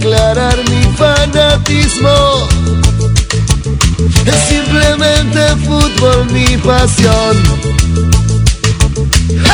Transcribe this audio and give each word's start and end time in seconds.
Declarar 0.00 0.56
mi 0.70 0.82
fanatismo. 0.96 2.48
Es 4.24 4.34
simplemente 4.48 5.40
fútbol 5.66 6.24
mi 6.32 6.56
pasión. 6.56 7.36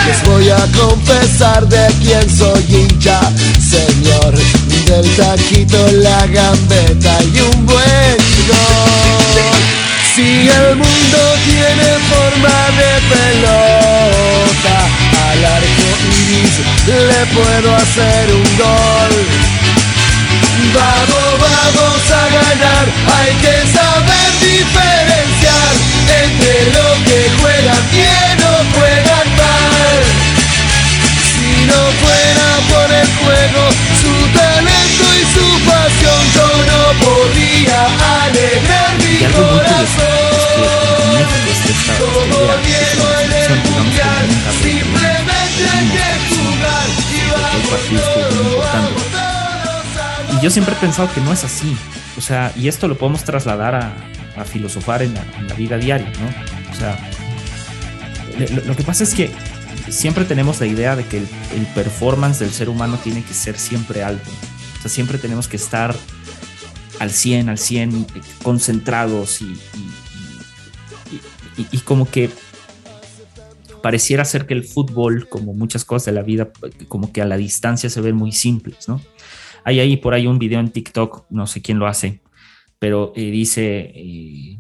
Les 0.06 0.22
voy 0.24 0.48
a 0.48 0.64
confesar 0.78 1.66
de 1.66 1.88
quién 2.00 2.30
soy 2.30 2.64
hincha, 2.68 3.18
señor. 3.58 4.34
Del 4.86 5.16
taquito, 5.16 5.84
la 5.94 6.24
gambeta 6.28 7.18
y 7.24 7.40
un 7.40 7.66
buen 7.66 8.16
gol. 8.46 9.42
Si 10.14 10.48
el 10.48 10.76
mundo 10.76 11.18
tiene 11.44 11.88
forma 12.06 12.56
de 12.78 12.92
pelota, 13.10 14.76
al 15.28 15.44
arco 15.44 15.88
iris 16.20 16.54
le 16.86 17.26
puedo 17.34 17.74
hacer 17.74 18.32
un 18.32 18.58
gol. 18.58 19.55
Vamos, 20.76 21.40
vamos 21.40 22.04
a 22.10 22.24
ganar, 22.36 22.84
hay 23.16 23.32
que 23.40 23.56
saber 23.72 24.28
diferenciar 24.44 25.72
entre 26.20 26.54
lo 26.76 26.88
que 27.06 27.18
juegan 27.40 27.84
bien 27.92 28.36
o 28.44 28.56
juegan 28.76 29.28
mal. 29.40 30.02
Si 31.32 31.48
no 31.64 31.80
fuera 32.02 32.48
por 32.68 32.88
el 32.92 33.08
juego, 33.22 33.62
su 34.02 34.14
talento 34.36 35.06
y 35.16 35.24
su 35.34 35.46
pasión, 35.64 36.22
yo 36.36 36.48
no 36.70 36.80
podría 37.06 37.80
alegrar 38.20 38.92
mi 39.00 39.18
corazón. 39.32 40.36
México 41.16 41.48
está 41.56 41.70
esta 41.72 41.92
Como 42.04 42.40
Diego 42.66 43.06
en 43.24 43.32
el 43.32 43.54
mundial, 43.70 44.24
simplemente 44.60 45.62
hay 45.72 45.86
que 45.96 46.08
jugar 46.34 46.86
y 47.12 47.66
porque 47.66 48.05
yo 50.46 50.50
siempre 50.50 50.76
he 50.76 50.78
pensado 50.78 51.12
que 51.12 51.20
no 51.20 51.32
es 51.32 51.42
así. 51.42 51.76
O 52.16 52.20
sea, 52.20 52.52
y 52.54 52.68
esto 52.68 52.86
lo 52.86 52.96
podemos 52.96 53.24
trasladar 53.24 53.74
a, 53.74 53.96
a 54.36 54.44
filosofar 54.44 55.02
en 55.02 55.12
la, 55.12 55.54
vida 55.56 55.76
diaria, 55.76 56.08
¿no? 56.20 56.70
O 56.70 56.74
sea, 56.78 56.96
lo, 58.64 58.76
que 58.76 58.84
pasa 58.84 59.02
es 59.02 59.12
que 59.12 59.28
siempre 59.88 60.24
tenemos 60.24 60.60
la 60.60 60.66
idea 60.66 60.94
de 60.94 61.04
que 61.04 61.18
el, 61.18 61.66
performance 61.74 62.38
del 62.38 62.52
ser 62.52 62.68
humano 62.68 62.96
tiene 63.02 63.24
que 63.24 63.34
ser 63.34 63.58
siempre 63.58 64.04
alto. 64.04 64.30
O 64.78 64.82
sea, 64.82 64.88
siempre 64.88 65.18
tenemos 65.18 65.48
que 65.48 65.56
estar 65.56 65.96
al 67.00 67.10
100, 67.10 67.48
al 67.48 67.58
100, 67.58 68.06
eh, 68.14 68.20
concentrados 68.44 69.42
y- 69.42 69.46
y- 71.58 71.66
y 71.72 71.78
como 71.78 72.08
que 72.08 72.30
pareciera 73.82 74.24
ser 74.24 74.46
que 74.46 74.54
el 74.54 74.62
fútbol, 74.62 75.28
como 75.28 75.54
muchas 75.54 75.84
cosas 75.84 76.06
de 76.06 76.12
la 76.12 76.22
vida, 76.22 76.50
como 76.86 77.12
que 77.12 77.20
a 77.20 77.24
la 77.24 77.36
distancia 77.36 77.90
se 77.90 78.00
ven 78.00 78.14
muy 78.14 78.30
simples, 78.30 78.88
¿no? 78.88 79.00
Hay 79.66 79.80
ahí 79.80 79.96
por 79.96 80.14
ahí 80.14 80.26
un 80.26 80.38
video 80.38 80.60
en 80.60 80.70
TikTok, 80.70 81.26
no 81.30 81.46
sé 81.46 81.60
quién 81.60 81.78
lo 81.78 81.86
hace, 81.86 82.22
pero 82.78 83.12
eh, 83.16 83.30
dice, 83.30 83.92
eh, 83.94 84.58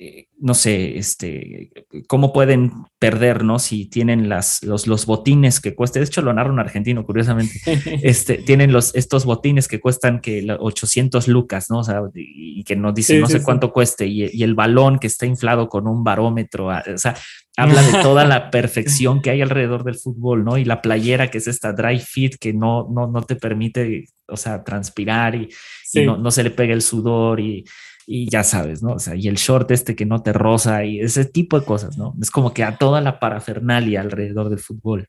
eh, 0.00 0.28
no 0.40 0.54
sé, 0.54 0.96
este, 0.98 1.70
cómo 2.06 2.32
pueden 2.32 2.70
perder, 3.00 3.42
¿no? 3.44 3.58
Si 3.58 3.86
tienen 3.86 4.28
las, 4.28 4.62
los, 4.62 4.86
los 4.86 5.06
botines 5.06 5.60
que 5.60 5.74
cuesta, 5.74 5.98
de 5.98 6.04
hecho 6.06 6.22
lo 6.22 6.32
narra 6.32 6.52
un 6.52 6.60
argentino, 6.60 7.04
curiosamente, 7.04 7.60
este, 8.02 8.38
tienen 8.38 8.72
los, 8.72 8.94
estos 8.94 9.24
botines 9.24 9.66
que 9.66 9.80
cuestan 9.80 10.20
que 10.20 10.42
la- 10.42 10.56
800 10.60 11.26
lucas, 11.28 11.68
¿no? 11.70 11.78
O 11.80 11.84
sea, 11.84 12.00
y, 12.14 12.60
y 12.60 12.64
que 12.64 12.76
nos 12.76 12.94
dicen 12.94 13.16
Sí, 13.16 13.20
no 13.22 13.26
sí, 13.26 13.32
sé 13.34 13.38
sí. 13.40 13.44
cuánto 13.44 13.72
cueste, 13.72 14.06
y, 14.06 14.28
y 14.32 14.42
el 14.44 14.54
balón 14.54 14.98
que 15.00 15.06
está 15.08 15.26
inflado 15.26 15.68
con 15.68 15.86
un 15.88 16.04
barómetro, 16.04 16.66
o 16.68 16.98
sea, 16.98 17.16
habla 17.58 17.82
de 17.82 17.92
toda 18.02 18.24
la 18.24 18.50
perfección 18.50 19.20
que 19.20 19.30
hay 19.30 19.42
alrededor 19.42 19.84
del 19.84 19.96
fútbol, 19.96 20.44
¿no? 20.44 20.56
Y 20.58 20.64
la 20.64 20.80
playera 20.80 21.30
que 21.30 21.38
es 21.38 21.48
esta 21.48 21.72
dry 21.72 21.98
fit 21.98 22.36
que 22.38 22.52
no, 22.52 22.88
no, 22.90 23.06
no 23.08 23.22
te 23.22 23.36
permite, 23.36 24.06
o 24.28 24.36
sea, 24.36 24.62
transpirar 24.64 25.34
y, 25.34 25.44
y 25.44 25.50
Sí. 25.84 26.04
no, 26.06 26.16
no 26.16 26.30
se 26.30 26.42
le 26.44 26.50
pega 26.50 26.72
el 26.74 26.82
sudor 26.82 27.40
y, 27.40 27.64
y 28.06 28.28
ya 28.30 28.44
sabes, 28.44 28.82
¿no? 28.82 28.92
O 28.92 28.98
sea, 28.98 29.14
y 29.16 29.26
el 29.28 29.36
short 29.36 29.70
este 29.70 29.96
que 29.96 30.06
no 30.06 30.22
te 30.22 30.32
roza 30.32 30.84
y 30.84 31.00
ese 31.00 31.24
tipo 31.24 31.58
de 31.58 31.66
cosas, 31.66 31.98
¿no? 31.98 32.14
Es 32.20 32.30
como 32.30 32.54
que 32.54 32.62
a 32.64 32.76
toda 32.76 33.00
la 33.00 33.18
parafernalia 33.20 34.00
alrededor 34.00 34.48
del 34.50 34.60
fútbol. 34.60 35.08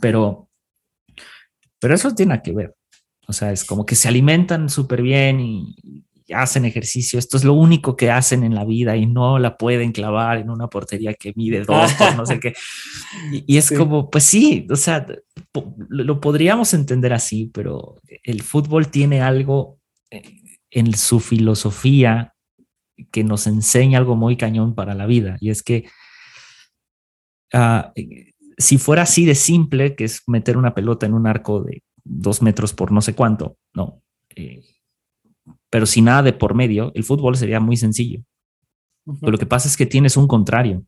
Pero, 0.00 0.48
pero 1.78 1.94
eso 1.94 2.14
tiene 2.14 2.40
que 2.42 2.52
ver. 2.52 2.74
O 3.26 3.32
sea, 3.32 3.52
es 3.52 3.64
como 3.64 3.86
que 3.86 3.94
se 3.94 4.08
alimentan 4.08 4.68
súper 4.68 5.00
bien 5.02 5.40
y, 5.40 5.74
y 5.82 6.03
hacen 6.32 6.64
ejercicio. 6.64 7.18
Esto 7.18 7.36
es 7.36 7.44
lo 7.44 7.52
único 7.54 7.96
que 7.96 8.10
hacen 8.10 8.44
en 8.44 8.54
la 8.54 8.64
vida 8.64 8.96
y 8.96 9.06
no 9.06 9.38
la 9.38 9.56
pueden 9.56 9.92
clavar 9.92 10.38
en 10.38 10.48
una 10.50 10.68
portería 10.68 11.14
que 11.14 11.32
mide 11.36 11.60
dos 11.66 11.92
por 11.94 12.16
no 12.16 12.24
sé 12.24 12.40
qué. 12.40 12.54
Y, 13.32 13.54
y 13.54 13.56
es 13.58 13.66
Sí. 13.66 13.76
como, 13.76 14.10
pues 14.10 14.24
sí, 14.24 14.66
o 14.70 14.76
sea, 14.76 15.06
lo, 15.88 16.20
podríamos 16.20 16.72
entender 16.74 17.12
así, 17.12 17.50
pero 17.52 18.00
el 18.22 18.42
fútbol 18.42 18.88
tiene 18.88 19.20
algo 19.20 19.78
eh, 20.10 20.22
en 20.70 20.94
su 20.94 21.20
filosofía 21.20 22.34
que 23.10 23.24
nos 23.24 23.46
enseña 23.46 23.98
algo 23.98 24.16
muy 24.16 24.36
cañón 24.36 24.74
para 24.74 24.94
la 24.94 25.06
vida. 25.06 25.36
Y 25.40 25.50
es 25.50 25.62
que 25.62 25.88
ah, 27.52 27.92
si 28.56 28.78
fuera 28.78 29.02
así 29.02 29.24
de 29.24 29.34
simple, 29.34 29.94
que 29.96 30.04
es 30.04 30.22
meter 30.26 30.56
una 30.56 30.74
pelota 30.74 31.06
en 31.06 31.14
un 31.14 31.26
arco 31.26 31.62
de 31.62 31.82
dos 32.04 32.42
metros 32.42 32.72
por 32.72 32.92
no 32.92 33.00
sé 33.00 33.14
cuánto, 33.14 33.56
no. 33.74 34.03
Pero 35.74 35.86
sin 35.86 36.04
nada 36.04 36.22
de 36.22 36.32
por 36.32 36.54
medio, 36.54 36.92
el 36.94 37.02
fútbol 37.02 37.36
sería 37.36 37.58
muy 37.58 37.76
sencillo. 37.76 38.20
Pero 39.18 39.32
lo 39.32 39.38
que 39.38 39.44
pasa 39.44 39.66
es 39.66 39.76
que 39.76 39.86
tienes 39.86 40.16
un 40.16 40.28
contrario. 40.28 40.84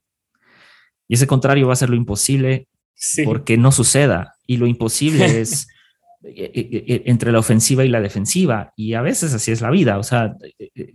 Y 1.08 1.14
ese 1.14 1.26
contrario 1.26 1.66
va 1.66 1.72
a 1.72 1.76
ser 1.76 1.90
lo 1.90 1.96
imposible 1.96 2.68
Sí. 2.94 3.24
porque 3.24 3.58
no 3.58 3.72
suceda. 3.72 4.36
Y 4.46 4.58
lo 4.58 4.68
imposible 4.68 5.24
es 5.40 5.66
eh, 6.22 6.52
eh, 6.54 6.84
eh, 6.86 7.02
entre 7.06 7.32
la 7.32 7.40
ofensiva 7.40 7.84
y 7.84 7.88
la 7.88 8.00
defensiva. 8.00 8.72
Y 8.76 8.94
a 8.94 9.02
veces 9.02 9.34
así 9.34 9.50
es 9.50 9.60
la 9.60 9.72
vida. 9.72 9.98
O 9.98 10.04
sea, 10.04 10.36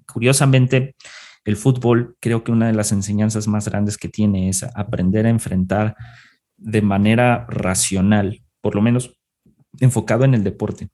curiosamente, 0.08 0.96
el 1.44 1.58
fútbol 1.58 2.16
creo 2.22 2.46
que 2.46 2.54
una 2.54 2.68
de 2.68 2.74
las 2.74 2.94
enseñanzas 2.94 3.50
más 3.50 3.68
grandes 3.68 3.98
que 3.98 4.08
tiene 4.08 4.48
es 4.48 4.64
aprender 4.64 5.26
a 5.26 5.32
enfrentar 5.32 5.98
de 6.56 6.82
manera 6.82 7.46
racional, 7.50 8.42
por 8.62 8.74
lo 8.74 8.82
menos 8.82 9.20
enfocado 9.82 10.24
en 10.24 10.34
el 10.34 10.46
deporte. 10.46 10.88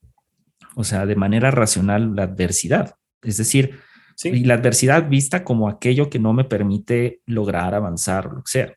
O 0.80 0.84
sea, 0.84 1.08
de 1.08 1.16
manera 1.16 1.50
racional 1.50 2.16
la 2.16 2.24
adversidad. 2.24 2.94
Es 3.24 3.38
decir, 3.38 3.80
Sí. 4.16 4.30
y 4.30 4.44
la 4.46 4.54
adversidad 4.56 5.10
vista 5.10 5.44
como 5.44 5.70
aquello 5.70 6.10
que 6.10 6.18
no 6.20 6.34
me 6.34 6.44
permite 6.44 7.22
lograr 7.26 7.74
avanzar 7.74 8.28
o 8.28 8.32
lo 8.34 8.44
que 8.44 8.52
sea. 8.52 8.74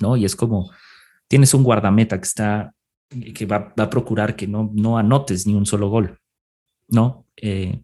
¿No? 0.00 0.16
Y 0.16 0.24
es 0.24 0.34
como 0.34 0.70
tienes 1.28 1.52
un 1.52 1.62
guardameta 1.62 2.18
que 2.18 2.24
está 2.24 2.74
que 3.34 3.44
va, 3.44 3.74
va 3.78 3.84
a 3.84 3.90
procurar 3.90 4.34
que 4.36 4.46
no, 4.46 4.70
no 4.74 4.96
anotes 4.96 5.46
ni 5.46 5.54
un 5.54 5.66
solo 5.66 5.88
gol. 5.90 6.18
¿No? 6.88 7.26
Eh, 7.36 7.82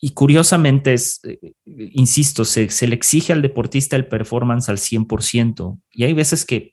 y 0.00 0.10
curiosamente 0.10 0.92
es, 0.94 1.20
eh, 1.24 1.52
insisto, 1.66 2.44
se, 2.44 2.70
se 2.70 2.86
le 2.86 2.94
exige 2.94 3.32
al 3.32 3.42
deportista 3.42 3.96
el 3.96 4.06
performance 4.06 4.68
al 4.68 4.78
100%. 4.78 5.80
Y 5.90 6.04
hay 6.04 6.14
veces 6.14 6.44
que 6.44 6.70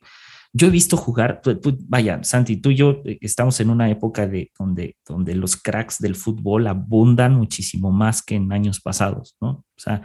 yo 0.52 0.66
he 0.68 0.70
visto 0.70 0.96
jugar, 0.96 1.40
tú- 1.42 1.58
tú- 1.60 1.78
vaya, 1.88 2.22
Santi, 2.24 2.56
tú 2.56 2.70
y 2.70 2.76
yo 2.76 3.02
eh, 3.04 3.18
estamos 3.20 3.60
en 3.60 3.70
una 3.70 3.90
época 3.90 4.26
de, 4.26 4.50
donde, 4.58 4.96
donde 5.06 5.34
los 5.34 5.56
cracks 5.56 5.98
del 5.98 6.14
fútbol 6.16 6.66
abundan 6.66 7.34
muchísimo 7.34 7.90
más 7.92 8.22
que 8.22 8.34
en 8.36 8.50
años 8.52 8.80
pasados, 8.80 9.36
¿no? 9.40 9.48
O 9.50 9.64
sea, 9.78 10.02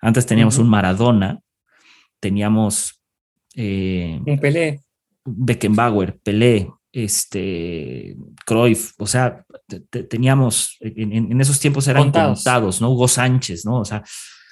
antes 0.00 0.26
teníamos 0.26 0.58
un 0.58 0.68
Maradona, 0.68 1.40
teníamos 2.20 3.00
eh, 3.54 4.20
Un 4.26 4.38
Pelé. 4.38 4.80
Beckenbauer, 5.24 6.18
Pelé, 6.22 6.70
este, 6.92 8.16
Cruyff, 8.46 8.92
o 8.98 9.06
sea, 9.06 9.44
te- 9.66 9.80
te- 9.80 10.04
teníamos, 10.04 10.76
en, 10.80 11.12
en- 11.12 11.32
en 11.32 11.40
esos 11.40 11.58
tiempos 11.60 11.86
eran 11.88 12.04
contados. 12.04 12.38
Contados. 12.38 12.80
¿no? 12.80 12.90
Hugo 12.90 13.08
Sánchez, 13.08 13.64
¿no? 13.64 13.80
O 13.80 13.84
sea, 13.84 14.02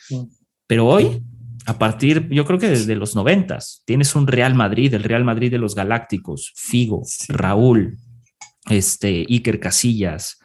Sí. 0.08 0.26
pero 0.66 0.86
hoy, 0.86 1.22
a 1.66 1.78
partir, 1.78 2.28
yo 2.30 2.44
creo 2.44 2.58
que 2.58 2.68
desde 2.68 2.94
los 2.94 3.14
noventas, 3.16 3.82
tienes 3.84 4.14
un 4.14 4.26
Real 4.26 4.54
Madrid, 4.54 4.94
el 4.94 5.02
Real 5.02 5.24
Madrid 5.24 5.50
de 5.50 5.58
los 5.58 5.74
Galácticos, 5.74 6.52
Figo, 6.56 7.02
Sí. 7.04 7.32
Raúl, 7.32 7.98
este, 8.68 9.26
Iker 9.28 9.58
Casillas, 9.58 10.38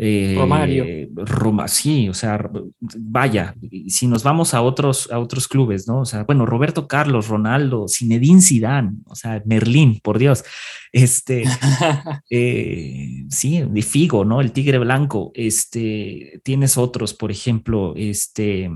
eh, 0.00 0.34
Romario. 0.36 0.84
Roma, 1.26 1.66
sí, 1.66 2.08
o 2.08 2.14
sea, 2.14 2.40
vaya, 2.80 3.56
si 3.88 4.06
nos 4.06 4.22
vamos 4.22 4.54
a 4.54 4.62
otros, 4.62 5.10
a 5.10 5.18
otros 5.18 5.48
clubes, 5.48 5.88
¿no? 5.88 6.02
O 6.02 6.04
sea, 6.04 6.22
bueno, 6.22 6.46
Roberto 6.46 6.86
Carlos, 6.86 7.26
Ronaldo, 7.26 7.86
Zinedine 7.88 8.40
Zidane, 8.40 8.92
o 9.06 9.16
sea, 9.16 9.42
Merlín, 9.44 9.98
por 10.00 10.18
Dios, 10.18 10.44
este, 10.92 11.42
eh, 12.30 13.24
sí, 13.28 13.64
de 13.68 13.82
Figo, 13.82 14.24
¿no? 14.24 14.40
El 14.40 14.52
Tigre 14.52 14.78
Blanco, 14.78 15.32
este, 15.34 16.40
tienes 16.44 16.78
otros, 16.78 17.12
por 17.12 17.32
ejemplo, 17.32 17.94
este, 17.96 18.70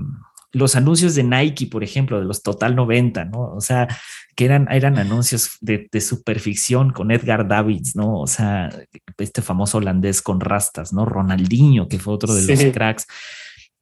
los 0.53 0.75
anuncios 0.75 1.15
de 1.15 1.23
Nike, 1.23 1.65
por 1.65 1.83
ejemplo, 1.83 2.19
de 2.19 2.25
los 2.25 2.43
Total 2.43 2.75
90, 2.75 3.25
¿no? 3.25 3.53
O 3.55 3.59
sea, 3.59 3.87
que 4.35 4.45
eran, 4.45 4.71
eran 4.71 4.99
anuncios 4.99 5.57
de, 5.61 5.89
de 5.91 5.99
superficción 5.99 6.91
con 6.91 7.09
Edgar 7.09 7.47
Davids, 7.47 7.95
¿no? 7.95 8.19
O 8.19 8.27
sea, 8.27 8.69
este 9.17 9.41
famoso 9.41 9.79
holandés 9.79 10.21
con 10.21 10.39
rastas, 10.39 10.93
¿no? 10.93 11.05
Ronaldinho, 11.05 11.87
que 11.87 11.97
fue 11.97 12.13
otro 12.13 12.35
de 12.35 12.45
los 12.45 12.73
cracks. 12.73 13.07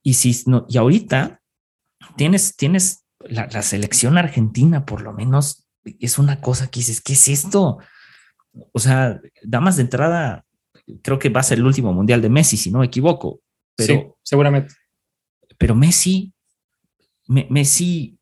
Y 0.01 0.13
si 0.13 0.44
no, 0.50 0.65
y 0.69 0.77
ahorita 0.77 1.41
tienes, 2.15 2.56
tienes 2.56 3.06
la, 3.19 3.47
la, 3.47 3.62
selección 3.63 4.17
argentina, 4.17 4.85
por 4.85 5.01
lo 5.01 5.12
menos, 5.12 5.67
es 6.00 6.17
una 6.17 6.39
cosa 6.39 6.71
que 6.71 6.79
dices, 6.79 7.01
¿qué 7.01 7.13
es 7.13 7.27
esto? 7.27 7.79
O 8.71 8.79
sea, 8.79 9.19
damas 9.44 9.75
de 9.75 9.83
entrada, 9.83 10.45
creo 11.03 11.19
que 11.19 11.29
va 11.29 11.41
a 11.41 11.44
ser 11.44 11.57
el 11.57 11.65
último 11.65 11.91
mundial 11.91 12.21
de 12.21 12.29
Messi, 12.29 12.56
si 12.56 12.71
no 12.71 12.79
me 12.79 12.85
equivoco. 12.85 13.41
Pero, 13.75 13.94
sí, 13.94 14.07
seguramente. 14.24 14.74
Pero 15.57 15.75
Messi 15.75 16.33
Messi 17.50 18.18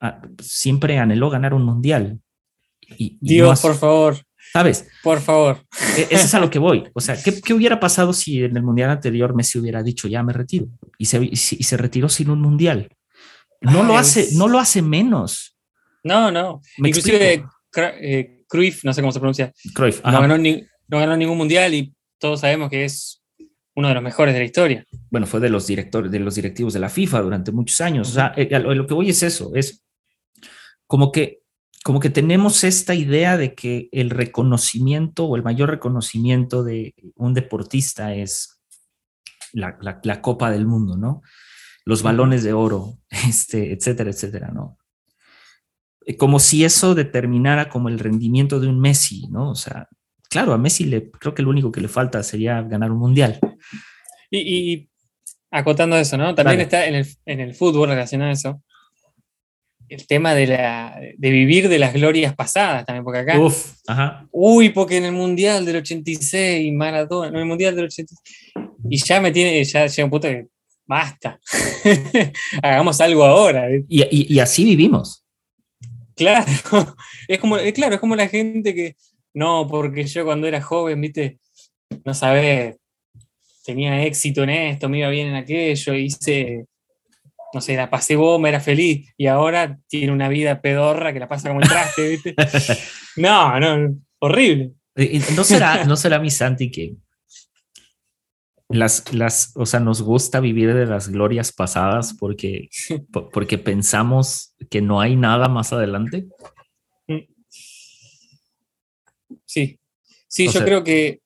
ah, 0.00 0.22
siempre 0.40 0.98
anheló 0.98 1.30
ganar 1.30 1.54
un 1.54 1.64
mundial. 1.64 2.20
Y, 2.98 3.18
Dios, 3.20 3.60
por 3.60 3.76
favor. 3.76 4.16
¿Sabes? 4.52 4.86
Por 5.02 5.20
favor. 5.20 5.64
E, 5.96 6.08
eso 6.10 6.26
es 6.26 6.34
a 6.34 6.40
lo 6.40 6.50
que 6.50 6.58
voy. 6.58 6.84
O 6.94 7.00
sea, 7.00 7.16
¿qué, 7.22 7.54
hubiera 7.54 7.80
pasado 7.80 8.12
si 8.12 8.42
en 8.42 8.56
el 8.56 8.62
mundial 8.62 8.90
anterior 8.90 9.34
Messi 9.34 9.58
hubiera 9.58 9.82
dicho 9.82 10.08
ya 10.08 10.22
me 10.22 10.32
retiro 10.32 10.66
y 10.98 11.06
se, 11.06 11.22
y 11.22 11.36
se 11.36 11.76
retiró 11.76 12.08
sin 12.08 12.30
un 12.30 12.40
mundial? 12.40 12.88
No 13.60 13.84
lo 13.84 13.96
hace, 13.96 14.28
no 14.34 14.48
lo 14.48 14.58
hace 14.58 14.82
menos. 14.82 15.56
No, 16.02 16.30
no. 16.30 16.60
Inclusive 16.78 17.44
eh, 18.00 18.44
Cruyff, 18.48 18.84
no 18.84 18.92
sé 18.92 19.00
cómo 19.00 19.12
se 19.12 19.20
pronuncia. 19.20 19.52
Cruyff. 19.74 20.02
No 20.04 20.20
ganó, 20.20 20.36
no 20.36 20.98
ganó 20.98 21.16
ningún 21.16 21.38
mundial 21.38 21.72
y 21.74 21.94
todos 22.18 22.40
sabemos 22.40 22.68
que 22.70 22.84
es 22.84 23.21
uno 23.74 23.88
de 23.88 23.94
los 23.94 24.02
mejores 24.02 24.34
de 24.34 24.40
la 24.40 24.46
historia. 24.46 24.84
Bueno, 25.10 25.26
fue 25.26 25.40
de 25.40 25.48
los 25.48 25.66
directores, 25.66 26.10
de 26.10 26.18
los 26.18 26.34
directivos 26.34 26.74
de 26.74 26.80
la 26.80 26.88
FIFA 26.88 27.22
durante 27.22 27.52
muchos 27.52 27.80
años. 27.80 28.10
O 28.10 28.12
sea, 28.12 28.32
eh, 28.36 28.58
lo 28.58 28.86
que 28.86 28.94
voy 28.94 29.10
es 29.10 29.22
eso, 29.22 29.52
es 29.54 29.82
como 30.86 31.10
que, 31.10 31.42
como 31.84 32.00
que 32.00 32.10
tenemos 32.10 32.64
esta 32.64 32.94
idea 32.94 33.36
de 33.36 33.54
que 33.54 33.88
el 33.92 34.10
reconocimiento 34.10 35.24
o 35.24 35.36
el 35.36 35.42
mayor 35.42 35.70
reconocimiento 35.70 36.62
de 36.62 36.94
un 37.16 37.34
deportista 37.34 38.14
es 38.14 38.60
la, 39.52 40.20
Copa 40.20 40.50
del 40.50 40.66
Mundo, 40.66 40.96
¿no? 40.96 41.22
Los 41.84 42.02
balones 42.02 42.44
de 42.44 42.52
oro, 42.52 42.98
este, 43.10 43.72
etcétera, 43.72 44.10
etcétera, 44.10 44.50
¿no? 44.52 44.78
Eh, 46.04 46.16
como 46.16 46.38
si 46.40 46.64
eso 46.64 46.94
determinara 46.94 47.68
como 47.68 47.88
el 47.88 47.98
rendimiento 47.98 48.60
de 48.60 48.68
un 48.68 48.80
Messi, 48.80 49.28
¿no? 49.28 49.50
O 49.50 49.54
sea, 49.54 49.88
claro, 50.32 50.54
a 50.54 50.58
Messi 50.58 50.84
le, 50.86 51.10
creo 51.10 51.34
que 51.34 51.42
lo 51.42 51.50
único 51.50 51.70
que 51.70 51.82
le 51.82 51.88
falta 51.88 52.22
sería 52.22 52.62
ganar 52.62 52.90
un 52.90 52.98
mundial. 52.98 53.38
Y, 54.30 54.88
acotando 55.50 55.98
eso, 55.98 56.16
¿no? 56.16 56.34
También 56.34 56.62
está 56.62 56.86
en 56.86 57.04
el, 57.26 57.54
fútbol 57.54 57.90
relacionado 57.90 58.30
a 58.30 58.32
eso. 58.32 58.62
El 59.90 60.06
tema 60.06 60.34
de, 60.34 60.46
la, 60.46 60.98
de 61.18 61.30
vivir 61.30 61.68
de 61.68 61.78
las 61.78 61.92
glorias 61.92 62.34
pasadas 62.34 62.86
también, 62.86 63.04
porque 63.04 63.20
acá. 63.20 63.38
Uf, 63.38 63.74
ajá. 63.86 64.26
Uy, 64.30 64.70
porque 64.70 64.96
en 64.96 65.04
el 65.04 65.12
Mundial 65.12 65.66
del 65.66 65.76
86, 65.76 66.72
Maradona, 66.72 67.28
en 67.28 67.36
el 67.36 67.44
Mundial 67.44 67.76
del 67.76 67.84
86. 67.84 68.18
Y 68.88 68.96
ya 68.96 69.20
me 69.20 69.32
tiene, 69.32 69.62
ya 69.64 69.86
llega 69.86 70.04
un 70.04 70.10
punto 70.10 70.28
que 70.28 70.46
basta. 70.86 71.38
Hagamos 72.62 72.98
algo 73.02 73.22
ahora. 73.22 73.66
Y, 73.86 74.34
y, 74.34 74.38
así 74.38 74.64
vivimos. 74.64 75.26
Claro, 76.16 76.50
es 77.28 77.38
como, 77.38 77.58
claro, 77.74 77.96
es 77.96 78.00
como 78.00 78.16
la 78.16 78.28
gente 78.28 78.74
que, 78.74 78.96
no, 79.34 79.66
porque 79.68 80.04
yo 80.04 80.24
cuando 80.24 80.46
era 80.46 80.60
joven, 80.60 81.00
viste, 81.00 81.38
no 82.04 82.14
sabés, 82.14 82.76
tenía 83.64 84.04
éxito 84.04 84.42
en 84.42 84.50
esto, 84.50 84.88
me 84.88 84.98
iba 84.98 85.08
bien 85.08 85.28
en 85.28 85.36
aquello, 85.36 85.94
hice, 85.94 86.66
no 87.52 87.60
sé, 87.60 87.76
la 87.76 87.90
pasé 87.90 88.16
bomba, 88.16 88.48
era 88.48 88.60
feliz, 88.60 89.12
y 89.16 89.26
ahora 89.26 89.78
tiene 89.88 90.12
una 90.12 90.28
vida 90.28 90.60
pedorra 90.60 91.12
que 91.12 91.20
la 91.20 91.28
pasa 91.28 91.48
como 91.48 91.60
el 91.60 91.68
traste, 91.68 92.08
¿viste? 92.08 92.34
No, 93.16 93.60
no, 93.60 93.94
horrible. 94.20 94.72
¿No 95.36 95.44
será, 95.44 95.84
no 95.84 95.96
será 95.96 96.18
mi 96.18 96.30
Santi 96.30 96.70
que 96.70 96.94
las, 98.72 99.12
las, 99.12 99.52
o 99.54 99.66
sea, 99.66 99.80
nos 99.80 100.02
gusta 100.02 100.40
vivir 100.40 100.74
de 100.74 100.86
las 100.86 101.08
glorias 101.08 101.52
pasadas 101.52 102.14
porque, 102.18 102.68
porque 103.32 103.58
pensamos 103.58 104.54
que 104.70 104.80
no 104.80 105.00
hay 105.00 105.16
nada 105.16 105.48
más 105.48 105.72
adelante? 105.72 106.26
Sí, 109.52 109.78
sí, 110.28 110.48
yo 110.48 110.64
creo 110.64 110.82
que, 110.82 111.20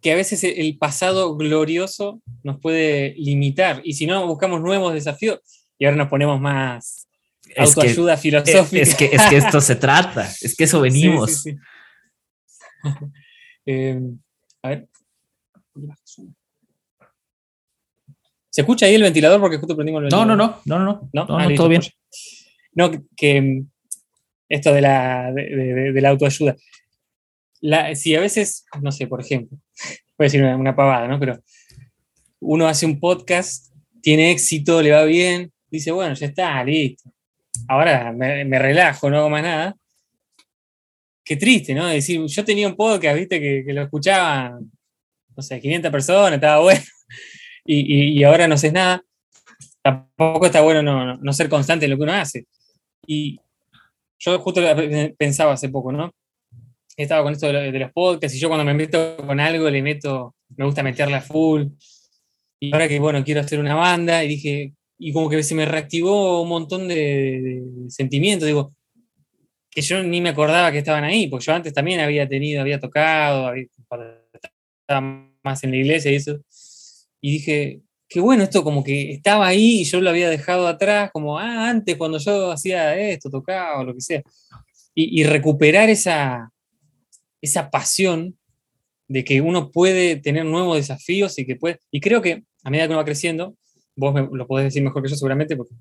que 0.00 0.12
a 0.12 0.14
veces 0.14 0.44
el 0.44 0.78
pasado 0.78 1.36
glorioso 1.36 2.22
nos 2.44 2.60
puede 2.60 3.14
limitar 3.16 3.80
y 3.82 3.94
si 3.94 4.06
no, 4.06 4.24
buscamos 4.28 4.60
nuevos 4.60 4.94
desafíos 4.94 5.40
y 5.76 5.84
ahora 5.84 5.96
nos 5.96 6.06
ponemos 6.06 6.40
más 6.40 7.08
autoayuda 7.56 8.16
filosófica. 8.16 8.80
Es 8.80 8.94
que, 8.94 9.06
es 9.06 9.22
que 9.22 9.36
esto 9.36 9.60
se 9.60 9.74
trata, 9.74 10.30
es 10.40 10.54
que 10.54 10.62
eso 10.62 10.80
venimos. 10.80 11.44
Em, 13.64 14.18
a 14.62 14.68
ver. 14.70 14.88
¿Se 18.50 18.60
escucha 18.60 18.86
ahí 18.86 18.94
el 18.94 19.02
ventilador? 19.02 19.40
Porque 19.40 19.56
justo 19.56 19.74
prendimos 19.74 20.00
el 20.00 20.04
ventilador. 20.04 20.26
No, 20.26 20.36
no, 20.36 20.60
no, 20.64 20.78
no, 20.78 20.84
no, 20.84 21.10
no, 21.12 21.26
no, 21.26 21.38
ah, 21.38 21.48
todo 21.56 21.68
bien. 21.68 21.82
No, 22.74 22.90
que 23.16 23.64
esto 24.48 24.72
de 24.72 24.80
la, 24.80 25.32
de, 25.32 25.92
de 25.92 26.00
la 26.00 26.10
autoayuda 26.10 26.56
si 27.94 28.14
a 28.14 28.20
veces, 28.20 28.66
no 28.80 28.90
sé, 28.90 29.06
por 29.06 29.20
ejemplo, 29.20 29.56
voy 30.18 30.24
a 30.24 30.24
decir 30.24 30.42
una, 30.42 30.74
pavada, 30.74 31.06
¿no? 31.06 31.18
Pero 31.18 31.38
uno 32.40 32.66
hace 32.66 32.86
un 32.86 32.98
podcast, 32.98 33.72
tiene 34.00 34.32
éxito, 34.32 34.82
le 34.82 34.90
va 34.90 35.04
bien, 35.04 35.52
dice, 35.70 35.92
bueno, 35.92 36.14
ya 36.14 36.26
está, 36.26 36.62
listo. 36.64 37.10
Ahora 37.68 38.12
me, 38.12 38.58
relajo, 38.58 39.10
no 39.10 39.18
hago 39.18 39.30
más 39.30 39.42
nada. 39.42 39.76
Qué 41.24 41.36
triste, 41.36 41.74
¿no? 41.74 41.88
Es 41.88 42.06
decir, 42.06 42.20
yo 42.26 42.44
tenía 42.44 42.66
un 42.66 42.74
podcast, 42.74 43.16
viste, 43.16 43.40
que, 43.40 43.72
lo 43.72 43.82
escuchaba, 43.82 44.58
no 45.36 45.42
sé, 45.42 45.60
500 45.60 45.90
personas, 45.92 46.34
estaba 46.34 46.60
bueno, 46.60 46.80
y, 47.64 48.22
ahora 48.24 48.48
no 48.48 48.58
sé 48.58 48.72
nada. 48.72 49.04
Tampoco 49.82 50.46
está 50.46 50.60
bueno 50.60 50.80
no, 50.82 51.16
no 51.16 51.32
ser 51.32 51.48
constante 51.48 51.86
en 51.86 51.90
lo 51.92 51.96
que 51.96 52.02
uno 52.04 52.12
hace. 52.12 52.46
Y 53.06 53.40
yo 54.18 54.38
justo 54.38 54.60
pensaba 55.18 55.52
hace 55.52 55.68
poco, 55.68 55.92
¿no? 55.92 56.12
Estaba 56.96 57.22
con 57.22 57.32
esto 57.32 57.50
de, 57.50 57.72
los 57.72 57.92
podcasts 57.92 58.36
y 58.36 58.40
yo 58.40 58.48
cuando 58.48 58.64
me 58.64 58.74
meto 58.74 59.16
con 59.16 59.40
algo 59.40 59.68
le 59.70 59.82
meto, 59.82 60.34
me 60.56 60.64
gusta 60.64 60.82
meterla 60.82 61.20
full. 61.20 61.66
Y 62.60 62.72
ahora 62.72 62.88
que, 62.88 62.98
bueno, 63.00 63.24
quiero 63.24 63.40
hacer 63.40 63.58
una 63.58 63.74
banda 63.74 64.22
y 64.22 64.28
dije, 64.28 64.74
y 64.98 65.12
como 65.12 65.28
que 65.28 65.42
se 65.42 65.54
me 65.54 65.66
reactivó 65.66 66.42
un 66.42 66.48
montón 66.48 66.86
de, 66.86 67.62
sentimientos, 67.88 68.46
digo, 68.46 68.74
que 69.70 69.80
yo 69.80 70.02
ni 70.02 70.20
me 70.20 70.28
acordaba 70.28 70.70
que 70.70 70.78
estaban 70.78 71.02
ahí, 71.02 71.26
porque 71.26 71.46
yo 71.46 71.54
antes 71.54 71.72
también 71.72 72.00
había 72.00 72.28
tenido, 72.28 72.60
había 72.60 72.78
tocado, 72.78 73.48
había, 73.48 73.64
estaba 74.80 75.26
más 75.42 75.64
en 75.64 75.70
la 75.70 75.76
iglesia 75.78 76.12
y 76.12 76.16
eso. 76.16 76.40
Y 77.20 77.32
dije, 77.32 77.80
qué 78.08 78.20
bueno, 78.20 78.44
esto 78.44 78.62
como 78.62 78.84
que 78.84 79.12
estaba 79.12 79.46
ahí 79.46 79.80
y 79.80 79.84
yo 79.84 80.00
lo 80.00 80.10
había 80.10 80.28
dejado 80.30 80.68
atrás, 80.68 81.10
como, 81.12 81.38
ah, 81.38 81.68
antes 81.68 81.96
cuando 81.96 82.18
yo 82.18 82.52
hacía 82.52 82.96
esto, 82.96 83.30
tocaba 83.30 83.80
o 83.80 83.84
lo 83.84 83.94
que 83.94 84.02
sea. 84.02 84.22
y 84.94 85.24
recuperar 85.24 85.88
esa, 85.88 86.51
esa 87.42 87.70
pasión 87.70 88.38
de 89.08 89.24
que 89.24 89.42
uno 89.42 89.70
puede 89.70 90.16
tener 90.16 90.46
nuevos 90.46 90.76
desafíos 90.76 91.38
y 91.38 91.44
que 91.44 91.56
puede, 91.56 91.80
y 91.90 92.00
creo 92.00 92.22
que 92.22 92.44
a 92.64 92.70
medida 92.70 92.86
que 92.86 92.92
uno 92.92 92.98
va 92.98 93.04
creciendo, 93.04 93.56
vos 93.94 94.14
lo 94.32 94.46
podés 94.46 94.66
decir 94.66 94.82
mejor 94.82 95.02
que 95.02 95.10
yo 95.10 95.16
seguramente 95.16 95.56
porque, 95.56 95.74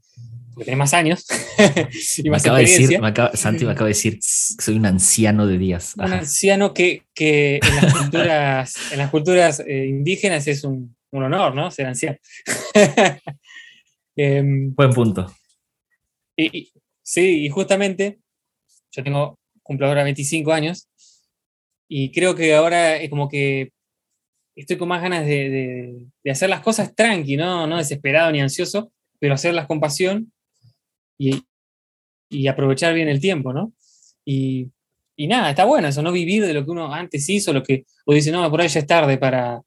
tenés 0.65 0.77
más 0.77 0.94
años 0.94 1.25
y 2.18 2.30
más 2.30 2.46
me 2.46 2.60
decir, 2.60 3.00
Santi 3.34 3.65
me 3.65 3.72
acaba 3.72 3.86
de 3.86 3.94
decir 3.94 4.15
que 4.15 4.22
soy 4.22 4.75
un 4.75 4.86
anciano 4.86 5.48
de 5.48 5.58
días. 5.58 5.94
Un 5.98 6.12
anciano 6.12 6.74
que, 6.74 7.03
que, 7.13 7.60
en 7.63 7.75
las 7.75 7.94
culturas, 7.94 8.75
en 8.91 8.98
las 8.98 9.10
culturas 9.10 9.63
eh, 9.65 9.86
indígenas 9.88 10.48
es 10.48 10.63
un, 10.63 10.96
un, 11.12 11.24
honor, 11.24 11.56
¿no? 11.56 11.72
Ser 11.72 11.88
anciano. 11.88 12.18
Em, 14.13 14.75
Buen 14.75 14.91
punto. 14.91 15.34
Y, 16.36 16.70
sí, 17.01 17.46
y 17.46 17.50
justamente 17.50 18.20
yo 18.91 19.03
tengo, 19.03 19.39
cumplo 19.63 19.88
ahora 19.88 20.03
25 20.03 20.51
años 20.51 20.89
y 21.94 22.10
creo 22.10 22.36
que 22.36 22.56
ahora 22.56 22.96
es 22.96 23.10
como 23.10 23.28
que 23.28 23.74
estoy 24.56 24.78
con 24.78 24.88
más 24.88 25.02
ganas 25.02 25.26
de, 25.26 26.08
hacer 26.32 26.50
las 26.50 26.62
cosas 26.62 26.96
tranqui, 26.96 27.36
¿no? 27.36 27.68
no 27.68 27.76
desesperado 27.76 28.32
ni 28.32 28.40
ansioso, 28.40 28.94
pero 29.20 29.34
hacerlas 29.34 29.68
con 29.68 29.82
pasión 29.82 30.32
y, 31.18 31.44
aprovechar 32.48 32.94
bien 32.94 33.10
el 33.10 33.20
tiempo, 33.20 33.52
¿no? 33.52 33.74
Y, 34.24 34.72
nada, 35.18 35.50
está 35.50 35.66
bueno 35.66 35.90
eso, 35.90 36.02
no 36.02 36.14
vivir 36.14 36.46
de 36.46 36.54
lo 36.54 36.64
que 36.64 36.72
uno 36.72 36.94
antes 36.94 37.28
hizo, 37.28 37.52
lo 37.52 37.62
que, 37.62 37.86
o 38.06 38.14
dice, 38.14 38.32
no, 38.32 38.50
por 38.50 38.62
ahí 38.62 38.70
ya 38.70 38.80
es 38.80 38.88
tarde 38.88 39.18
para, 39.18 39.62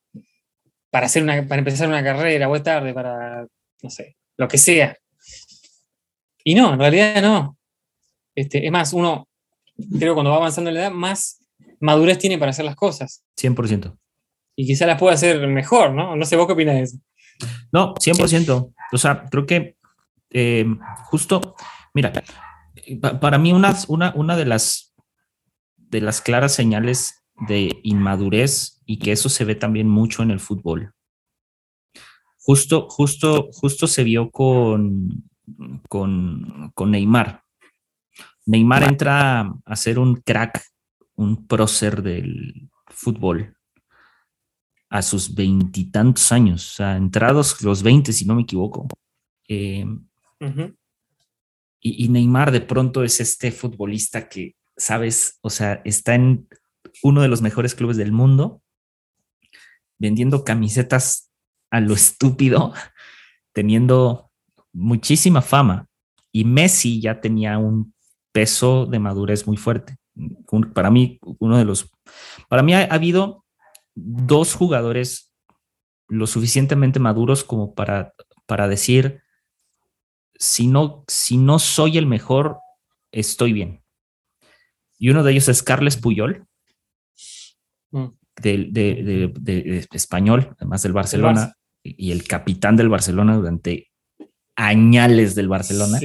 para, 0.89 1.05
hacer 1.05 1.21
una, 1.21 1.47
para 1.47 1.59
empezar 1.59 1.87
una 1.87 2.03
carrera, 2.03 2.49
o 2.49 2.55
es 2.55 2.63
tarde 2.63 2.91
para, 2.91 3.45
no 3.83 3.89
sé, 3.91 4.17
lo 4.35 4.47
que 4.47 4.57
sea. 4.57 4.97
Y 6.43 6.55
no, 6.55 6.73
en 6.73 6.79
realidad 6.79 7.21
no. 7.21 7.55
Este, 8.33 8.65
es 8.65 8.71
más, 8.71 8.93
uno, 8.93 9.29
creo 9.99 10.13
que 10.13 10.15
cuando 10.15 10.31
va 10.31 10.37
avanzando 10.37 10.71
en 10.71 10.73
la 10.73 10.81
edad, 10.81 10.91
más 10.91 11.44
madurez 11.79 12.17
tiene 12.17 12.37
para 12.37 12.51
hacer 12.51 12.65
las 12.65 12.75
cosas. 12.75 13.23
100%. 13.37 13.97
Y 14.55 14.65
quizá 14.65 14.85
las 14.85 14.99
pueda 14.99 15.15
hacer 15.15 15.45
mejor, 15.47 15.93
¿no? 15.93 16.15
No 16.15 16.25
sé, 16.25 16.35
¿vos 16.35 16.47
qué 16.47 16.53
opinas 16.53 16.75
de 16.75 16.81
eso? 16.81 16.97
No, 17.71 17.93
100%. 17.95 18.73
O 18.91 18.97
sea, 18.97 19.25
creo 19.29 19.45
que 19.45 19.75
eh, 20.31 20.65
justo, 21.05 21.55
mira, 21.93 22.13
para 23.19 23.37
mí 23.37 23.53
una, 23.53 23.75
una, 23.87 24.13
una 24.15 24.37
de 24.37 24.45
las 24.45 24.95
de 25.77 26.01
las 26.01 26.21
claras 26.21 26.53
señales 26.53 27.23
de 27.47 27.79
inmadurez 27.83 28.81
y 28.85 28.99
que 28.99 29.11
eso 29.11 29.29
se 29.29 29.45
ve 29.45 29.55
también 29.55 29.87
mucho 29.87 30.23
en 30.23 30.31
el 30.31 30.39
fútbol. 30.39 30.93
Justo, 32.37 32.87
justo, 32.89 33.47
justo 33.51 33.87
se 33.87 34.03
vio 34.03 34.29
con, 34.29 35.23
con, 35.89 36.71
con 36.73 36.91
Neymar. 36.91 37.43
Neymar 38.45 38.83
entra 38.83 39.51
a 39.65 39.75
ser 39.75 39.97
un 39.97 40.15
crack, 40.15 40.63
un 41.15 41.47
prócer 41.47 42.01
del 42.01 42.69
fútbol 42.87 43.55
a 44.89 45.01
sus 45.01 45.33
veintitantos 45.33 46.31
años, 46.31 46.71
o 46.71 46.75
sea, 46.75 46.95
entrados 46.95 47.61
los 47.61 47.83
veinte, 47.83 48.13
si 48.13 48.25
no 48.25 48.35
me 48.35 48.43
equivoco. 48.43 48.87
Eh, 49.47 49.85
y, 51.81 52.09
Neymar 52.09 52.51
de 52.51 52.61
pronto 52.61 53.03
es 53.03 53.19
este 53.19 53.51
futbolista 53.51 54.27
que, 54.29 54.55
sabes, 54.77 55.37
o 55.41 55.49
sea, 55.49 55.81
está 55.85 56.15
en 56.15 56.47
uno 57.03 57.21
de 57.21 57.27
los 57.27 57.41
mejores 57.41 57.75
clubes 57.75 57.97
del 57.97 58.11
mundo, 58.11 58.61
vendiendo 59.97 60.43
camisetas 60.43 61.31
a 61.69 61.79
lo 61.79 61.93
estúpido, 61.95 62.73
teniendo 63.53 64.31
muchísima 64.73 65.41
fama. 65.41 65.87
Y 66.31 66.43
Messi 66.43 67.01
ya 67.01 67.21
tenía 67.21 67.57
un 67.57 67.93
peso 68.31 68.85
de 68.85 68.99
madurez 68.99 69.47
muy 69.47 69.57
fuerte. 69.57 69.97
Para 70.73 70.91
mí, 70.91 71.19
uno 71.39 71.57
de 71.57 71.65
los... 71.65 71.91
Para 72.47 72.63
mí 72.63 72.73
ha, 72.73 72.83
habido 72.85 73.45
dos 73.95 74.53
jugadores 74.53 75.31
lo 76.07 76.27
suficientemente 76.27 76.99
maduros 76.99 77.43
como 77.43 77.73
para, 77.73 78.13
para 78.45 78.67
decir, 78.67 79.21
si 80.35 80.67
no, 80.67 81.03
si 81.07 81.37
no 81.37 81.59
soy 81.59 81.97
el 81.97 82.05
mejor, 82.05 82.59
estoy 83.11 83.53
bien. 83.53 83.81
Y 84.97 85.09
uno 85.09 85.23
de 85.23 85.31
ellos 85.31 85.49
es 85.49 85.63
Carles 85.63 85.97
Puyol, 85.97 86.45
mm. 87.91 88.05
de, 88.41 89.87
español, 89.91 90.55
además 90.57 90.83
del 90.83 90.93
Barcelona, 90.93 91.53
y 91.83 92.11
el 92.11 92.23
capitán 92.23 92.75
del 92.75 92.89
Barcelona 92.89 93.35
durante 93.35 93.91
añales 94.55 95.35
del 95.35 95.47
Barcelona. 95.47 95.99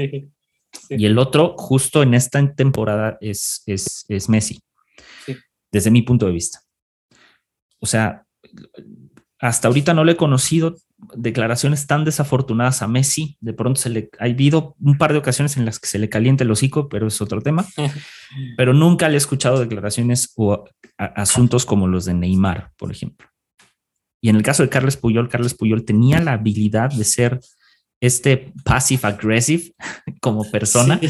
Y 0.89 1.07
el 1.07 1.19
otro, 1.19 1.55
justo 1.57 2.03
en 2.03 2.15
esta 2.15 2.55
temporada, 2.55 3.19
es, 3.21 3.63
es, 3.67 4.05
es 4.09 4.29
Messi, 4.29 4.63
desde 5.73 5.91
mi 5.91 6.03
punto 6.03 6.27
de 6.27 6.33
vista. 6.33 6.61
O 7.81 7.87
sea, 7.87 8.25
hasta 9.39 9.69
ahorita 9.69 9.95
no 9.95 10.05
le 10.05 10.13
he 10.13 10.17
conocido 10.17 10.77
declaraciones 11.15 11.87
tan 11.87 12.05
desafortunadas 12.05 12.83
a 12.83 12.89
Messi. 12.89 13.39
De 13.41 13.55
pronto 13.55 13.81
se 13.81 13.89
le 13.89 14.11
ha 14.19 14.25
habido 14.25 14.77
un 14.81 14.99
par 14.99 15.13
de 15.13 15.19
ocasiones 15.19 15.57
en 15.57 15.65
las 15.65 15.79
que 15.79 15.89
se 15.89 15.99
le 15.99 16.11
calienta 16.11 16.45
el 16.45 16.51
hocico, 16.51 16.89
pero 16.89 17.07
es 17.07 17.21
otro 17.21 17.41
tema. 17.41 17.65
pero 18.57 18.75
nunca 18.75 19.09
le 19.09 19.15
he 19.15 19.19
escuchado 19.19 19.61
declaraciones 19.61 20.33
o 20.37 20.65
asuntos 20.97 21.65
como 21.65 21.89
los 21.89 22.05
de 22.05 22.15
Neymar, 22.15 22.73
por 22.77 22.93
ejemplo. 22.93 23.29
Y 24.23 24.29
en 24.29 24.37
el 24.37 24.43
caso 24.43 24.63
de 24.63 24.69
Carles 24.69 24.99
Puyol, 24.99 25.31
Carles 25.31 25.55
Puyol 25.55 25.85
tenía 25.85 26.21
la 26.21 26.33
habilidad 26.33 26.91
de 26.91 27.05
ser 27.05 27.41
este 28.01 28.53
passive 28.65 29.07
aggressive 29.07 29.73
como 30.21 30.51
persona. 30.51 31.01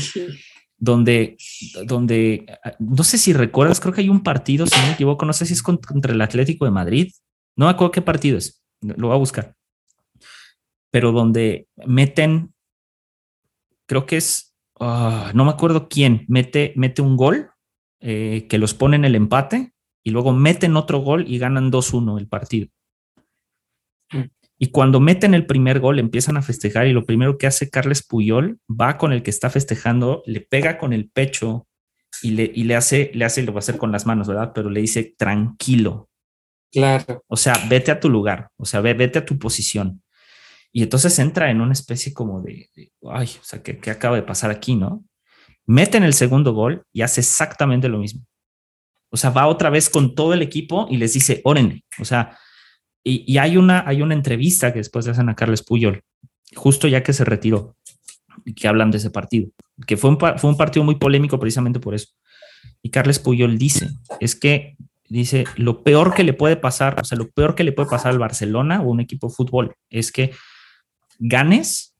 Donde, 0.83 1.37
donde, 1.85 2.47
no 2.79 3.05
sé 3.05 3.19
si 3.19 3.35
recuerdas, 3.35 3.81
creo 3.81 3.93
que 3.93 4.01
hay 4.01 4.09
un 4.09 4.23
partido, 4.23 4.67
si 4.67 4.81
no 4.81 4.87
me 4.87 4.93
equivoco, 4.95 5.27
no 5.27 5.35
sé 5.35 5.45
si 5.45 5.53
es 5.53 5.63
contra 5.63 6.15
el 6.15 6.21
Atlético 6.23 6.65
de 6.65 6.71
Madrid, 6.71 7.13
no 7.55 7.67
me 7.67 7.73
acuerdo 7.73 7.93
qué 7.93 8.01
partido 8.01 8.39
es, 8.39 8.63
lo 8.81 9.09
voy 9.09 9.15
a 9.15 9.19
buscar, 9.19 9.55
pero 10.91 11.13
donde 11.13 11.69
meten, 11.85 12.55
creo 13.87 14.07
que 14.07 14.17
es, 14.17 14.57
ah, 14.81 15.33
no 15.35 15.45
me 15.45 15.51
acuerdo 15.51 15.87
quién, 15.87 16.25
mete, 16.29 16.73
mete 16.77 17.03
un 17.03 17.19
gol 17.19 17.51
eh, 18.01 18.47
que 18.49 18.57
los 18.57 18.73
pone 18.73 18.97
en 18.97 19.05
el 19.05 19.17
empate 19.17 19.75
y 20.03 20.13
luego 20.13 20.33
meten 20.33 20.77
otro 20.77 21.01
gol 21.01 21.27
y 21.29 21.37
ganan 21.37 21.71
2-1 21.71 22.19
el 22.19 22.27
partido. 22.27 22.69
Y 24.63 24.73
cuando 24.73 25.01
meten 25.01 25.33
el 25.33 25.47
primer 25.47 25.81
gol 25.81 25.99
empiezan 25.99 26.37
a 26.37 26.43
festejar 26.43 26.87
y 26.87 26.93
lo 26.93 27.07
primero 27.07 27.39
que 27.39 27.47
hace 27.47 27.71
Carles 27.71 28.07
Puyol 28.07 28.61
va 28.69 28.99
con 28.99 29.15
el 29.15 29.23
que 29.23 29.31
está 29.31 29.49
festejando, 29.49 30.23
le 30.27 30.43
pega 30.43 30.77
con 30.77 30.93
el 30.93 31.09
pecho 31.09 31.67
y 32.21 32.33
le, 32.33 32.53
y 32.55 32.65
le 32.65 32.77
hace, 32.77 33.11
le 33.15 33.25
hace, 33.25 33.43
lo 33.43 33.55
va 33.55 33.59
a 33.59 33.61
hacer 33.61 33.79
con 33.79 33.91
las 33.91 34.05
manos, 34.05 34.29
¿verdad? 34.29 34.53
Pero 34.55 34.69
le 34.69 34.83
dice 34.83 35.15
tranquilo. 35.17 36.11
Claro. 36.71 37.25
O 37.27 37.39
sea, 37.39 37.55
vete 37.71 37.91
a 37.91 38.01
tu 38.01 38.11
lugar, 38.11 38.51
o 38.59 38.67
sea, 38.67 38.83
vete 38.83 39.19
a 39.19 39.25
tu 39.25 39.39
posición. 39.39 40.03
Y 40.73 40.83
entonces 40.83 41.19
entra 41.19 41.51
en 41.51 41.63
una 41.63 41.73
especie 41.73 42.13
como 42.13 42.43
de, 42.43 42.69
ay, 43.11 43.31
o 43.41 43.43
sea, 43.43 43.63
¿qué, 43.63 43.91
acaba 43.91 44.17
de 44.17 44.23
pasar 44.23 44.51
aquí, 44.51 44.77
no? 44.77 45.03
Mete 45.65 45.97
en 45.97 46.05
el 46.05 46.13
segundo 46.13 46.53
gol 46.53 46.85
y 46.93 47.01
hace 47.01 47.23
exactamente 47.23 47.89
lo 47.89 47.97
mismo. 47.97 48.27
O 49.11 49.17
sea, 49.17 49.31
va 49.31 49.47
otra 49.47 49.71
vez 49.71 49.89
con 49.89 50.15
todo 50.15 50.35
el 50.35 50.43
equipo 50.43 50.87
y 50.91 50.99
les 50.99 51.15
dice, 51.15 51.41
órenle. 51.45 51.83
O 51.99 52.05
sea, 52.05 52.37
y, 53.03 53.39
hay, 53.39 53.57
una, 53.57 53.83
hay 53.87 54.03
una 54.03 54.15
entrevista 54.15 54.73
que 54.73 54.79
después 54.79 55.07
le 55.07 55.13
hacen 55.13 55.29
a 55.29 55.35
Carles 55.35 55.63
Puyol, 55.63 56.03
justo 56.55 56.87
ya 56.87 57.03
que 57.03 57.13
se 57.13 57.25
retiró, 57.25 57.77
que 58.55 58.69
hablan 58.69 58.91
de 58.91 58.99
ese 58.99 59.11
partido, 59.11 59.51
que 59.87 59.97
fue 59.97 60.11
un, 60.11 60.19
fue 60.19 60.51
un 60.51 60.57
partido 60.57 60.85
muy 60.85 60.97
polémico 60.97 61.39
precisamente 61.39 61.81
por 61.81 61.95
eso. 61.95 62.09
Y 62.83 62.91
Carles 62.91 63.19
Puyol 63.19 63.59
dice, 63.59 63.89
es 64.21 64.37
que 64.37 64.77
dice, 65.09 65.45
lo 65.57 65.83
peor 65.83 66.15
que 66.15 66.25
le 66.25 66.35
puede 66.35 66.57
pasar, 66.57 67.01
o 67.01 67.05
sea, 67.05 67.17
lo 67.19 67.31
peor 67.31 67.55
que 67.55 67.65
le 67.65 67.73
puede 67.73 67.89
pasar 67.89 68.13
al 68.13 68.19
Barcelona 68.19 68.81
o 68.81 68.91
un 68.91 69.01
equipo 69.01 69.29
de 69.29 69.35
fútbol 69.35 69.75
es 69.89 70.13
que 70.13 70.33
ganes, 71.19 71.95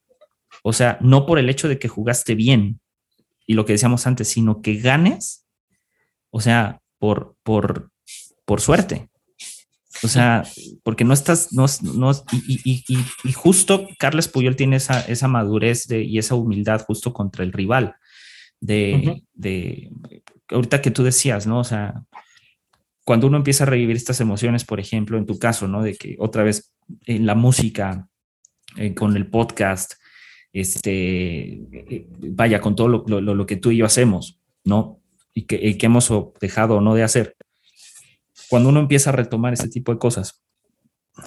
o 0.63 0.73
sea, 0.73 0.99
no 1.01 1.27
por 1.27 1.39
el 1.39 1.49
hecho 1.49 1.69
de 1.69 1.79
que 1.79 1.89
jugaste 1.89 2.35
bien 2.35 2.81
y 3.47 3.55
lo 3.55 3.65
que 3.65 3.73
decíamos 3.73 4.07
antes, 4.07 4.29
sino 4.29 4.63
que 4.63 4.77
ganes, 4.77 5.47
o 6.31 6.41
sea, 6.41 6.81
por, 6.99 7.37
por, 7.43 7.91
por 8.45 8.61
suerte. 8.61 9.09
O 10.03 10.09
sea, 10.09 10.45
porque 10.83 11.05
no 11.05 11.13
estás, 11.13 11.53
no, 11.53 11.67
no 11.83 12.13
y, 12.33 12.85
y, 12.87 13.33
justo 13.33 13.89
Carles 13.99 14.29
Puyol 14.29 14.55
tiene 14.55 14.77
esa, 14.77 15.01
esa 15.01 15.27
madurez 15.27 15.89
de, 15.89 16.03
y 16.03 16.19
esa 16.19 16.37
humildad 16.37 16.85
justo 16.87 17.13
contra 17.13 17.45
el 17.45 17.53
rival. 17.53 17.97
De, 18.61 19.23
de, 19.35 19.91
ahorita 20.49 20.81
que 20.81 20.91
tú 20.91 21.03
decías, 21.03 21.47
¿no? 21.47 21.59
O 21.61 21.65
sea, 21.65 22.05
cuando 23.05 23.27
uno 23.27 23.39
empieza 23.39 23.65
a 23.65 23.67
revivir 23.67 23.97
estas 23.97 24.21
emociones, 24.21 24.65
por 24.65 24.79
ejemplo, 24.79 25.19
en 25.19 25.27
tu 25.27 25.39
caso, 25.39 25.67
¿no? 25.67 25.83
De 25.83 25.97
que 25.97 26.17
otra 26.19 26.45
vez 26.45 26.73
en 27.07 27.27
la 27.27 27.35
música, 27.35 28.09
eh, 28.77 28.95
con 28.95 29.17
el 29.17 29.27
podcast, 29.27 29.95
este, 30.53 31.55
eh, 31.63 32.07
vaya, 32.09 32.61
con 32.61 32.77
todo 32.77 32.89
lo, 32.89 33.47
que 33.47 33.57
tú 33.57 33.71
y 33.73 33.79
yo 33.79 33.87
hacemos, 33.87 34.41
¿no? 34.65 35.01
Y 35.35 35.43
que, 35.43 35.77
que 35.77 35.87
hemos 35.87 36.13
dejado 36.41 36.77
o 36.77 36.81
no 36.81 36.95
de 36.95 37.03
hacer. 37.03 37.37
Cuando 38.51 38.69
uno 38.69 38.81
empieza 38.81 39.11
a 39.11 39.15
retomar 39.15 39.55
este 39.55 39.69
tipo 39.69 39.93
de 39.93 39.99
cosas, 39.99 40.43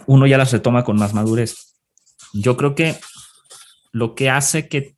uno 0.05 0.27
ya 0.27 0.37
las 0.37 0.51
retoma 0.51 0.83
con 0.83 0.97
más 0.97 1.13
madurez. 1.13 1.79
Yo 2.33 2.57
creo 2.57 2.75
que 2.75 2.95
lo 3.91 4.13
que 4.13 4.29
hace 4.29 4.67
que 4.67 4.95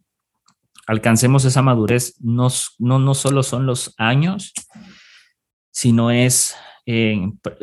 alcancemos 0.88 1.46
esa 1.46 1.62
madurez 1.62 2.15
no, 2.20 2.48
no, 2.79 3.00
no 3.00 3.13
solo 3.13 3.44
son 3.44 3.65
los 3.65 3.94
años, 3.98 4.53
sino 5.72 6.12
es 6.12 6.55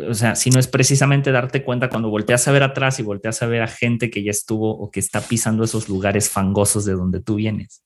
o 0.09 0.15
sea, 0.15 0.35
si 0.35 0.51
no 0.51 0.59
es 0.59 0.67
precisamente 0.67 1.31
darte 1.31 1.63
cuenta 1.63 1.89
cuando 1.89 2.11
volteas 2.11 2.49
a 2.49 2.53
ver 2.53 2.65
atrás 2.65 2.99
y 2.99 3.05
volteas 3.05 3.41
a 3.43 3.47
ver 3.47 3.63
a 3.63 3.69
gente 3.69 4.11
que 4.11 4.25
ya 4.25 4.33
estuvo 4.33 4.77
o 4.77 4.91
que 4.91 4.99
está 4.99 5.21
pisando 5.21 5.63
esos 5.63 5.89
lugares 5.89 6.29
fangosos 6.29 6.85
de 6.85 6.95
donde 6.95 7.21
tú 7.21 7.37
vienes, 7.37 7.85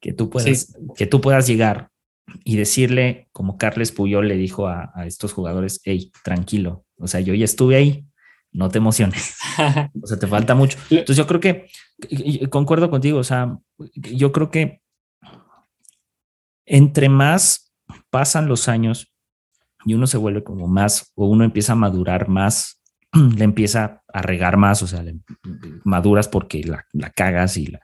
que 0.00 0.12
tú 0.12 0.28
puedas, 0.28 0.76
que 0.96 1.06
tú 1.06 1.22
puedas 1.22 1.46
llegar 1.46 1.90
y 2.44 2.56
decirle, 2.56 3.28
como 3.32 3.58
Carles 3.58 3.92
Puyol 3.92 4.28
le 4.28 4.36
dijo 4.36 4.68
a, 4.68 4.92
estos 5.06 5.32
jugadores, 5.32 5.80
hey, 5.84 6.10
tranquilo, 6.22 6.84
o 6.98 7.06
sea, 7.06 7.20
yo 7.20 7.34
ya 7.34 7.44
estuve 7.44 7.76
ahí, 7.76 8.06
no 8.52 8.68
te 8.70 8.78
emociones, 8.78 9.36
o 10.02 10.06
sea, 10.06 10.18
te 10.18 10.26
falta 10.26 10.54
mucho. 10.54 10.78
Entonces 10.90 11.16
yo 11.16 11.26
creo 11.26 11.40
que, 11.40 11.68
concuerdo 12.50 12.90
contigo, 12.90 13.18
o 13.18 13.24
sea, 13.24 13.58
yo 13.94 14.32
creo 14.32 14.50
que 14.50 14.80
entre 16.66 17.08
más 17.08 17.72
pasan 18.10 18.48
los 18.48 18.68
años, 18.68 19.10
y 19.84 19.94
uno 19.94 20.06
se 20.06 20.16
vuelve 20.16 20.42
como 20.42 20.66
más, 20.66 21.12
o 21.14 21.26
uno 21.26 21.44
empieza 21.44 21.72
a 21.72 21.76
madurar 21.76 22.28
más, 22.28 22.80
le 23.12 23.44
empieza 23.44 24.02
a 24.12 24.22
regar 24.22 24.56
más, 24.56 24.82
o 24.82 24.86
sea, 24.86 25.04
maduras 25.84 26.28
porque 26.28 26.64
la, 26.64 26.86
la, 26.92 27.10
cagas 27.10 27.56
y 27.56 27.66
la... 27.66 27.80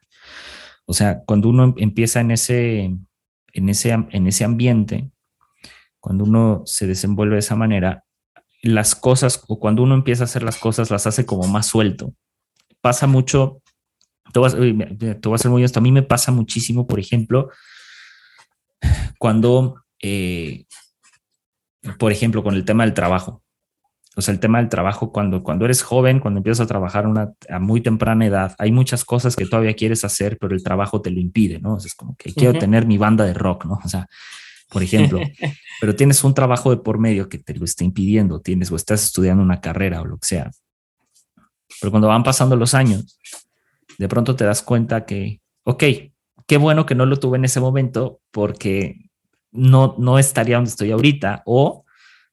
O 0.87 0.92
sea, 0.92 1.23
cuando 1.25 1.49
uno 1.49 1.75
empieza 1.76 2.20
en 2.20 2.32
ese, 2.32 2.97
en, 3.52 3.69
ese, 3.69 3.90
en 3.90 4.26
ese 4.26 4.45
ambiente, 4.45 5.11
cuando 5.99 6.25
uno 6.25 6.62
se 6.66 6.87
desenvuelve 6.87 7.35
de 7.35 7.40
esa 7.40 7.57
manera, 7.57 8.04
las 8.62 8.95
cosas, 8.95 9.42
o 9.49 9.59
cuando 9.59 9.83
uno 9.83 9.95
empieza 9.95 10.25
a 10.25 10.26
hacer 10.26 10.42
las 10.42 10.59
cosas, 10.59 10.90
las 10.90 11.07
hace 11.07 11.26
como 11.26 11.47
más 11.49 11.66
suelto. 11.66 12.14
Pasa 12.80 13.07
mucho, 13.07 13.62
te 14.33 14.38
voy 14.38 14.47
a, 14.47 14.50
ser 15.38 15.50
muy 15.50 15.61
honesto, 15.61 15.78
a 15.78 15.83
mí 15.83 15.92
me 15.92 16.02
pasa 16.02 16.33
muchísimo, 16.33 16.87
por 16.87 17.00
ejemplo, 17.00 17.50
cuando 19.19 19.83
eh, 20.02 20.66
por 21.99 22.12
ejemplo, 22.12 22.42
con 22.42 22.54
el 22.54 22.64
tema 22.64 22.85
del 22.85 22.95
trabajo. 22.95 23.42
O 24.17 24.23
sea, 24.23 24.35
el 24.35 24.40
tema 24.40 24.59
del 24.59 24.69
trabajo, 24.69 25.12
cuando, 25.12 25.43
cuando 25.43 25.64
eres 25.64 25.83
joven, 25.83 26.19
cuando 26.19 26.38
empiezas 26.38 26.64
a 26.64 26.67
trabajar 26.67 27.07
una, 27.07 27.33
a 27.49 27.59
muy 27.61 27.81
temprana 27.81 28.26
edad, 28.26 28.55
hay 28.59 28.73
muchas 28.73 29.05
cosas 29.05 29.37
que 29.37 29.47
todavía 29.47 29.75
quieres 29.75 30.05
hacer, 30.05 30.37
pero 30.38 30.55
el 30.55 30.64
trabajo 30.64 31.00
te 31.00 31.11
lo 31.11 31.21
impide, 31.21 31.61
¿no? 31.61 31.79
es 31.79 31.95
como 31.95 32.17
que 32.17 32.33
quiero 32.35 32.59
tener 32.59 32.87
mi 32.87 32.99
banda 32.99 33.25
de 33.25 33.35
rock, 33.35 33.67
¿no? 33.67 33.79
O 33.85 33.88
sea, 33.88 34.09
por 34.69 34.83
ejemplo, 34.83 35.21
pero 35.81 35.95
tienes 35.95 36.25
un 36.25 36.35
trabajo 36.35 36.71
de 36.71 36.79
por 36.79 36.99
medio 36.99 37.29
que 37.29 37.38
te 37.38 37.55
lo 37.55 37.64
está 37.64 37.85
impidiendo, 37.85 38.40
tienes 38.40 38.73
o 38.73 38.76
estás 38.76 39.05
estudiando 39.05 39.43
una 39.43 39.61
carrera 39.61 40.00
o 40.00 40.05
lo 40.05 40.19
que 40.19 40.26
sea. 40.26 40.50
Pero 41.81 41.90
cuando 41.90 42.09
van 42.09 42.25
pasando 42.25 42.57
los 42.57 42.75
años, 42.75 43.19
de 43.97 44.09
pronto 44.09 44.35
te 44.35 44.45
das 44.45 44.62
cuenta 44.62 45.07
que, 45.07 45.40
ok, 45.64 45.85
qué 46.47 46.57
bueno 46.57 46.85
que 46.85 46.95
no 46.95 47.07
lo 47.07 47.19
tuve 47.19 47.38
en 47.38 47.45
ese 47.45 47.61
momento 47.61 48.21
porque 48.33 49.11
no, 49.52 49.95
no 49.99 50.19
estaría 50.19 50.57
donde 50.57 50.71
estoy 50.71 50.90
ahorita. 50.90 51.43
O 51.47 51.85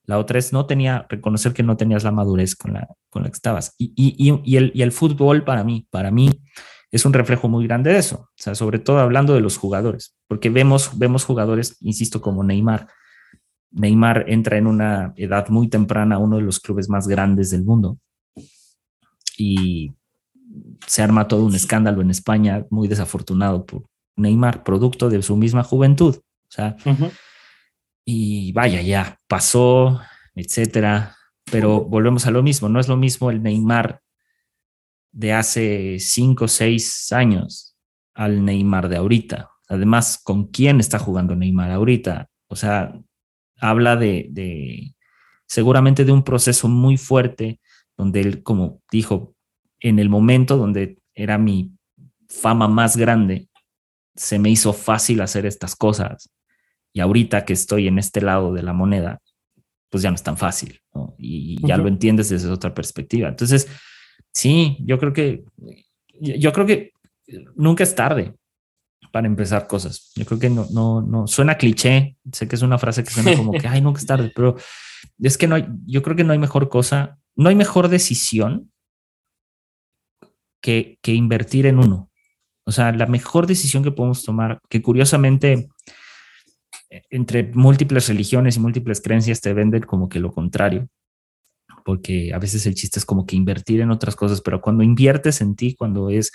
la 0.08 0.18
otra 0.18 0.40
es 0.40 0.54
no 0.54 0.66
tenía, 0.66 1.06
reconocer 1.10 1.54
que 1.54 1.64
no 1.64 1.78
tenías 1.78 2.04
la 2.04 2.12
madurez 2.12 2.56
con 2.56 2.74
la, 2.74 2.88
con 3.10 3.24
la 3.24 3.30
que 3.30 3.36
estabas. 3.36 3.76
Y, 3.78 3.92
y, 3.96 4.42
y, 4.44 4.56
el, 4.56 4.72
y 4.74 4.82
el 4.82 4.94
fútbol 4.94 5.44
para 5.44 5.64
mí, 5.64 5.86
para 5.92 6.12
mí 6.12 6.42
es 6.92 7.06
un 7.06 7.14
reflejo 7.14 7.50
muy 7.50 7.68
grande 7.68 7.92
de 7.92 8.00
eso. 8.00 8.16
O 8.16 8.38
sea, 8.38 8.56
sobre 8.56 8.80
todo 8.80 9.00
hablando 9.00 9.34
de 9.34 9.42
los 9.42 9.58
jugadores, 9.58 10.16
porque 10.28 10.50
vemos, 10.50 10.98
vemos 10.98 11.26
jugadores, 11.26 11.76
insisto, 11.82 12.22
como 12.22 12.44
Neymar. 12.44 12.88
Neymar 13.72 14.26
entra 14.28 14.58
en 14.58 14.66
una 14.66 15.14
edad 15.18 15.50
muy 15.50 15.68
temprana 15.68 16.18
uno 16.20 16.38
de 16.38 16.44
los 16.44 16.62
clubes 16.62 16.88
más 16.88 17.08
grandes 17.08 17.52
del 17.52 17.66
mundo 17.66 18.00
y 19.38 19.94
se 20.88 21.04
arma 21.04 21.28
todo 21.28 21.46
un 21.46 21.54
escándalo 21.54 22.02
en 22.02 22.12
España 22.12 22.66
muy 22.70 22.88
desafortunado 22.88 23.66
por 23.66 23.84
Neymar, 24.16 24.64
producto 24.64 25.10
de 25.10 25.22
su 25.22 25.36
misma 25.36 25.64
juventud. 25.64 26.16
O 26.16 26.50
sea, 26.50 26.78
y 28.10 28.54
vaya, 28.54 28.82
ya 28.82 29.20
pasó, 29.28 30.00
etcétera. 30.34 31.18
Pero 31.52 31.84
volvemos 31.84 32.26
a 32.26 32.32
lo 32.32 32.42
mismo, 32.42 32.70
no 32.70 32.80
es 32.80 32.88
lo 32.88 32.96
mismo 32.96 33.30
el 33.30 33.44
Neymar 33.44 34.02
de 35.12 35.34
hace 35.34 35.98
cinco 36.00 36.46
o 36.46 36.48
seis 36.48 37.12
años 37.12 37.76
al 38.14 38.46
Neymar 38.46 38.88
de 38.88 38.96
ahorita. 38.96 39.50
Además, 39.68 40.22
¿con 40.24 40.48
quién 40.48 40.80
está 40.80 41.00
jugando 41.00 41.36
Neymar 41.36 41.70
ahorita? 41.72 42.30
O 42.48 42.56
sea, 42.56 42.98
habla 43.60 43.98
de, 43.98 44.28
de 44.30 44.96
seguramente 45.46 46.06
de 46.06 46.14
un 46.14 46.24
proceso 46.24 46.70
muy 46.70 46.96
fuerte 46.96 47.60
donde 47.98 48.22
él, 48.22 48.42
como 48.42 48.82
dijo, 48.90 49.36
en 49.82 50.00
el 50.00 50.08
momento 50.08 50.56
donde 50.56 51.00
era 51.14 51.38
mi 51.38 51.74
fama 52.30 52.70
más 52.70 52.96
grande, 52.96 53.50
se 54.16 54.40
me 54.40 54.50
hizo 54.50 54.72
fácil 54.72 55.20
hacer 55.20 55.46
estas 55.46 55.76
cosas 55.76 56.30
y 56.98 57.00
ahorita 57.00 57.46
que 57.46 57.54
estoy 57.54 57.88
en 57.88 58.00
este 58.00 58.22
lado 58.22 58.51
de 58.51 58.63
la 58.63 58.74
moneda, 58.74 59.22
pues 59.92 60.01
ya 60.01 60.10
no 60.10 60.16
es 60.16 60.24
tan 60.24 60.36
fácil, 60.36 60.82
Y 61.20 61.63
ya 61.63 61.77
lo 61.77 61.88
entiendes 61.88 62.30
desde 62.30 62.50
otra 62.50 62.74
perspectiva. 62.74 63.30
Entonces, 63.30 63.68
sí, 64.34 64.77
yo 64.80 64.98
creo 64.98 65.13
que, 65.13 65.44
yo 66.20 66.51
creo 66.51 66.66
que 66.66 66.94
nunca 67.56 67.84
es 67.84 67.94
tarde 67.94 68.34
para 69.12 69.27
empezar 69.27 69.68
cosas. 69.68 70.12
Yo 70.16 70.25
creo 70.25 70.39
que 70.39 70.50
no, 70.50 70.66
no, 70.72 71.04
no, 71.04 71.27
suena 71.27 71.56
cliché, 71.56 72.18
sé 72.32 72.48
que 72.48 72.56
es 72.56 72.63
una 72.63 72.80
frase 72.80 73.04
que 73.04 73.12
suena 73.12 73.38
como 73.38 73.51
que, 73.51 73.68
ay, 73.68 73.80
nunca 73.80 74.00
es 74.00 74.08
tarde, 74.08 74.32
pero 74.36 74.56
es 75.20 75.38
que 75.38 75.46
no 75.46 75.54
hay, 75.54 75.68
yo 75.86 76.01
creo 76.01 76.16
que 76.16 76.24
no 76.24 76.34
hay 76.34 76.39
mejor 76.39 76.68
cosa, 76.68 77.20
no 77.36 77.50
hay 77.50 77.56
mejor 77.56 77.89
decisión 77.89 78.72
que, 80.63 80.98
que 81.04 81.13
invertir 81.13 81.68
en 81.68 81.77
uno. 81.77 82.10
O 82.66 82.72
sea, 82.72 82.92
la 82.92 83.06
mejor 83.06 83.46
decisión 83.46 83.84
que 83.84 83.92
podemos 83.92 84.24
tomar, 84.24 84.60
que 84.68 84.82
curiosamente 84.82 85.70
entre 86.89 87.51
múltiples 87.53 88.08
religiones 88.08 88.58
y 88.58 88.60
múltiples 88.60 89.01
creencias 89.01 89.41
te 89.41 89.53
venden 89.53 89.84
como 89.84 90.10
que 90.10 90.20
lo 90.20 90.32
contrario, 90.32 90.88
porque 91.84 92.34
a 92.34 92.39
veces 92.39 92.65
el 92.65 92.75
chiste 92.75 93.00
es 93.00 93.06
como 93.06 93.25
que 93.25 93.36
invertir 93.36 93.82
en 93.82 93.91
otras 93.91 94.15
cosas, 94.15 94.41
pero 94.41 94.62
cuando 94.62 94.84
inviertes 94.84 95.41
en 95.41 95.56
ti, 95.56 95.76
cuando 95.76 96.10
es 96.10 96.32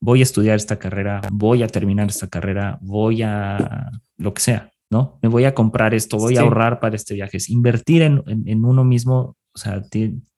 voy 0.00 0.20
a 0.20 0.22
estudiar 0.22 0.56
esta 0.56 0.78
carrera, 0.78 1.20
voy 1.32 1.62
a 1.62 1.68
terminar 1.68 2.08
esta 2.08 2.28
carrera, 2.28 2.78
voy 2.80 3.22
a 3.22 3.90
lo 4.16 4.34
que 4.34 4.40
sea, 4.40 4.70
¿no? 4.90 5.18
Me 5.22 5.28
voy 5.28 5.44
a 5.44 5.54
comprar 5.54 5.94
esto, 5.94 6.18
voy 6.18 6.36
a 6.36 6.42
ahorrar 6.42 6.80
para 6.80 6.96
este 6.96 7.14
viaje. 7.14 7.36
Es 7.36 7.48
invertir 7.48 8.02
en, 8.02 8.22
en, 8.26 8.64
uno 8.64 8.84
mismo, 8.84 9.36
o 9.52 9.58
sea, 9.58 9.82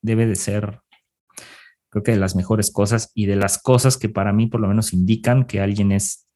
debe 0.03 0.27
de 0.27 0.35
ser, 0.35 0.81
creo 1.90 2.03
que 2.03 2.12
de 2.12 2.18
las 2.18 2.37
mejores 2.37 2.70
cosas 2.70 3.11
y 3.14 3.27
de 3.27 3.37
las 3.37 3.62
cosas 3.62 3.96
que 3.96 4.09
para 4.09 4.33
mí 4.33 4.46
por 4.46 4.61
lo 4.61 4.68
menos 4.68 4.92
indican 4.92 5.44
que 5.44 5.61
alguien 5.61 5.92
es 5.92 6.27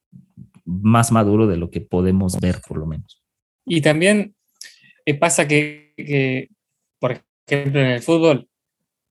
más 0.64 1.12
maduro 1.12 1.46
de 1.46 1.56
lo 1.56 1.70
que 1.70 1.80
podemos 1.80 2.38
ver, 2.40 2.60
por 2.66 2.78
lo 2.78 2.86
menos. 2.86 3.22
Y 3.66 3.80
también 3.80 4.34
eh, 5.04 5.14
pasa 5.14 5.46
que, 5.46 6.48
por 6.98 7.20
ejemplo, 7.46 7.80
en 7.80 7.86
el 7.86 8.02
fútbol, 8.02 8.48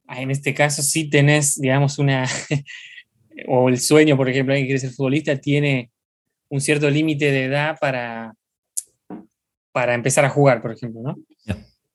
ah, 0.08 0.22
en 0.22 0.32
este 0.32 0.54
caso 0.54 0.82
sí 0.82 1.10
tenés, 1.10 1.60
digamos, 1.60 2.00
una, 2.00 2.28
o 3.48 3.70
el 3.70 3.80
sueño, 3.80 4.18
por 4.18 4.30
ejemplo, 4.30 4.54
alguien 4.54 4.66
que 4.66 4.74
quiere 4.74 4.80
ser 4.80 4.92
futbolista, 4.92 5.40
tiene 5.40 5.92
un 6.50 6.62
cierto 6.62 6.90
límite 6.90 7.32
de 7.32 7.46
edad 7.46 7.78
para, 7.80 8.34
para 9.72 9.94
empezar 9.94 10.26
a 10.26 10.30
jugar, 10.30 10.62
por 10.62 10.72
ejemplo, 10.72 11.02
¿no? 11.02 11.18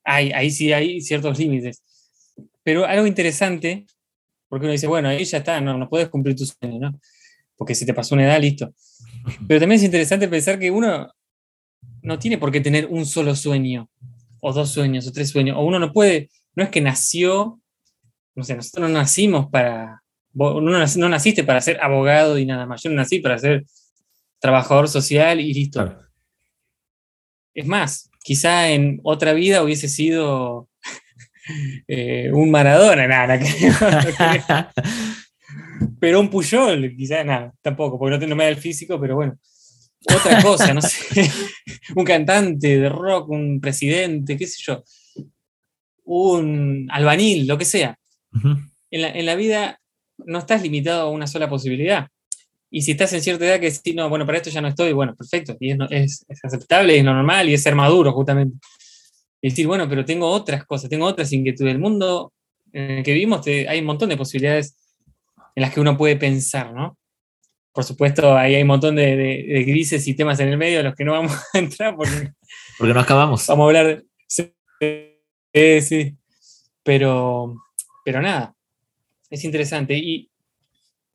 ahí 0.04 0.50
sí 0.50 0.72
hay 0.72 1.02
ciertos 1.02 1.38
límites. 1.38 1.82
Pero 2.62 2.84
algo 2.84 3.06
interesante, 3.06 3.86
porque 4.48 4.66
uno 4.66 4.72
dice, 4.72 4.86
bueno, 4.86 5.08
ahí 5.08 5.24
ya 5.24 5.38
está, 5.38 5.60
no, 5.60 5.78
no 5.78 5.88
puedes 5.88 6.08
cumplir 6.08 6.36
tu 6.36 6.44
sueño, 6.44 6.78
¿no? 6.78 7.00
Porque 7.56 7.74
si 7.74 7.86
te 7.86 7.94
pasó 7.94 8.14
una 8.14 8.24
edad, 8.24 8.40
listo. 8.40 8.74
Pero 9.46 9.60
también 9.60 9.78
es 9.78 9.84
interesante 9.84 10.28
pensar 10.28 10.58
que 10.58 10.70
uno 10.70 11.12
no 12.02 12.18
tiene 12.18 12.38
por 12.38 12.50
qué 12.50 12.60
tener 12.60 12.86
un 12.86 13.06
solo 13.06 13.34
sueño, 13.34 13.88
o 14.40 14.52
dos 14.52 14.70
sueños, 14.70 15.06
o 15.06 15.12
tres 15.12 15.30
sueños, 15.30 15.56
o 15.56 15.60
uno 15.60 15.78
no 15.78 15.92
puede, 15.92 16.30
no 16.54 16.62
es 16.64 16.70
que 16.70 16.80
nació, 16.80 17.60
no 18.34 18.44
sé, 18.44 18.54
nosotros 18.56 18.88
no 18.88 18.98
nacimos 18.98 19.48
para, 19.50 20.02
no, 20.32 20.60
no 20.60 21.08
naciste 21.08 21.44
para 21.44 21.60
ser 21.60 21.82
abogado 21.82 22.38
y 22.38 22.46
nada 22.46 22.66
más, 22.66 22.82
yo 22.82 22.90
no 22.90 22.96
nací 22.96 23.18
para 23.18 23.38
ser 23.38 23.64
trabajador 24.40 24.88
social 24.88 25.40
y 25.40 25.52
listo. 25.52 25.96
Es 27.54 27.66
más, 27.66 28.10
quizá 28.22 28.70
en 28.70 29.00
otra 29.02 29.32
vida 29.32 29.62
hubiese 29.62 29.88
sido 29.88 30.68
eh, 31.88 32.30
un 32.32 32.50
Maradona, 32.50 33.08
nada, 33.08 33.38
pero 33.38 34.68
un 36.00 36.30
Puyol, 36.30 36.94
quizá 36.96 37.24
nada, 37.24 37.52
tampoco, 37.62 37.98
porque 37.98 38.18
no, 38.18 38.26
no 38.26 38.36
me 38.36 38.44
da 38.44 38.50
el 38.50 38.56
físico, 38.56 39.00
pero 39.00 39.16
bueno 39.16 39.38
otra 40.06 40.42
cosa, 40.42 40.74
no 40.74 40.80
sé, 40.80 41.30
un 41.96 42.04
cantante 42.04 42.78
de 42.78 42.88
rock, 42.88 43.30
un 43.30 43.60
presidente, 43.60 44.36
qué 44.36 44.46
sé 44.46 44.62
yo, 44.62 44.82
un 46.04 46.88
albanil, 46.90 47.46
lo 47.46 47.58
que 47.58 47.64
sea. 47.64 47.98
en, 48.90 49.26
la, 49.26 49.34
vida 49.34 49.80
no 50.18 50.38
estás 50.38 50.62
limitado 50.62 51.02
a 51.02 51.10
una 51.10 51.26
sola 51.26 51.48
posibilidad. 51.48 52.08
Y 52.70 52.82
si 52.82 52.92
estás 52.92 53.12
en 53.14 53.22
cierta 53.22 53.46
edad 53.46 53.60
que 53.60 53.70
si 53.70 53.94
no, 53.94 54.08
bueno, 54.08 54.26
para 54.26 54.38
esto 54.38 54.50
ya 54.50 54.60
no 54.60 54.68
estoy, 54.68 54.92
bueno, 54.92 55.14
perfecto, 55.16 55.56
y 55.58 55.74
es, 55.90 56.24
aceptable, 56.42 56.98
es 56.98 57.04
normal 57.04 57.48
y 57.48 57.54
es 57.54 57.62
ser 57.62 57.74
maduro 57.74 58.12
justamente. 58.12 58.58
Y 59.40 59.50
decir, 59.50 59.66
bueno, 59.66 59.88
pero 59.88 60.04
tengo 60.04 60.28
otras 60.28 60.64
cosas, 60.64 60.90
tengo 60.90 61.06
otras 61.06 61.32
inquietudes. 61.32 61.72
El 61.72 61.78
mundo 61.78 62.32
en 62.72 62.90
el 62.98 63.02
que 63.02 63.14
vivimos 63.14 63.46
hay 63.46 63.78
un 63.78 63.86
montón 63.86 64.08
de 64.08 64.16
posibilidades 64.16 64.76
en 65.54 65.62
las 65.62 65.72
que 65.72 65.80
uno 65.80 65.96
puede 65.96 66.16
pensar, 66.16 66.72
¿no? 66.72 66.98
por 67.78 67.84
supuesto, 67.84 68.36
ahí 68.36 68.56
hay 68.56 68.62
un 68.62 68.66
montón 68.66 68.96
de, 68.96 69.64
grises 69.64 70.08
y 70.08 70.14
temas 70.14 70.40
en 70.40 70.48
el 70.48 70.58
medio 70.58 70.80
a 70.80 70.82
los 70.82 70.96
que 70.96 71.04
no 71.04 71.12
vamos 71.12 71.32
a 71.54 71.58
entrar 71.58 71.94
porque, 71.94 72.32
porque 72.76 72.92
no 72.92 72.98
acabamos. 72.98 73.46
Vamos 73.46 73.62
a 73.62 73.66
hablar 73.68 73.86
de... 73.86 74.04
Sí, 74.26 74.52
sí, 75.80 76.16
Pero, 76.82 77.54
pero 78.04 78.20
nada, 78.20 78.56
es 79.30 79.44
interesante. 79.44 79.96
Y 79.96 80.28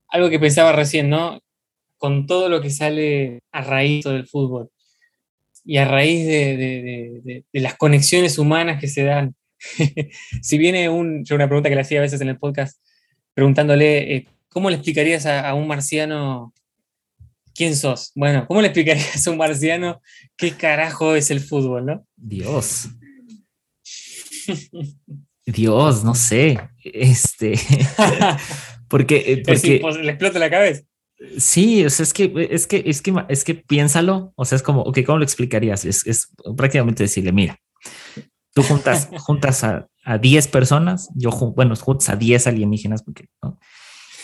algo 0.08 0.30
que 0.30 0.40
pensaba 0.40 0.72
recién, 0.72 1.10
¿no? 1.10 1.42
Con 1.98 2.28
todo 2.28 2.48
lo 2.48 2.62
que 2.62 2.70
sale 2.70 3.42
a 3.52 3.62
raíz 3.62 4.06
del 4.06 4.26
fútbol 4.26 4.70
y 5.66 5.76
a 5.80 5.86
raíz 5.86 6.26
de, 6.26 7.44
las 7.52 7.76
conexiones 7.76 8.38
humanas 8.38 8.80
que 8.80 8.88
se 8.88 9.04
dan. 9.04 9.36
si 10.42 10.58
viene 10.58 10.88
un, 10.88 11.26
yo 11.26 11.36
una 11.36 11.48
pregunta 11.48 11.68
que 11.68 11.76
le 11.76 11.82
hacía 11.82 12.00
a 12.00 12.04
veces 12.04 12.22
en 12.22 12.30
el 12.30 12.40
podcast, 12.40 12.80
preguntándole 13.34 14.16
eh, 14.16 14.28
¿Cómo 14.54 14.70
le 14.70 14.76
explicarías 14.76 15.26
a, 15.26 15.52
un 15.56 15.68
marciano 15.68 16.54
quién 17.56 17.76
sos? 17.76 18.12
Bueno, 18.14 18.46
¿cómo 18.48 18.62
le 18.62 18.68
explicarías 18.68 19.26
a 19.28 19.32
un 19.32 19.38
marciano 19.38 20.00
qué 20.38 20.52
carajo 20.52 21.16
es 21.16 21.32
el 21.32 21.40
fútbol, 21.40 21.88
no? 21.88 22.06
Dios. 22.16 22.90
Dios, 25.46 26.04
no 26.04 26.14
sé. 26.14 26.60
Este. 26.84 27.60
porque. 28.88 29.24
Eh, 29.26 29.44
porque 29.44 29.82
le 30.04 30.12
explota 30.12 30.38
la 30.38 30.52
cabeza. 30.52 30.84
Sí, 31.38 31.84
o 31.84 31.90
sea, 31.90 32.04
es 32.04 32.14
que, 32.14 32.32
es 32.52 32.68
que, 32.68 32.84
es 32.86 33.02
que, 33.02 33.14
es 33.30 33.44
que 33.44 33.56
piénsalo. 33.56 34.34
O 34.36 34.46
sea, 34.46 34.56
es 34.58 34.62
como, 34.62 34.82
ok, 34.82 35.00
¿cómo 35.04 35.18
lo 35.18 35.24
explicarías? 35.24 35.84
Es, 35.84 36.30
prácticamente 36.56 37.04
decirle, 37.04 37.32
mira, 37.32 37.60
tú 38.54 38.62
juntas, 38.62 39.10
juntas 39.18 39.64
a, 39.64 39.88
a 40.04 40.18
10 40.18 40.48
personas, 40.50 41.10
yo, 41.16 41.32
bueno, 41.32 41.76
juntas 41.76 42.10
a 42.10 42.16
10 42.16 42.48
alienígenas, 42.48 43.04
porque, 43.04 43.30
¿no? 43.42 43.58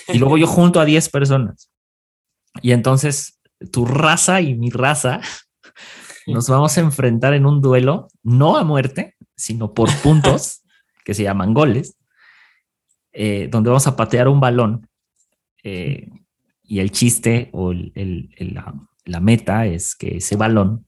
Y 0.08 0.18
luego 0.18 0.38
yo 0.38 0.48
junto 0.48 0.80
a 0.80 0.86
10 0.86 1.10
personas. 1.10 1.72
Y 2.62 2.72
entonces 2.72 3.40
tu 3.72 3.86
raza 3.86 4.42
y 4.42 4.56
mi 4.56 4.70
raza 4.70 5.22
nos 6.28 6.50
vamos 6.50 6.78
a 6.78 6.82
enfrentar 6.82 7.34
en 7.34 7.46
un 7.46 7.62
duelo, 7.62 8.08
no 8.24 8.58
a 8.58 8.64
muerte, 8.64 9.16
sino 9.36 9.74
por 9.74 9.90
puntos, 10.02 10.64
que 11.06 11.14
se 11.14 11.24
llaman 11.24 11.54
goles, 11.54 11.98
eh, 13.12 13.48
donde 13.50 13.70
vamos 13.70 13.88
a 13.88 13.96
patear 13.96 14.28
un 14.28 14.40
balón 14.40 14.88
eh, 15.64 16.10
y 16.64 16.80
el 16.80 16.92
chiste 16.92 17.50
o 17.52 17.74
la, 17.74 19.20
meta 19.20 19.66
es 19.66 19.96
que 19.96 20.18
ese 20.18 20.36
balón 20.36 20.86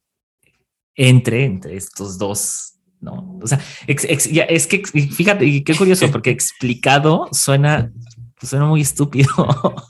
entre 0.95 1.45
entre 1.45 1.75
estos 1.75 2.19
dos, 2.19 2.79
¿no? 3.01 3.39
O 3.41 3.47
sea, 3.47 3.59
es 3.87 4.67
que 4.67 4.81
fíjate, 4.85 5.63
qué 5.63 5.75
curioso, 5.75 6.09
porque 6.11 6.29
explicado 6.31 7.27
suena, 7.31 7.91
suena 8.41 8.65
muy 8.65 8.81
estúpido. 8.81 9.29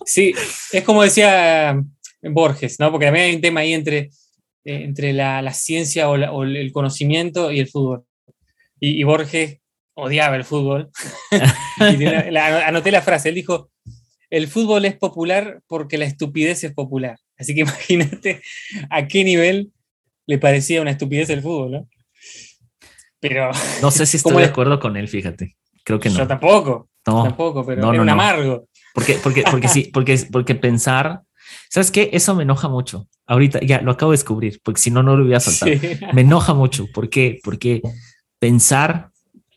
Sí, 0.06 0.34
es 0.72 0.84
como 0.84 1.04
decía 1.04 1.82
Borges, 2.22 2.80
¿no? 2.80 2.92
Porque 2.92 3.06
también 3.08 3.26
hay 3.26 3.36
un 3.36 3.42
tema 3.42 3.62
ahí 3.62 3.74
entre, 3.74 4.10
eh, 4.64 4.84
entre 4.84 5.14
la, 5.14 5.54
ciencia 5.54 6.10
o, 6.10 6.44
el 6.44 6.72
conocimiento 6.72 7.52
y 7.52 7.60
el 7.60 7.68
fútbol. 7.68 8.06
Y, 8.80 9.04
Borges 9.04 9.60
odiaba 9.94 10.36
el 10.36 10.44
fútbol. 10.44 10.90
anoté 11.80 12.92
la 12.92 13.02
frase, 13.02 13.30
él 13.30 13.36
dijo, 13.36 13.70
el 14.30 14.48
fútbol 14.48 14.86
es 14.86 14.96
popular 14.96 15.62
porque 15.68 15.98
la 15.98 16.06
estupidez 16.06 16.64
es 16.64 16.74
popular. 16.74 17.18
Así 17.38 17.54
que 17.54 17.62
imagínate 17.62 18.42
a 18.90 19.08
qué 19.08 19.24
nivel 19.24 19.72
le 20.26 20.38
parecía 20.38 20.82
una 20.82 20.92
estupidez 20.92 21.30
el 21.30 21.42
fútbol, 21.42 21.72
¿no? 21.72 21.90
Pero. 23.22 23.52
No 23.82 23.92
sé 23.92 24.06
si 24.06 24.18
estoy 24.18 24.36
de 24.36 24.46
acuerdo 24.46 24.80
con 24.80 24.98
él, 24.98 25.08
fíjate. 25.08 25.56
Creo 25.86 26.00
que 26.00 26.10
no. 26.10 26.18
Yo 26.18 26.28
tampoco. 26.28 26.90
No, 27.08 27.24
tampoco, 27.24 27.66
pero 27.66 27.82
no, 27.82 28.02
un 28.02 28.10
amargo. 28.10 28.68
Porque, 28.94 29.18
porque, 29.24 29.44
porque 29.50 29.70
sí, 29.70 29.90
porque, 29.94 30.28
porque 30.30 30.56
pensar. 30.56 31.22
¿Sabes 31.70 31.92
qué? 31.92 32.10
Eso 32.12 32.36
me 32.36 32.44
enoja 32.44 32.68
mucho. 32.68 33.08
Ahorita 33.26 33.60
ya 33.62 33.82
lo 33.82 33.92
acabo 33.92 34.12
de 34.12 34.18
descubrir, 34.18 34.60
porque 34.64 34.82
si 34.82 34.92
no, 34.92 35.04
no 35.04 35.16
lo 35.16 35.24
hubiera 35.24 35.40
soltado. 35.40 35.72
Me 36.14 36.22
enoja 36.22 36.54
mucho. 36.54 36.88
¿Por 36.94 37.10
qué? 37.10 37.40
Porque 37.44 37.82
pensar 38.40 39.10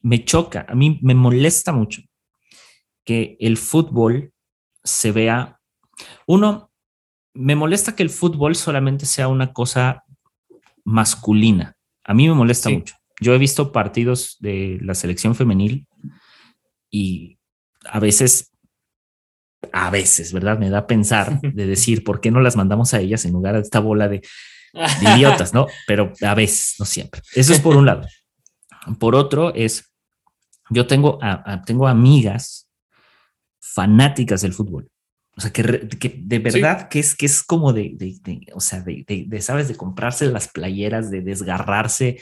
me 0.02 0.24
choca. 0.24 0.66
A 0.68 0.74
mí 0.74 0.98
me 1.02 1.14
molesta 1.14 1.72
mucho 1.72 2.02
que 3.04 3.36
el 3.40 3.56
fútbol 3.56 4.32
se 4.82 5.12
vea. 5.12 5.60
Uno, 6.26 6.70
me 7.34 7.54
molesta 7.54 7.94
que 7.94 8.02
el 8.02 8.10
fútbol 8.10 8.54
solamente 8.54 9.06
sea 9.06 9.28
una 9.28 9.52
cosa 9.52 10.04
masculina. 10.84 11.76
A 12.04 12.14
mí 12.14 12.28
me 12.28 12.34
molesta 12.34 12.70
mucho. 12.70 12.94
Yo 13.20 13.34
he 13.34 13.38
visto 13.38 13.72
partidos 13.72 14.36
de 14.40 14.78
la 14.82 14.94
selección 14.94 15.34
femenil 15.34 15.86
y 16.90 17.38
a 17.84 18.00
veces, 18.00 18.52
a 19.72 19.90
veces, 19.90 20.32
¿verdad? 20.32 20.58
Me 20.58 20.70
da 20.70 20.78
a 20.78 20.86
pensar 20.86 21.40
de 21.42 21.66
decir, 21.66 22.04
¿por 22.04 22.20
qué 22.20 22.30
no 22.30 22.40
las 22.40 22.56
mandamos 22.56 22.94
a 22.94 23.00
ellas 23.00 23.24
en 23.24 23.32
lugar 23.32 23.54
de 23.54 23.60
esta 23.60 23.80
bola 23.80 24.08
de, 24.08 24.22
idiotas, 25.00 25.54
¿no? 25.54 25.66
Pero 25.86 26.12
a 26.22 26.34
veces, 26.34 26.74
no 26.78 26.84
siempre. 26.84 27.22
Eso 27.34 27.52
es 27.52 27.60
por 27.60 27.76
un 27.76 27.86
lado. 27.86 28.06
Por 28.98 29.14
otro 29.14 29.54
es, 29.54 29.94
yo 30.68 30.86
tengo, 30.86 31.18
tengo 31.64 31.86
amigas 31.86 32.68
fanáticas 33.60 34.42
del 34.42 34.52
fútbol. 34.52 34.90
O 35.36 35.40
sea, 35.40 35.52
que, 35.52 35.62
de 35.62 36.38
verdad 36.38 36.88
que, 36.88 37.00
es, 37.00 37.16
que 37.16 37.26
es 37.26 37.42
como 37.42 37.72
de, 37.72 37.96
o 38.54 38.60
sea, 38.60 38.80
de, 38.80 39.26
¿sabes? 39.40 39.66
De 39.66 39.74
comprarse 39.74 40.30
las 40.30 40.48
playeras, 40.48 41.10
de 41.10 41.22
desgarrarse. 41.22 42.20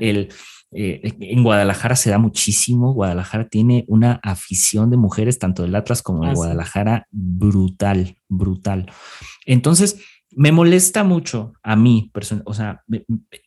El, 0.00 0.32
eh, 0.72 1.12
en 1.20 1.42
Guadalajara 1.44 1.94
se 1.94 2.10
da 2.10 2.18
muchísimo. 2.18 2.92
Guadalajara 2.92 3.48
tiene 3.48 3.84
una 3.86 4.18
afición 4.22 4.90
de 4.90 4.96
mujeres, 4.96 5.38
tanto 5.38 5.62
del 5.62 5.76
Atlas 5.76 6.02
como 6.02 6.24
de 6.24 6.30
ah, 6.30 6.34
Guadalajara, 6.34 7.06
brutal, 7.12 8.16
brutal. 8.28 8.90
Entonces, 9.46 10.00
me 10.32 10.50
molesta 10.50 11.04
mucho 11.04 11.52
a 11.62 11.76
mí, 11.76 12.10
o 12.44 12.54
sea, 12.54 12.82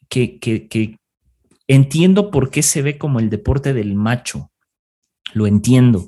que, 0.08 0.40
que 0.40 0.98
entiendo 1.68 2.32
por 2.32 2.50
qué 2.50 2.64
se 2.64 2.82
ve 2.82 2.98
como 2.98 3.20
el 3.20 3.30
deporte 3.30 3.74
del 3.74 3.96
macho. 3.96 4.50
Lo 5.34 5.46
entiendo 5.46 6.08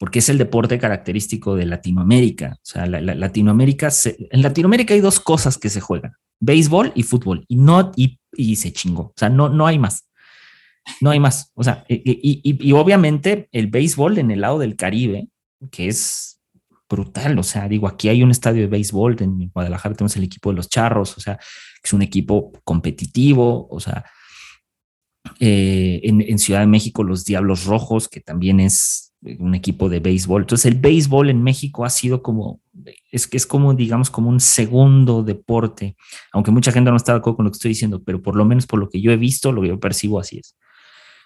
porque 0.00 0.20
es 0.20 0.30
el 0.30 0.38
deporte 0.38 0.78
característico 0.78 1.56
de 1.56 1.66
Latinoamérica. 1.66 2.54
O 2.54 2.64
sea, 2.64 2.86
la, 2.86 3.02
Latinoamérica, 3.02 3.90
en 4.30 4.40
Latinoamérica 4.40 4.94
hay 4.94 5.00
dos 5.00 5.20
cosas 5.20 5.58
que 5.58 5.68
se 5.68 5.82
juegan, 5.82 6.14
béisbol 6.40 6.92
y 6.94 7.02
fútbol, 7.02 7.44
y 7.48 7.56
no, 7.56 7.92
y, 7.96 8.18
y 8.32 8.56
se 8.56 8.72
chingó. 8.72 9.02
O 9.02 9.14
sea, 9.14 9.28
no, 9.28 9.50
no 9.50 9.66
hay 9.66 9.78
más. 9.78 10.08
No 11.02 11.10
hay 11.10 11.20
más. 11.20 11.52
O 11.52 11.62
sea, 11.62 11.84
y, 11.86 12.40
y, 12.42 12.72
obviamente 12.72 13.50
el 13.52 13.66
béisbol 13.66 14.16
en 14.16 14.30
el 14.30 14.40
lado 14.40 14.58
del 14.58 14.74
Caribe, 14.74 15.28
que 15.70 15.88
es 15.88 16.40
brutal. 16.88 17.38
O 17.38 17.42
sea, 17.42 17.68
digo, 17.68 17.86
aquí 17.86 18.08
hay 18.08 18.22
un 18.22 18.30
estadio 18.30 18.62
de 18.62 18.68
béisbol, 18.68 19.18
en 19.20 19.50
Guadalajara 19.50 19.94
tenemos 19.94 20.16
el 20.16 20.24
equipo 20.24 20.48
de 20.48 20.56
los 20.56 20.70
Charros, 20.70 21.18
o 21.18 21.20
sea, 21.20 21.38
es 21.84 21.92
un 21.92 22.00
equipo 22.00 22.52
competitivo, 22.64 23.68
o 23.70 23.78
sea, 23.80 24.06
eh, 25.40 26.00
en, 26.04 26.38
Ciudad 26.38 26.60
de 26.60 26.66
México 26.68 27.04
los 27.04 27.26
Diablos 27.26 27.66
Rojos, 27.66 28.08
que 28.08 28.20
también 28.20 28.60
es 28.60 29.09
un 29.22 29.54
equipo 29.54 29.88
de 29.88 30.00
béisbol. 30.00 30.42
Entonces 30.42 30.66
el 30.66 30.78
béisbol 30.78 31.30
en 31.30 31.42
México 31.42 31.84
ha 31.84 31.90
sido 31.90 32.22
como, 32.22 32.60
es 33.10 33.26
que 33.26 33.36
es 33.36 33.46
como, 33.46 33.74
digamos, 33.74 34.10
como 34.10 34.30
un 34.30 34.40
segundo 34.40 35.22
deporte, 35.22 35.96
aunque 36.32 36.50
mucha 36.50 36.72
gente 36.72 36.90
no 36.90 36.96
está 36.96 37.12
de 37.12 37.18
acuerdo 37.18 37.36
con 37.36 37.44
lo 37.44 37.50
que 37.50 37.56
estoy 37.56 37.70
diciendo, 37.70 38.02
pero 38.02 38.22
por 38.22 38.36
lo 38.36 38.44
menos 38.44 38.66
por 38.66 38.78
lo 38.78 38.88
que 38.88 39.00
yo 39.00 39.12
he 39.12 39.16
visto, 39.16 39.52
lo 39.52 39.62
que 39.62 39.68
yo 39.68 39.80
percibo 39.80 40.18
así 40.18 40.38
es. 40.38 40.56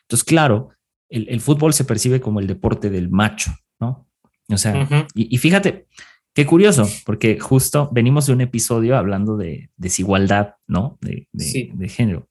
Entonces, 0.02 0.24
claro, 0.24 0.70
el, 1.08 1.40
fútbol 1.40 1.72
se 1.72 1.84
percibe 1.84 2.20
como 2.20 2.40
el 2.40 2.46
deporte 2.46 2.90
del 2.90 3.08
macho, 3.08 3.54
¿no? 3.78 4.08
O 4.50 4.58
sea, 4.58 5.06
y, 5.14 5.38
fíjate, 5.38 5.86
qué 6.34 6.44
curioso, 6.44 6.86
porque 7.06 7.38
justo 7.38 7.88
venimos 7.92 8.26
de 8.26 8.32
un 8.32 8.40
episodio 8.40 8.96
hablando 8.96 9.36
de 9.36 9.70
desigualdad, 9.76 10.56
¿no? 10.66 10.98
De, 11.00 11.28
de 11.32 11.88
género. 11.88 12.28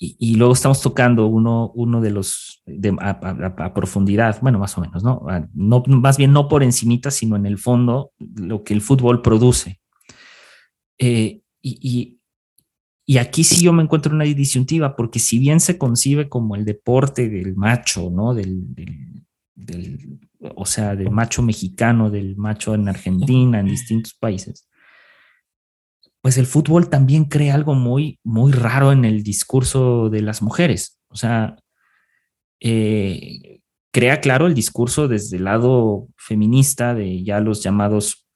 Y, 0.00 0.36
luego 0.36 0.52
estamos 0.52 0.80
tocando 0.80 1.26
uno, 1.26 1.72
uno 1.74 2.00
de 2.00 2.12
los 2.12 2.62
a, 3.00 3.74
profundidad, 3.74 4.38
bueno, 4.40 4.60
más 4.60 4.78
o 4.78 4.80
menos, 4.80 5.02
¿no? 5.02 5.26
¿no? 5.54 5.82
Más 5.88 6.16
bien 6.16 6.32
no 6.32 6.46
por 6.48 6.62
encimita, 6.62 7.10
sino 7.10 7.34
en 7.34 7.46
el 7.46 7.58
fondo 7.58 8.12
lo 8.36 8.62
que 8.62 8.74
el 8.74 8.80
fútbol 8.80 9.22
produce. 9.22 9.80
Eh, 10.98 11.42
y, 11.60 12.20
y, 13.04 13.18
aquí 13.18 13.42
sí 13.42 13.64
yo 13.64 13.72
me 13.72 13.82
encuentro 13.82 14.14
una 14.14 14.22
disyuntiva, 14.22 14.94
porque 14.94 15.18
si 15.18 15.40
bien 15.40 15.58
se 15.58 15.78
concibe 15.78 16.28
como 16.28 16.54
el 16.54 16.64
deporte 16.64 17.28
del 17.28 17.56
macho, 17.56 18.08
¿no? 18.08 18.34
Del, 18.34 18.72
del 19.56 20.20
o 20.54 20.64
sea, 20.64 20.94
del 20.94 21.10
macho 21.10 21.42
mexicano, 21.42 22.08
del 22.08 22.36
macho 22.36 22.72
en 22.72 22.88
Argentina, 22.88 23.58
en 23.58 23.66
distintos 23.66 24.14
países, 24.14 24.68
pues 26.20 26.38
el 26.38 26.46
fútbol 26.46 26.88
también 26.90 27.26
crea 27.26 27.54
algo 27.54 27.74
muy, 27.74 28.18
muy 28.24 28.52
raro 28.52 28.92
en 28.92 29.04
el 29.04 29.22
discurso 29.22 30.10
de 30.10 30.22
las 30.22 30.42
mujeres. 30.42 30.98
O 31.08 31.16
sea, 31.16 31.56
eh, 32.60 33.60
crea 33.92 34.20
claro 34.20 34.46
el 34.46 34.54
discurso 34.54 35.08
desde 35.08 35.36
el 35.36 35.44
lado 35.44 36.08
feminista 36.16 36.94
de 36.94 37.22
ya 37.22 37.40
los 37.40 37.62
llamados 37.62 38.26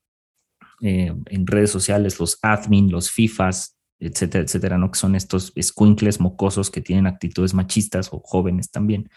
eh, 0.81 1.14
en 1.27 1.47
redes 1.47 1.71
sociales, 1.71 2.18
los 2.18 2.38
admin, 2.42 2.90
los 2.90 3.11
FIFAs, 3.11 3.77
etcétera, 3.99 4.45
etcétera, 4.45 4.79
¿no? 4.79 4.90
Que 4.90 4.99
son 4.99 5.14
estos 5.14 5.53
escuincles 5.55 6.21
mocosos 6.21 6.71
que 6.71 6.81
tienen 6.81 7.07
actitudes 7.07 7.55
machistas 7.55 8.09
o 8.12 8.21
jóvenes 8.21 8.71
también, 8.71 9.09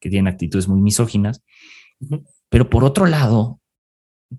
que 0.00 0.10
tienen 0.10 0.32
actitudes 0.32 0.68
muy 0.68 0.80
misóginas. 0.80 1.42
Pero 2.50 2.68
por 2.68 2.84
otro 2.84 3.06
lado, 3.06 3.60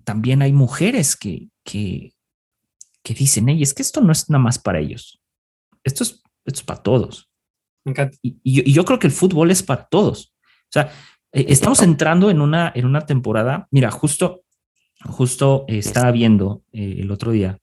también 0.04 0.42
hay 0.42 0.52
mujeres 0.52 1.16
que, 1.16 1.48
que, 1.64 2.12
que 3.06 3.14
dicen, 3.14 3.48
hey, 3.48 3.62
es 3.62 3.72
que 3.72 3.82
esto 3.82 4.00
no 4.00 4.10
es 4.10 4.28
nada 4.28 4.42
más 4.42 4.58
para 4.58 4.80
ellos. 4.80 5.22
Esto 5.84 6.02
es, 6.02 6.24
esto 6.44 6.58
es 6.58 6.62
para 6.64 6.82
todos. 6.82 7.30
Y, 8.20 8.72
yo 8.72 8.84
creo 8.84 8.98
que 8.98 9.06
el 9.06 9.12
fútbol 9.12 9.52
es 9.52 9.62
para 9.62 9.84
todos. 9.84 10.34
O 10.44 10.72
sea, 10.72 10.90
eh, 11.30 11.46
estamos 11.48 11.82
entrando 11.82 12.30
en 12.30 12.40
una, 12.40 12.72
en 12.74 12.84
una 12.84 13.02
temporada. 13.02 13.68
Mira, 13.70 13.92
justo, 13.92 14.42
justo 15.04 15.66
estaba 15.68 16.10
viendo 16.10 16.64
eh, 16.72 16.96
el 16.98 17.12
otro 17.12 17.30
día 17.30 17.60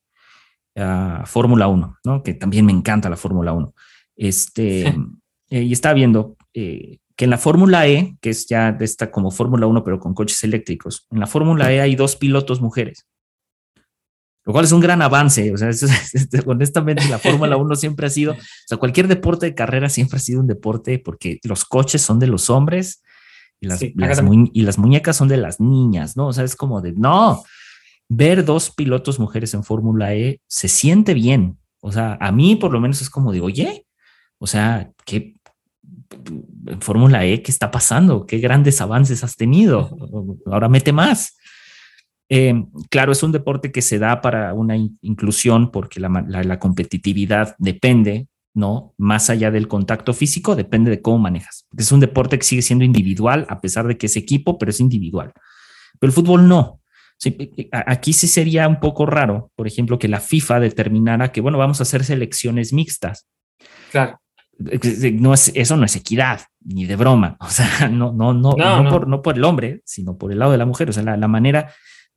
Fórmula 1.25 1.67
1, 1.67 1.97
¿no? 2.05 2.23
Que 2.23 2.35
también 2.35 2.65
me 2.65 2.71
encanta 2.71 3.09
la 3.09 3.17
Fórmula 3.17 3.51
1. 3.51 3.73
Este, 4.15 4.87
eh, 5.49 5.61
y 5.61 5.73
estaba 5.73 5.93
viendo 5.93 6.37
que 6.53 6.99
en 7.17 7.29
la 7.29 7.37
Fórmula 7.37 7.85
E, 7.85 8.15
que 8.21 8.29
es 8.29 8.47
ya 8.47 8.71
de 8.71 8.85
esta 8.85 9.11
como 9.11 9.29
Fórmula 9.29 9.67
1, 9.67 9.83
pero 9.83 9.99
con 9.99 10.13
coches 10.13 10.41
eléctricos, 10.45 11.05
en 11.11 11.19
la 11.19 11.27
Fórmula 11.27 11.69
E 11.73 11.81
hay 11.81 11.97
dos 11.97 12.15
pilotos 12.15 12.61
mujeres 12.61 13.07
lo 14.45 14.53
cual 14.53 14.65
es 14.65 14.71
un 14.71 14.81
gran 14.81 15.01
avance. 15.01 15.51
O 15.53 15.57
sea, 15.57 15.69
honestamente, 16.45 17.07
la 17.09 17.19
Fórmula 17.19 17.57
1 17.57 17.75
siempre 17.75 18.07
ha 18.07 18.09
sido, 18.09 18.33
o 18.33 18.67
sea, 18.67 18.77
cualquier 18.77 19.07
deporte 19.07 19.45
de 19.45 19.55
carrera 19.55 19.89
siempre 19.89 20.17
ha 20.17 20.21
sido 20.21 20.41
un 20.41 20.47
deporte 20.47 20.99
porque 20.99 21.39
los 21.43 21.65
coches 21.65 22.01
son 22.01 22.19
de 22.19 22.27
los 22.27 22.49
hombres 22.49 23.01
y 23.59 23.67
las, 23.67 23.81
y 23.81 24.61
las 24.61 24.77
muñecas 24.77 25.15
son 25.15 25.29
de 25.29 25.37
las 25.37 25.59
niñas, 25.59 26.17
¿no? 26.17 26.27
O 26.27 26.33
sea, 26.33 26.43
es 26.43 26.55
como 26.55 26.81
de, 26.81 26.91
no, 26.91 27.43
ver 28.09 28.43
dos 28.43 28.71
pilotos 28.71 29.19
mujeres 29.19 29.53
en 29.53 29.63
Fórmula 29.63 30.13
E 30.13 30.41
se 30.47 30.67
siente 30.67 31.13
bien. 31.13 31.57
O 31.79 31.91
sea, 31.91 32.17
a 32.19 32.31
mí 32.31 32.55
por 32.55 32.71
lo 32.71 32.79
menos 32.79 33.01
es 33.01 33.09
como 33.09 33.31
de, 33.31 33.41
oye, 33.41 33.85
o 34.37 34.47
sea, 34.47 34.91
¿qué, 35.05 35.35
en 36.67 36.81
Fórmula 36.81 37.25
E, 37.25 37.41
¿qué 37.41 37.51
está 37.51 37.71
pasando? 37.71 38.25
¿Qué 38.25 38.39
grandes 38.39 38.81
avances 38.81 39.23
has 39.23 39.35
tenido? 39.35 39.95
Ahora 40.45 40.69
mete 40.69 40.91
más. 40.91 41.37
Eh, 42.35 42.65
claro, 42.89 43.11
es 43.11 43.21
un 43.21 43.31
deporte 43.31 43.71
que 43.71 43.83
se 43.83 43.99
da 43.99 44.19
para 44.19 44.55
una 44.55 44.75
inclusión 44.75 45.69
porque 45.69 45.99
la, 45.99 46.57
competitividad 46.57 47.55
depende 47.59 48.27
¿no? 48.55 48.95
Más 48.97 49.29
allá 49.29 49.51
del 49.51 49.67
contacto 49.67 50.13
físico, 50.13 50.55
depende 50.55 50.89
de 50.89 51.01
cómo 51.01 51.19
manejas. 51.19 51.67
Es 51.77 51.91
un 51.91 51.99
deporte 51.99 52.39
que 52.39 52.43
sigue 52.43 52.63
siendo 52.63 52.85
individual, 52.85 53.45
a 53.49 53.61
pesar 53.61 53.85
de 53.85 53.97
que 53.97 54.07
es 54.07 54.15
equipo, 54.15 54.57
pero 54.57 54.71
es 54.71 54.79
individual. 54.79 55.31
Pero 55.99 56.09
el 56.09 56.13
fútbol 56.13 56.47
no. 56.47 56.81
aquí 57.71 58.13
sí 58.13 58.27
sería 58.27 58.67
un 58.67 58.79
poco 58.79 59.05
raro, 59.05 59.51
por 59.55 59.67
ejemplo, 59.67 59.99
que 59.99 60.07
la 60.07 60.19
FIFA 60.19 60.59
determinara 60.59 61.31
que, 61.31 61.41
bueno, 61.41 61.59
vamos 61.59 61.79
a 61.79 61.83
hacer 61.83 62.03
selecciones 62.03 62.73
mixtas. 62.73 63.27
Claro. 63.91 64.19
No 64.57 65.33
es, 65.33 65.51
eso 65.53 65.77
no 65.77 65.85
es 65.85 65.95
equidad, 65.95 66.41
ni 66.63 66.85
de 66.85 66.95
broma. 66.95 67.37
O 67.41 67.49
sea, 67.49 67.89
no, 67.89 68.11
no, 68.11 68.33
no, 68.33 68.55
no, 68.55 68.89
Por, 68.89 69.07
no 69.07 69.21
por 69.21 69.35
el 69.35 69.43
hombre, 69.43 69.81
sino 69.85 70.17
por 70.17 70.31
el 70.31 70.39
lado 70.39 70.51
de 70.51 70.57
la 70.59 70.65
mujer. 70.65 70.89
O 70.89 70.93
sea, 70.93 71.03
la, 71.03 71.17
la 71.17 71.27
manera, 71.27 71.71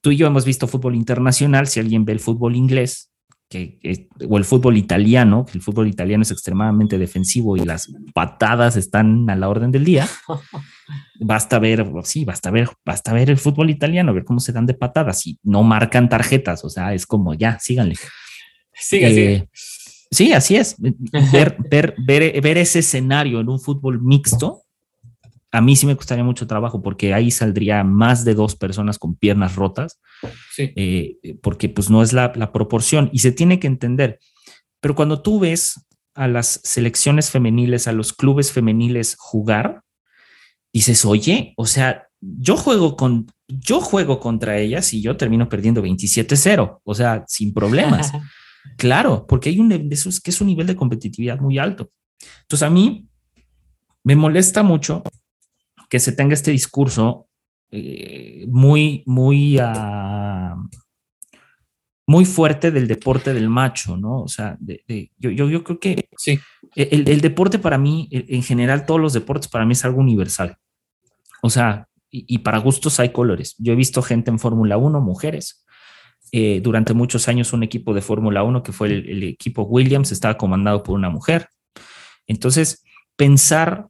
tú 0.07 0.13
y 0.13 0.17
yo 0.19 0.29
hemos 0.29 0.45
visto 0.45 0.69
fútbol 0.69 0.95
internacional, 0.95 1.67
si 1.67 1.81
alguien 1.81 2.05
ve 2.05 2.13
el 2.13 2.21
fútbol 2.21 2.55
inglés, 2.55 3.11
que, 3.49 4.09
o 4.29 4.39
el 4.39 4.45
fútbol 4.45 4.77
italiano, 4.77 5.45
que 5.45 5.59
el 5.59 5.63
fútbol 5.63 5.89
italiano 5.89 6.23
es 6.23 6.31
extremadamente 6.31 6.97
defensivo 6.97 7.57
y 7.57 7.65
las 7.65 7.93
patadas 8.15 8.77
están 8.77 9.29
a 9.29 9.35
la 9.35 9.49
orden 9.49 9.73
del 9.73 9.85
día. 9.85 10.07
basta 11.21 11.59
ver, 11.59 11.85
sí, 12.05 12.25
basta 12.25 12.53
ver, 12.53 12.69
basta 12.85 13.13
ver 13.13 13.31
el 13.31 13.37
fútbol 13.37 13.69
italiano, 13.69 14.15
ver 14.15 14.25
cómo 14.25 14.39
se 14.39 14.53
dan 14.53 14.65
de 14.65 14.75
patadas 14.75 15.27
y 15.27 15.41
no 15.43 15.65
marcan 15.65 16.09
tarjetas, 16.09 16.65
o 16.65 16.71
sea, 16.71 16.95
es 16.95 17.05
como 17.05 17.35
ya, 17.35 17.59
síganle. 17.59 17.97
Eh, 18.93 19.49
sí, 20.09 20.33
así 20.35 20.55
es. 20.55 20.77
Ver, 20.79 21.57
ver, 21.69 21.97
ver, 21.99 22.41
ver 22.41 22.59
ese 22.59 22.79
escenario 22.79 23.41
en 23.41 23.49
un 23.49 23.59
fútbol 23.59 24.01
mixto 24.01 24.66
a 25.57 25.63
mí 25.63 25.75
sí 25.75 25.87
me 25.87 25.97
costaría 25.97 26.23
mucho 26.23 26.47
trabajo 26.47 26.83
porque 26.83 27.15
ahí 27.15 27.31
saldría 27.31 27.83
más 27.83 28.27
de 28.27 28.35
dos 28.35 28.57
personas 28.57 28.99
con 28.99 29.15
piernas 29.17 29.57
rotas, 29.57 30.01
eh, 30.59 31.17
porque 31.43 31.71
pues 31.71 31.89
no 31.89 32.03
es 32.03 32.13
la, 32.13 32.53
proporción 32.53 33.09
y 33.11 33.21
se 33.21 33.33
tiene 33.33 33.59
que 33.59 33.67
entender. 33.67 34.19
Pero 34.81 34.95
cuando 34.95 35.23
tú 35.23 35.41
ves 35.41 35.87
a 36.15 36.29
las 36.29 36.61
selecciones 36.63 37.31
femeniles, 37.31 37.89
a 37.89 37.93
los 37.93 38.13
clubes 38.13 38.53
femeniles 38.53 39.17
jugar, 39.19 39.81
dices, 40.75 41.07
oye, 41.07 41.55
o 41.57 41.65
sea, 41.65 42.07
yo 42.21 42.59
juego 42.59 42.95
con, 42.95 43.27
yo 43.49 43.81
juego 43.81 44.21
contra 44.21 44.59
ellas 44.59 44.93
y 44.93 45.01
yo 45.01 45.17
termino 45.17 45.49
perdiendo 45.49 45.83
27-0, 45.83 46.81
o 46.85 46.95
sea, 46.95 47.25
sin 47.29 47.55
problemas. 47.55 48.13
claro, 48.77 49.27
porque 49.27 49.49
hay 49.49 49.59
un, 49.59 49.73
eso 49.91 50.11
es 50.11 50.21
que 50.21 50.33
es 50.33 50.41
un 50.43 50.49
nivel 50.49 50.67
de 50.67 50.77
competitividad 50.77 51.41
muy 51.41 51.57
alto. 51.57 51.91
Entonces 52.43 52.63
a 52.63 52.71
mí 52.71 53.09
me 54.05 54.17
molesta 54.17 54.63
mucho 54.63 55.03
que 55.89 56.01
se 56.01 56.13
tenga 56.13 56.35
este 56.35 56.51
discurso 56.51 57.29
eh, 57.71 58.45
muy, 58.49 59.03
muy, 59.07 59.59
uh, 59.59 60.69
muy 62.07 62.25
fuerte 62.25 62.71
del 62.71 62.87
deporte 62.87 63.35
del 63.35 63.49
macho, 63.49 63.97
¿no? 63.97 64.23
O 64.23 64.29
sea, 64.29 64.57
de, 64.61 65.11
yo, 65.19 65.31
yo, 65.31 65.49
yo, 65.49 65.65
creo 65.65 65.81
que 65.81 66.09
sí. 66.17 66.39
el, 66.75 67.09
el, 67.09 67.21
deporte 67.21 67.59
para 67.59 67.79
mí, 67.79 68.09
en 68.11 68.43
general, 68.43 68.87
todos 68.87 69.01
los 69.01 69.13
deportes 69.13 69.49
para 69.49 69.67
mí 69.67 69.73
es 69.73 69.85
algo 69.85 70.01
universal. 70.01 70.57
O 71.43 71.51
sea, 71.51 71.89
y, 72.11 72.25
y 72.29 72.39
para 72.39 72.59
gustos 72.59 73.01
hay 73.01 73.11
colores. 73.11 73.57
Yo 73.59 73.73
he 73.73 73.77
visto 73.77 74.03
gente 74.03 74.31
en 74.31 74.39
Fórmula 74.39 74.77
1, 74.77 75.01
mujeres. 75.01 75.67
Eh, 76.33 76.61
durante 76.63 76.93
muchos 76.93 77.29
años 77.29 77.53
un 77.53 77.63
equipo 77.63 77.95
de 77.95 78.03
Fórmula 78.03 78.43
1 78.43 78.65
que 78.65 78.73
fue 78.73 78.89
el, 78.89 79.09
el 79.09 79.23
equipo 79.23 79.63
Williams 79.63 80.11
estaba 80.11 80.37
comandado 80.37 80.83
por 80.83 80.95
una 80.97 81.09
mujer. 81.09 81.49
Entonces, 82.27 82.85
pensar 83.17 83.89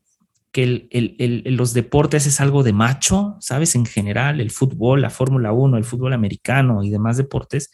que 0.57 1.45
los 1.45 1.75
deportes 1.75 2.27
es 2.27 2.40
algo 2.40 2.62
de 2.62 2.73
macho, 2.73 3.37
¿sabes? 3.40 3.75
En 3.75 3.85
general, 3.85 4.40
el 4.40 4.51
fútbol, 4.51 5.03
la 5.03 5.11
Fórmula 5.11 5.53
1, 5.53 5.77
el 5.77 5.85
fútbol 5.85 6.14
americano 6.14 6.83
y 6.83 6.88
demás 6.88 7.19
deportes, 7.19 7.71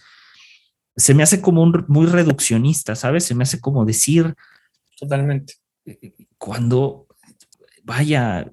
se 0.97 1.14
me 1.14 1.23
hace 1.23 1.40
como 1.40 1.62
un, 1.62 1.85
muy 1.87 2.07
reduccionista, 2.07 2.97
¿sabes? 2.97 3.23
Se 3.23 3.37
me 3.37 3.45
hace 3.45 3.61
como 3.61 3.85
decir... 3.85 4.35
Totalmente. 4.99 5.55
Cuando, 6.38 7.07
vaya, 7.85 8.51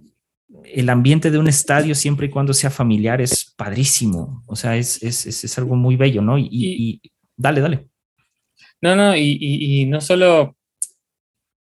el 0.63 0.89
ambiente 0.89 1.31
de 1.31 1.39
un 1.39 1.47
estadio, 1.47 1.95
siempre 1.95 2.27
y 2.27 2.29
cuando 2.29 2.53
sea 2.53 2.69
familiar, 2.69 3.21
es 3.21 3.51
padrísimo. 3.57 4.43
O 4.45 4.55
sea, 4.55 4.77
es, 4.77 5.01
es, 5.01 5.57
algo 5.57 5.75
muy 5.75 5.95
bello, 5.95 6.21
¿no? 6.21 6.37
Y, 6.37 7.01
dale, 7.35 7.61
dale. 7.61 7.87
No, 8.79 8.95
no, 8.95 9.17
y, 9.17 9.87
no 9.87 9.99
solo 10.01 10.55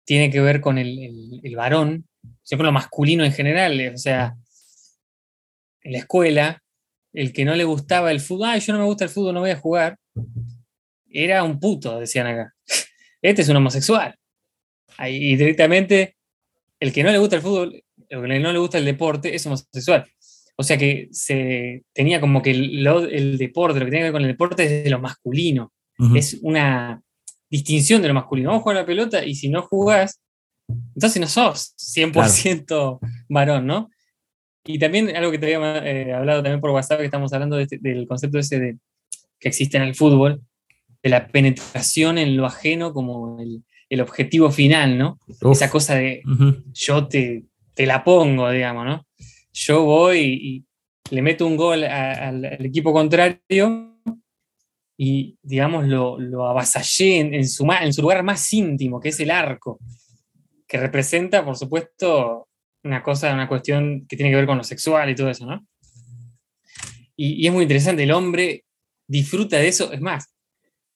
tiene 0.05 0.33
que 0.33 0.41
ver 0.41 0.61
con 0.61 0.79
el, 0.79 1.41
el 1.45 1.55
varón, 1.55 2.07
siempre 2.47 2.65
lo 2.65 2.73
masculino 2.73 3.25
en 3.25 3.33
general, 3.33 3.93
o 3.93 3.99
sea, 3.99 4.37
en 5.83 5.93
la 5.93 5.99
escuela, 5.99 6.63
el 7.13 7.33
que 7.33 7.45
no 7.45 7.57
le 7.57 7.65
gustaba 7.65 8.13
el 8.13 8.21
fútbol, 8.21 8.51
ay, 8.51 8.61
yo 8.61 8.73
no 8.73 8.79
me 8.79 8.85
gusta 8.85 9.05
el 9.05 9.11
fútbol, 9.11 9.35
no 9.35 9.41
voy 9.41 9.51
a 9.51 9.57
jugar, 9.57 9.99
era 11.11 11.43
un 11.43 11.59
puto, 11.59 11.99
decían 11.99 12.27
acá. 12.29 12.55
Este 13.23 13.43
es 13.43 13.49
un 13.49 13.57
homosexual. 13.57 14.15
Y 15.09 15.35
directamente, 15.35 16.17
el 16.79 16.93
que 16.93 17.03
no 17.03 17.11
le 17.11 17.19
gusta 17.19 17.37
el 17.37 17.43
fútbol, 17.43 17.83
el 18.09 18.23
que 18.23 18.39
no 18.39 18.53
le 18.53 18.59
gusta 18.59 18.79
el 18.79 18.85
deporte, 18.85 19.35
es 19.35 19.45
homosexual. 19.47 20.07
O 20.57 20.63
sea 20.63 20.79
que 20.79 21.09
se 21.11 21.83
tenía 21.93 22.21
como 22.21 22.41
que 22.43 22.53
el, 22.53 22.87
el 22.87 23.39
deporte, 23.39 23.81
lo 23.81 23.87
que 23.87 23.91
tiene 23.91 24.05
que 24.05 24.11
ver 24.11 24.13
con 24.13 24.23
el 24.23 24.29
deporte 24.29 24.65
es 24.65 24.85
de 24.85 24.91
lo 24.91 25.01
masculino. 25.01 25.73
Es 26.15 26.39
una 26.43 27.03
distinción 27.51 28.03
de 28.03 28.09
lo 28.09 28.15
masculino. 28.15 28.51
Vamos 28.51 28.61
a 28.61 28.63
jugar 28.63 28.77
la 28.77 28.87
pelota 28.87 29.25
y 29.25 29.35
si 29.35 29.49
no 29.49 29.63
jugás, 29.63 30.21
entonces 30.69 31.21
no 31.21 31.29
sos 31.29 31.75
100% 31.77 32.99
varón, 33.29 33.67
¿no? 33.67 33.91
Y 34.65 34.79
también 34.79 35.15
algo 35.15 35.31
que 35.31 35.39
te 35.39 35.55
había 35.55 35.79
eh, 35.87 36.13
hablado 36.13 36.43
también 36.43 36.61
por 36.61 36.71
WhatsApp, 36.71 36.99
que 36.99 37.05
estamos 37.05 37.33
hablando 37.33 37.59
este, 37.59 37.79
del 37.79 38.07
concepto 38.09 38.39
ese 38.39 38.59
de, 38.59 38.79
que 39.39 39.49
existe 39.49 39.77
en 39.77 39.85
el 39.85 39.95
fútbol, 39.95 40.43
de 41.03 41.11
la 41.11 41.29
penetración 41.29 42.19
en 42.19 42.37
lo 42.37 42.47
ajeno 42.47 42.93
como 42.93 43.39
el, 43.41 43.63
objetivo 44.01 44.51
final, 44.51 44.99
¿no? 44.99 45.19
Esa 45.53 45.71
cosa 45.71 45.95
de 45.95 46.23
yo 46.73 47.07
te, 47.07 47.45
te, 47.75 47.87
la 47.87 48.03
pongo, 48.03 48.51
digamos, 48.51 48.85
¿no? 48.85 49.07
Yo 49.53 49.85
voy 49.85 50.19
y, 50.19 50.65
le 51.15 51.23
meto 51.23 51.47
un 51.47 51.57
gol 51.57 51.85
al 51.85 52.67
equipo 52.67 52.93
contrario 52.93 54.01
y, 54.99 55.39
digamos, 55.41 55.87
lo, 55.87 56.19
lo 56.19 56.49
avasallé 56.49 57.19
en, 57.21 57.49
su, 57.49 57.65
en 57.81 57.93
su 57.93 58.03
lugar 58.03 58.25
más 58.25 58.53
íntimo, 58.53 58.99
que 58.99 59.11
es 59.11 59.21
el 59.21 59.31
arco 59.31 59.79
que 60.67 60.79
representa, 60.79 61.45
por 61.45 61.57
supuesto, 61.57 62.49
una 62.83 63.03
cosa, 63.03 63.33
una 63.33 63.49
cuestión 63.49 64.07
que 64.09 64.17
tiene 64.17 64.31
que 64.31 64.37
ver 64.37 64.47
con 64.47 64.59
lo 64.59 64.65
sexual 64.65 65.11
y 65.11 65.15
todo 65.15 65.31
eso, 65.31 65.47
¿no? 65.47 65.67
Y, 67.17 67.47
es 67.47 67.53
muy 67.53 67.63
interesante, 67.63 68.03
el 68.03 68.13
hombre 68.13 68.65
disfruta 69.07 69.57
de 69.57 69.69
eso, 69.69 69.93
es 69.93 70.01
más, 70.01 70.33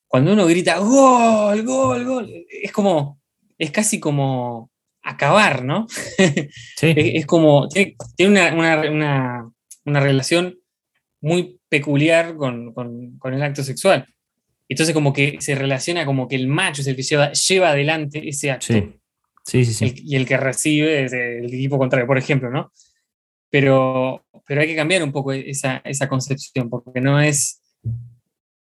cuando 0.06 0.32
uno 0.32 0.46
grita 0.46 0.78
gol, 0.78 1.62
gol, 1.62 2.04
gol, 2.04 2.46
es 2.48 2.72
como, 2.72 3.20
es 3.58 3.70
casi 3.70 4.00
como 4.00 4.70
acabar, 5.02 5.64
¿no? 5.64 5.86
Sí. 6.76 6.94
es, 6.96 7.26
como, 7.26 7.68
tiene, 8.16 8.52
una, 8.52 9.50
relación 9.84 10.58
muy 11.20 11.58
peculiar 11.68 12.36
con, 12.36 12.74
el 13.24 13.42
acto 13.42 13.62
sexual. 13.62 14.06
Entonces 14.68 14.94
como 14.94 15.12
que 15.12 15.38
se 15.40 15.54
relaciona 15.56 16.06
como 16.06 16.28
que 16.28 16.36
el 16.36 16.46
macho 16.46 16.80
es 16.80 16.86
el 16.86 16.96
que 16.96 17.02
lleva, 17.02 17.32
lleva 17.32 17.70
adelante 17.70 18.28
ese 18.28 18.50
acto. 18.52 18.72
Sí, 18.72 18.99
sí, 19.44 19.64
sí. 19.64 19.94
y 19.96 20.16
el 20.16 20.26
que 20.26 20.36
recibe 20.36 21.04
es 21.04 21.12
el 21.12 21.46
equipo 21.46 21.78
contrario, 21.78 22.06
por 22.06 22.18
ejemplo, 22.18 22.50
¿no? 22.50 22.72
Pero, 23.50 24.24
pero 24.46 24.60
hay 24.60 24.68
que 24.68 24.76
cambiar 24.76 25.02
un 25.02 25.12
poco 25.12 25.32
esa, 25.32 25.82
concepción, 26.08 26.70
porque 26.70 27.00
no 27.00 27.20
es, 27.20 27.60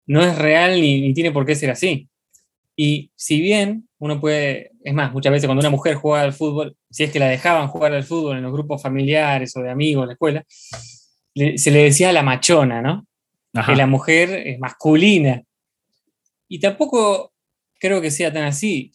no 0.06 0.22
es 0.22 0.38
real 0.38 0.80
ni, 0.80 1.14
tiene 1.14 1.32
por 1.32 1.46
qué 1.46 1.56
ser 1.56 1.72
así. 1.72 2.10
Y 2.76 3.12
si 3.16 3.40
bien 3.40 3.88
uno 4.00 4.20
puede, 4.20 4.72
es 4.84 4.94
más, 4.94 5.14
muchas 5.14 5.32
veces 5.32 5.48
cuando 5.48 5.62
una 5.62 5.70
mujer 5.70 5.96
juega 5.96 6.24
al 6.24 6.34
fútbol, 6.34 6.76
si 6.90 7.04
es 7.04 7.12
que 7.12 7.20
la 7.20 7.30
dejaban 7.30 7.68
jugar 7.68 7.94
al 7.94 8.04
fútbol 8.04 8.38
en 8.38 8.44
los 8.44 8.52
grupos 8.52 8.82
familiares 8.82 9.56
o 9.56 9.62
de 9.62 9.70
amigos 9.70 10.04
en 10.04 10.08
la 10.08 10.14
escuela, 10.14 10.46
se 11.56 11.72
le 11.72 11.84
decía 11.84 12.12
la 12.12 12.24
machona, 12.24 12.82
¿no? 12.82 13.08
Que 13.66 13.76
la 13.76 13.88
mujer 13.88 14.32
es 14.48 14.60
masculina. 14.60 15.44
Y 16.48 16.60
tampoco 16.60 17.32
creo 17.80 18.02
que 18.02 18.12
sea 18.12 18.34
tan 18.34 18.44
así. 18.44 18.92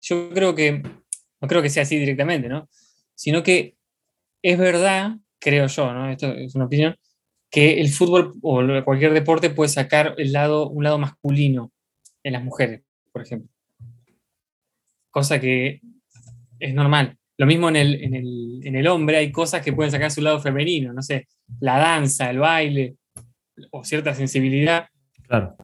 Yo 0.00 0.30
creo 0.30 0.54
que 0.54 0.82
no 1.42 1.48
creo 1.48 1.60
que 1.60 1.70
sea 1.70 1.82
así 1.82 1.98
directamente, 1.98 2.48
¿no? 2.48 2.68
Sino 3.14 3.42
que 3.42 3.76
es 4.42 4.56
verdad, 4.56 5.16
creo 5.40 5.66
yo, 5.66 5.92
¿no? 5.92 6.08
Esto 6.08 6.32
es 6.32 6.54
una 6.54 6.66
opinión, 6.66 6.96
que 7.50 7.80
el 7.80 7.90
fútbol 7.90 8.32
o 8.42 8.84
cualquier 8.84 9.12
deporte 9.12 9.50
puede 9.50 9.68
sacar 9.68 10.14
el 10.18 10.32
lado, 10.32 10.70
un 10.70 10.84
lado 10.84 10.98
masculino 10.98 11.72
en 12.22 12.32
las 12.34 12.44
mujeres, 12.44 12.82
por 13.10 13.22
ejemplo. 13.22 13.50
Cosa 15.10 15.40
que 15.40 15.80
es 16.60 16.74
normal. 16.74 17.18
Lo 17.36 17.46
mismo 17.46 17.68
en 17.68 17.76
el, 17.76 18.86
hombre, 18.86 19.16
hay 19.16 19.32
cosas 19.32 19.62
que 19.62 19.72
pueden 19.72 19.90
sacar 19.90 20.12
su 20.12 20.22
lado 20.22 20.40
femenino, 20.40 20.92
no 20.92 21.02
sé, 21.02 21.26
la 21.60 21.76
danza, 21.76 22.30
el 22.30 22.38
baile, 22.38 22.96
o 23.72 23.84
cierta 23.84 24.14
sensibilidad 24.14 24.86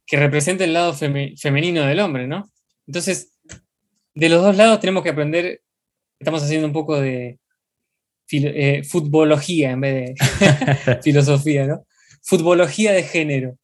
que 0.06 0.16
representa 0.16 0.64
el 0.64 0.72
lado 0.72 0.92
femenino 0.92 1.84
del 1.84 2.00
hombre, 2.00 2.26
¿no? 2.26 2.50
Entonces, 2.86 3.38
de 4.14 4.28
los 4.28 4.42
dos 4.42 4.56
lados 4.56 4.80
tenemos 4.80 5.02
que 5.02 5.10
aprender 5.10 5.62
estamos 6.18 6.42
haciendo 6.42 6.66
un 6.66 6.72
poco 6.72 7.00
de 7.00 7.38
eh, 8.30 8.82
futbología 8.84 9.70
en 9.70 9.80
vez 9.80 10.14
de 10.14 10.98
filosofía, 11.02 11.66
¿no? 11.66 11.86
Futbología 12.22 12.92
de 12.92 13.02
género. 13.02 13.56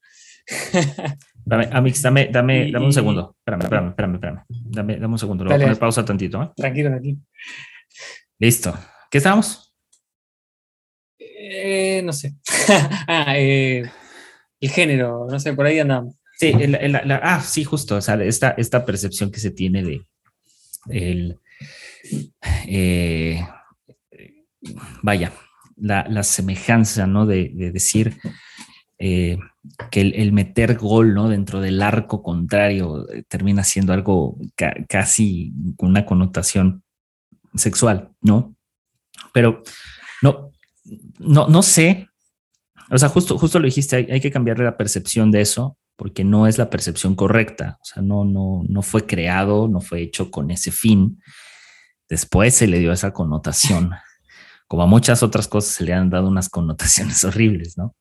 Dame, 1.46 1.68
Amix, 1.72 2.00
dame, 2.00 2.28
dame, 2.32 2.72
dame 2.72 2.86
un 2.86 2.92
segundo. 2.92 3.36
Espérame, 3.38 3.64
espérame, 3.64 3.88
espérame, 3.90 4.14
espérame. 4.14 4.44
Dame, 4.48 4.96
dame 4.96 5.12
un 5.12 5.18
segundo. 5.18 5.44
Lo 5.44 5.50
voy 5.50 5.60
a 5.60 5.62
poner 5.62 5.78
pausa 5.78 6.02
tantito. 6.02 6.42
¿eh? 6.42 6.50
Tranquilo, 6.56 6.88
tranquilo. 6.88 7.18
Listo. 8.38 8.74
¿Qué 9.10 9.18
estamos? 9.18 9.74
Eh, 11.18 12.00
no 12.02 12.14
sé. 12.14 12.34
ah, 13.06 13.34
eh, 13.36 13.84
el 14.58 14.70
género, 14.70 15.26
no 15.30 15.38
sé, 15.38 15.52
por 15.52 15.66
ahí 15.66 15.78
andamos. 15.80 16.14
Sí, 16.38 16.54
ah, 17.22 17.42
sí, 17.42 17.62
justo. 17.62 17.96
O 17.96 18.00
sea, 18.00 18.14
esta, 18.24 18.52
esta 18.56 18.86
percepción 18.86 19.30
que 19.30 19.40
se 19.40 19.50
tiene 19.50 19.82
de 19.82 20.00
el, 20.88 21.38
eh, 22.66 23.46
vaya, 25.02 25.32
la, 25.76 26.06
la, 26.08 26.22
semejanza, 26.22 27.06
¿no? 27.06 27.26
De, 27.26 27.50
de 27.54 27.70
decir 27.72 28.18
eh, 28.98 29.38
que 29.90 30.00
el, 30.00 30.32
meter 30.32 30.76
gol, 30.76 31.14
¿no? 31.14 31.28
Dentro 31.28 31.60
del 31.60 31.82
arco 31.82 32.22
contrario 32.22 33.08
eh, 33.10 33.24
termina 33.28 33.64
siendo 33.64 33.92
algo 33.92 34.38
casi 34.88 35.52
con 35.76 35.90
una 35.90 36.06
connotación 36.06 36.82
sexual, 37.54 38.10
¿no? 38.20 38.54
Pero 39.32 39.62
no, 40.22 40.52
no, 41.18 41.48
no 41.48 41.62
sé. 41.62 42.08
O 42.90 42.98
sea, 42.98 43.08
justo, 43.08 43.38
justo 43.38 43.58
lo 43.58 43.66
dijiste, 43.66 43.96
hay, 43.96 44.06
hay 44.10 44.20
que 44.20 44.30
cambiarle 44.30 44.64
la 44.64 44.76
percepción 44.76 45.30
de 45.30 45.40
eso 45.40 45.78
porque 45.96 46.24
no 46.24 46.46
es 46.46 46.58
la 46.58 46.70
percepción 46.70 47.14
correcta. 47.14 47.78
O 47.80 47.84
sea, 47.84 48.02
no, 48.02 48.24
no, 48.24 48.62
no 48.68 48.82
fue 48.82 49.06
creado, 49.06 49.68
no 49.68 49.80
fue 49.80 50.02
hecho 50.02 50.30
con 50.30 50.50
ese 50.50 50.70
fin. 50.70 51.20
Después 52.08 52.54
se 52.54 52.66
le 52.66 52.78
dio 52.78 52.92
esa 52.92 53.12
connotación. 53.12 53.92
Como 54.66 54.82
a 54.82 54.86
muchas 54.86 55.22
otras 55.22 55.48
cosas 55.48 55.74
se 55.74 55.84
le 55.84 55.92
han 55.92 56.10
dado 56.10 56.28
unas 56.28 56.48
connotaciones 56.48 57.24
horribles, 57.24 57.76
¿no? 57.78 57.94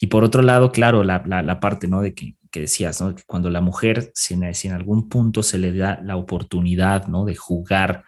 Y 0.00 0.06
por 0.06 0.22
otro 0.22 0.42
lado, 0.42 0.70
claro, 0.70 1.02
la, 1.02 1.22
la, 1.26 1.60
parte, 1.60 1.88
¿no? 1.88 2.00
De 2.00 2.14
que, 2.14 2.36
que 2.50 2.60
decías, 2.60 3.00
¿no? 3.00 3.14
Que 3.14 3.22
cuando 3.26 3.50
la 3.50 3.60
mujer, 3.60 4.12
si 4.14 4.34
en, 4.34 4.54
si 4.54 4.68
en, 4.68 4.74
algún 4.74 5.08
punto 5.08 5.42
se 5.42 5.58
le 5.58 5.72
da 5.72 6.00
la 6.04 6.16
oportunidad, 6.16 7.08
¿no? 7.08 7.24
De 7.24 7.34
jugar 7.34 8.04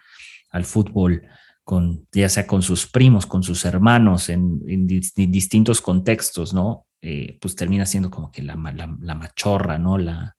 al 0.51 0.63
fútbol, 0.63 1.23
con, 1.63 2.07
ya 2.11 2.29
sea 2.29 2.47
con 2.47 2.61
sus 2.61 2.87
primos, 2.87 3.25
con 3.25 3.43
sus 3.43 3.65
hermanos, 3.65 4.29
en, 4.29 4.61
en 4.67 4.87
distintos 4.87 5.81
contextos, 5.81 6.53
¿no? 6.53 6.85
Eh, 7.03 7.37
pues 7.41 7.55
termina 7.55 7.85
siendo 7.87 8.11
como 8.11 8.31
que 8.31 8.43
la, 8.43 8.55
la, 8.55 9.15
machorra, 9.15 9.79
¿no? 9.79 9.97
La, 9.97 10.35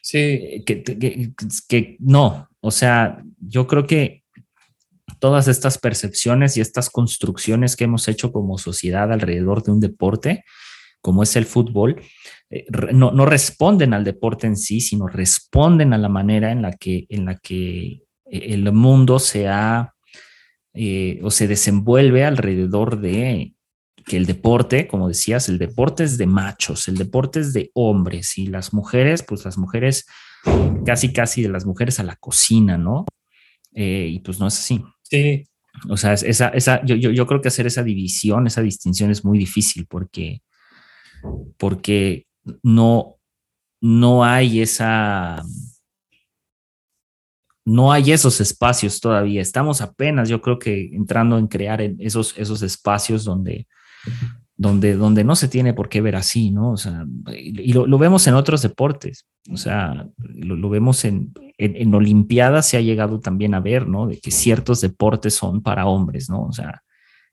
sí. 0.00 0.18
Eh, 0.18 0.64
que, 0.64 0.82
que, 1.68 1.96
no, 2.00 2.48
o 2.60 2.70
sea, 2.70 3.22
yo 3.38 3.66
creo 3.66 3.86
que 3.86 4.19
todas 5.20 5.48
estas 5.48 5.78
percepciones 5.78 6.56
y 6.56 6.60
estas 6.60 6.90
construcciones 6.90 7.76
que 7.76 7.84
hemos 7.84 8.08
hecho 8.08 8.32
como 8.32 8.58
sociedad 8.58 9.12
alrededor 9.12 9.62
de 9.62 9.72
un 9.72 9.80
deporte, 9.80 10.44
como 11.00 11.22
es 11.22 11.36
el 11.36 11.46
fútbol, 11.46 12.02
eh, 12.50 12.66
no, 12.92 13.12
no, 13.12 13.26
responden 13.26 13.94
al 13.94 14.04
deporte 14.04 14.46
en 14.46 14.56
sí, 14.56 14.80
sino 14.80 15.06
responden 15.06 15.92
a 15.92 15.98
la 15.98 16.08
manera 16.08 16.50
en 16.50 16.62
la 16.62 16.72
que, 16.72 17.06
en 17.08 17.24
la 17.24 17.36
que 17.36 18.02
el 18.26 18.72
mundo 18.72 19.18
se 19.18 19.48
ha 19.48 19.94
o 21.22 21.30
se 21.32 21.48
desenvuelve 21.48 22.24
alrededor 22.24 23.00
de 23.00 23.54
que 24.04 24.16
el 24.16 24.26
deporte, 24.26 24.86
como 24.88 25.08
decías, 25.08 25.48
el 25.48 25.58
deporte 25.58 26.04
es 26.04 26.18
de 26.18 26.26
machos, 26.26 26.88
el 26.88 26.96
deporte 26.96 27.40
es 27.40 27.52
de 27.52 27.70
hombres 27.74 28.38
y 28.38 28.46
las 28.46 28.72
mujeres, 28.72 29.22
pues 29.22 29.44
las 29.44 29.58
mujeres, 29.58 30.06
casi 30.84 31.12
casi 31.12 31.42
de 31.42 31.48
las 31.48 31.66
mujeres 31.66 32.00
a 32.00 32.02
la 32.02 32.16
cocina, 32.16 32.78
¿no? 32.78 33.06
Eh, 33.72 34.08
y 34.10 34.18
pues 34.20 34.40
no 34.40 34.48
es 34.48 34.58
así. 34.58 34.82
Sí. 35.10 35.46
O 35.88 35.96
sea, 35.96 36.12
esa, 36.14 36.48
esa, 36.48 36.84
yo, 36.84 36.96
yo, 36.96 37.10
yo, 37.10 37.26
creo 37.26 37.40
que 37.40 37.48
hacer 37.48 37.66
esa 37.66 37.82
división, 37.82 38.46
esa 38.46 38.60
distinción 38.60 39.10
es 39.10 39.24
muy 39.24 39.38
difícil 39.38 39.86
porque, 39.86 40.42
porque 41.56 42.26
no, 42.62 43.16
no 43.80 44.24
hay 44.24 44.60
esa, 44.60 45.42
no 47.64 47.92
hay 47.92 48.12
esos 48.12 48.40
espacios 48.40 49.00
todavía. 49.00 49.40
Estamos 49.40 49.80
apenas, 49.80 50.28
yo 50.28 50.40
creo 50.40 50.58
que 50.58 50.90
entrando 50.92 51.38
en 51.38 51.46
crear 51.46 51.80
esos, 51.80 52.36
esos 52.36 52.62
espacios 52.62 53.24
donde, 53.24 53.66
donde, 54.60 54.94
donde 54.94 55.24
no 55.24 55.36
se 55.36 55.48
tiene 55.48 55.72
por 55.72 55.88
qué 55.88 56.02
ver 56.02 56.16
así, 56.16 56.50
¿no? 56.50 56.72
O 56.72 56.76
sea, 56.76 57.06
y 57.32 57.72
lo, 57.72 57.96
vemos 57.96 58.26
en 58.26 58.34
otros 58.34 58.60
deportes, 58.60 59.26
o 59.50 59.56
sea, 59.56 60.06
lo, 60.18 60.68
vemos 60.68 61.06
en, 61.06 61.32
en, 61.56 61.94
Olimpiadas, 61.94 62.68
se 62.68 62.76
ha 62.76 62.82
llegado 62.82 63.20
también 63.20 63.54
a 63.54 63.60
ver, 63.60 63.88
¿no? 63.88 64.06
De 64.06 64.20
que 64.20 64.30
ciertos 64.30 64.82
deportes 64.82 65.34
son 65.34 65.62
para 65.62 65.86
hombres, 65.86 66.28
¿no? 66.28 66.42
O 66.42 66.52
sea, 66.52 66.82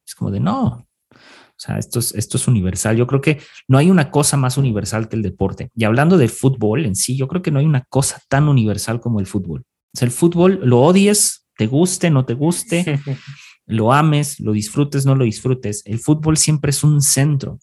es 0.06 0.16
como 0.16 0.32
de 0.32 0.40
no. 0.40 0.88
O 1.12 1.60
sea, 1.60 1.78
esto 1.78 2.00
es, 2.00 2.16
esto 2.16 2.38
es 2.38 2.48
universal. 2.48 2.96
Yo 2.96 3.08
creo 3.08 3.20
que 3.20 3.42
no 3.68 3.78
hay 3.78 3.92
una 3.92 4.10
cosa 4.10 4.38
más 4.38 4.58
universal 4.58 5.10
que 5.10 5.18
el 5.18 5.22
deporte. 5.22 5.70
Y 5.76 5.84
hablando 5.84 6.18
del 6.18 6.30
fútbol 6.30 6.86
en 6.86 6.96
sí, 6.96 7.18
yo 7.18 7.28
creo 7.28 7.42
que 7.42 7.52
no 7.52 7.60
hay 7.60 7.66
una 7.66 7.84
cosa 7.90 8.22
tan 8.30 8.48
universal 8.48 9.02
como 9.02 9.20
el 9.20 9.26
fútbol. 9.26 9.66
O 9.94 9.98
sea, 9.98 10.06
el 10.06 10.14
fútbol 10.14 10.62
lo 10.64 10.80
odies, 10.80 11.46
te 11.58 11.68
guste, 11.68 12.10
no 12.10 12.24
te 12.24 12.36
guste, 12.36 13.02
lo 13.68 13.94
ames, 13.94 14.40
lo 14.40 14.54
disfrutes, 14.54 15.06
no 15.06 15.14
lo 15.14 15.26
disfrutes, 15.26 15.84
el 15.86 16.00
fútbol 16.00 16.38
siempre 16.38 16.72
es 16.72 16.84
un 16.84 17.02
centro, 17.02 17.60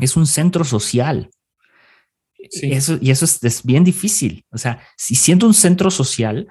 es 0.00 0.16
un 0.16 0.26
centro 0.26 0.64
social. 0.64 1.30
Eso, 2.38 2.98
y 3.00 3.10
eso 3.10 3.24
es, 3.24 3.62
bien 3.64 3.84
difícil. 3.84 4.44
O 4.50 4.58
sea, 4.58 4.80
si 4.96 5.14
siendo 5.14 5.46
un 5.46 5.54
centro 5.54 5.90
social, 5.90 6.48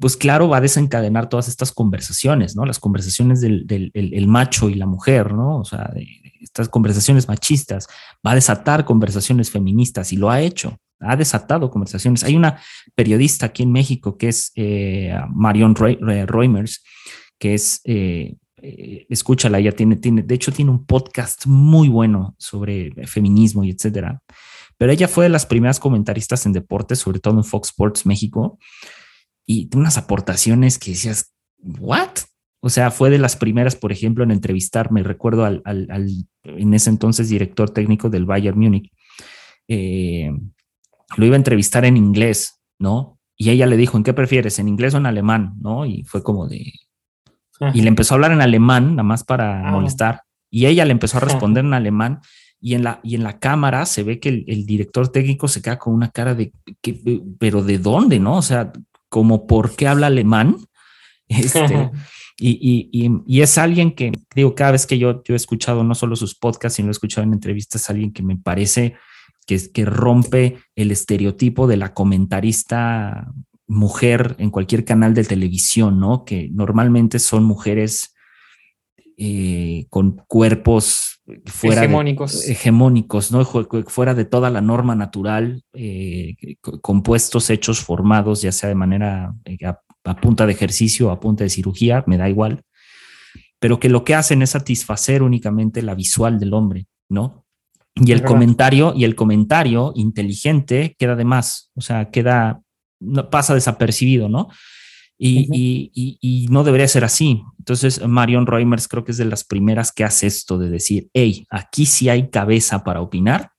pues 0.00 0.16
claro, 0.16 0.48
va 0.48 0.58
a 0.58 0.60
desencadenar 0.60 1.28
todas 1.28 1.48
estas 1.48 1.72
conversaciones, 1.72 2.54
¿no? 2.54 2.66
Las 2.66 2.78
conversaciones 2.78 3.40
del, 3.40 3.66
el, 3.94 4.28
macho 4.28 4.68
y 4.68 4.74
la 4.74 4.86
mujer, 4.86 5.32
¿no? 5.32 5.58
O 5.58 5.64
sea, 5.64 5.92
estas 6.40 6.68
conversaciones 6.68 7.28
machistas, 7.28 7.86
va 8.26 8.32
a 8.32 8.34
desatar 8.34 8.84
conversaciones 8.84 9.50
feministas 9.50 10.12
y 10.12 10.16
lo 10.16 10.28
ha 10.28 10.40
hecho, 10.40 10.78
ha 11.00 11.16
desatado 11.16 11.70
conversaciones. 11.70 12.24
Hay 12.24 12.36
una 12.36 12.60
periodista 12.94 13.46
aquí 13.46 13.62
en 13.62 13.72
México 13.72 14.16
que 14.16 14.28
es 14.28 14.52
eh, 14.56 15.16
Marion 15.30 15.74
Reimers, 15.74 16.82
que 17.42 17.54
es, 17.54 17.80
eh, 17.82 18.36
eh, 18.58 19.04
escúchala, 19.08 19.58
ella 19.58 19.72
tiene, 19.72 19.96
tiene, 19.96 20.22
de 20.22 20.32
hecho 20.32 20.52
tiene 20.52 20.70
un 20.70 20.86
podcast 20.86 21.44
muy 21.44 21.88
bueno 21.88 22.36
sobre 22.38 22.92
feminismo 23.08 23.64
y 23.64 23.70
etcétera. 23.70 24.22
Pero 24.78 24.92
ella 24.92 25.08
fue 25.08 25.24
de 25.24 25.30
las 25.30 25.44
primeras 25.44 25.80
comentaristas 25.80 26.46
en 26.46 26.52
deportes, 26.52 27.00
sobre 27.00 27.18
todo 27.18 27.38
en 27.38 27.42
Fox 27.42 27.70
Sports 27.70 28.06
México, 28.06 28.60
y 29.44 29.68
unas 29.74 29.98
aportaciones 29.98 30.78
que 30.78 30.92
decías, 30.92 31.34
¿what? 31.58 32.10
O 32.60 32.70
sea, 32.70 32.92
fue 32.92 33.10
de 33.10 33.18
las 33.18 33.34
primeras, 33.34 33.74
por 33.74 33.90
ejemplo, 33.90 34.22
en 34.22 34.30
entrevistarme, 34.30 35.02
recuerdo 35.02 35.44
al, 35.44 35.62
al, 35.64 36.08
en 36.44 36.74
ese 36.74 36.90
entonces 36.90 37.28
director 37.28 37.70
técnico 37.70 38.08
del 38.08 38.24
Bayern 38.24 38.56
Múnich. 38.56 38.88
Eh, 39.66 40.30
lo 41.16 41.26
iba 41.26 41.34
a 41.34 41.38
entrevistar 41.38 41.84
en 41.86 41.96
inglés, 41.96 42.60
¿no? 42.78 43.18
Y 43.36 43.50
ella 43.50 43.66
le 43.66 43.76
dijo, 43.76 43.96
¿en 43.96 44.04
qué 44.04 44.12
prefieres, 44.12 44.60
en 44.60 44.68
inglés 44.68 44.94
o 44.94 44.98
en 44.98 45.06
alemán? 45.06 45.54
¿No? 45.60 45.84
Y 45.86 46.04
fue 46.04 46.22
como 46.22 46.46
de, 46.46 46.72
y 47.74 47.82
le 47.82 47.88
empezó 47.88 48.14
a 48.14 48.16
hablar 48.16 48.32
en 48.32 48.40
alemán, 48.40 48.96
nada 48.96 49.02
más 49.02 49.24
para 49.24 49.68
ah. 49.68 49.70
molestar. 49.70 50.22
Y 50.50 50.66
ella 50.66 50.84
le 50.84 50.92
empezó 50.92 51.16
a 51.18 51.20
responder 51.20 51.64
en 51.64 51.74
alemán. 51.74 52.20
Y 52.60 52.74
en 52.74 52.84
la, 52.84 53.00
y 53.02 53.16
en 53.16 53.24
la 53.24 53.40
cámara 53.40 53.86
se 53.86 54.04
ve 54.04 54.20
que 54.20 54.44
el, 54.46 54.66
director 54.66 55.08
técnico 55.08 55.48
se 55.48 55.60
queda 55.60 55.78
con 55.78 55.94
una 55.94 56.10
cara 56.10 56.34
de, 56.34 56.52
que, 56.80 57.20
pero 57.40 57.64
¿de 57.64 57.78
dónde? 57.78 58.20
¿No? 58.20 58.36
O 58.36 58.42
sea, 58.42 58.72
como 59.08 59.46
¿por 59.46 59.74
qué 59.74 59.88
habla 59.88 60.08
alemán? 60.08 60.56
Este, 61.28 61.90
y, 62.38 62.90
y, 62.92 63.10
y, 63.26 63.40
es 63.40 63.56
alguien 63.56 63.92
que, 63.92 64.12
digo, 64.34 64.54
cada 64.54 64.72
vez 64.72 64.86
que 64.86 64.98
yo, 64.98 65.22
yo 65.24 65.32
he 65.32 65.36
escuchado 65.36 65.82
no 65.82 65.94
solo 65.94 66.14
sus 66.14 66.34
podcasts, 66.34 66.76
sino 66.76 66.88
he 66.88 66.90
escuchado 66.90 67.26
en 67.26 67.32
entrevistas, 67.32 67.88
alguien 67.88 68.12
que 68.12 68.22
me 68.22 68.36
parece 68.36 68.96
que, 69.46 69.72
que 69.72 69.86
rompe 69.86 70.58
el 70.76 70.90
estereotipo 70.90 71.66
de 71.66 71.78
la 71.78 71.94
comentarista 71.94 73.32
mujer 73.72 74.36
en 74.38 74.50
cualquier 74.50 74.84
canal 74.84 75.14
de 75.14 75.24
televisión, 75.24 75.98
¿no? 75.98 76.24
Que 76.24 76.50
normalmente 76.52 77.18
son 77.18 77.44
mujeres 77.44 78.14
eh, 79.16 79.86
con 79.88 80.22
cuerpos 80.28 81.20
fuera 81.46 81.82
hegemónicos. 81.82 82.48
hegemónicos, 82.48 83.32
¿no? 83.32 83.44
Fuera 83.44 84.14
de 84.14 84.24
toda 84.24 84.50
la 84.50 84.60
norma 84.60 84.94
natural, 84.94 85.64
eh, 85.72 86.36
compuestos, 86.82 87.48
hechos, 87.48 87.80
formados, 87.80 88.42
ya 88.42 88.52
sea 88.52 88.68
de 88.68 88.74
manera 88.74 89.34
eh, 89.44 89.56
a, 89.64 90.16
punta 90.16 90.46
de 90.46 90.52
ejercicio 90.52 91.08
o 91.08 91.10
a 91.10 91.20
punta 91.20 91.44
de 91.44 91.50
cirugía, 91.50 92.04
me 92.06 92.18
da 92.18 92.28
igual, 92.28 92.64
pero 93.58 93.78
que 93.80 93.88
lo 93.88 94.04
que 94.04 94.14
hacen 94.14 94.42
es 94.42 94.50
satisfacer 94.50 95.22
únicamente 95.22 95.80
la 95.80 95.94
visual 95.94 96.38
del 96.38 96.52
hombre, 96.52 96.86
¿no? 97.08 97.46
Y 97.94 98.12
el 98.12 98.22
comentario, 98.22 98.94
y 98.96 99.04
el 99.04 99.14
comentario 99.14 99.92
inteligente 99.94 100.96
queda 100.98 101.14
de 101.14 101.24
más, 101.24 101.70
o 101.74 101.82
sea, 101.82 102.10
queda 102.10 102.61
pasa 103.30 103.54
desapercibido, 103.54 104.28
¿no? 104.28 104.48
Y, 105.18 106.48
no 106.50 106.64
debería 106.64 106.88
ser 106.88 107.04
así. 107.04 107.42
Entonces, 107.58 108.06
Marion 108.06 108.46
Reimers 108.46 108.88
creo 108.88 109.04
que 109.04 109.12
es 109.12 109.18
de 109.18 109.24
las 109.24 109.44
primeras 109.44 109.92
que 109.92 110.04
hace 110.04 110.26
esto 110.26 110.58
de 110.58 110.68
decir, 110.68 111.08
hey, 111.14 111.46
aquí 111.50 111.86
sí 111.86 112.08
hay 112.08 112.28
cabeza 112.28 112.82
para 112.82 113.00
opinar 113.00 113.52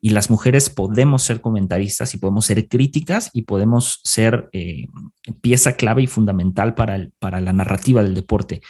y 0.00 0.10
las 0.10 0.30
mujeres 0.30 0.68
podemos 0.68 1.22
ser 1.22 1.40
comentaristas 1.40 2.14
y 2.14 2.18
podemos 2.18 2.46
ser 2.46 2.66
críticas 2.66 3.30
y 3.32 3.42
podemos 3.42 4.00
ser 4.02 4.48
eh, 4.52 4.86
pieza 5.40 5.76
clave 5.76 6.02
y 6.02 6.06
fundamental 6.06 6.74
para, 6.74 7.08
para 7.18 7.40
la 7.40 7.52
narrativa 7.52 8.02
del 8.02 8.14
deporte. 8.14 8.62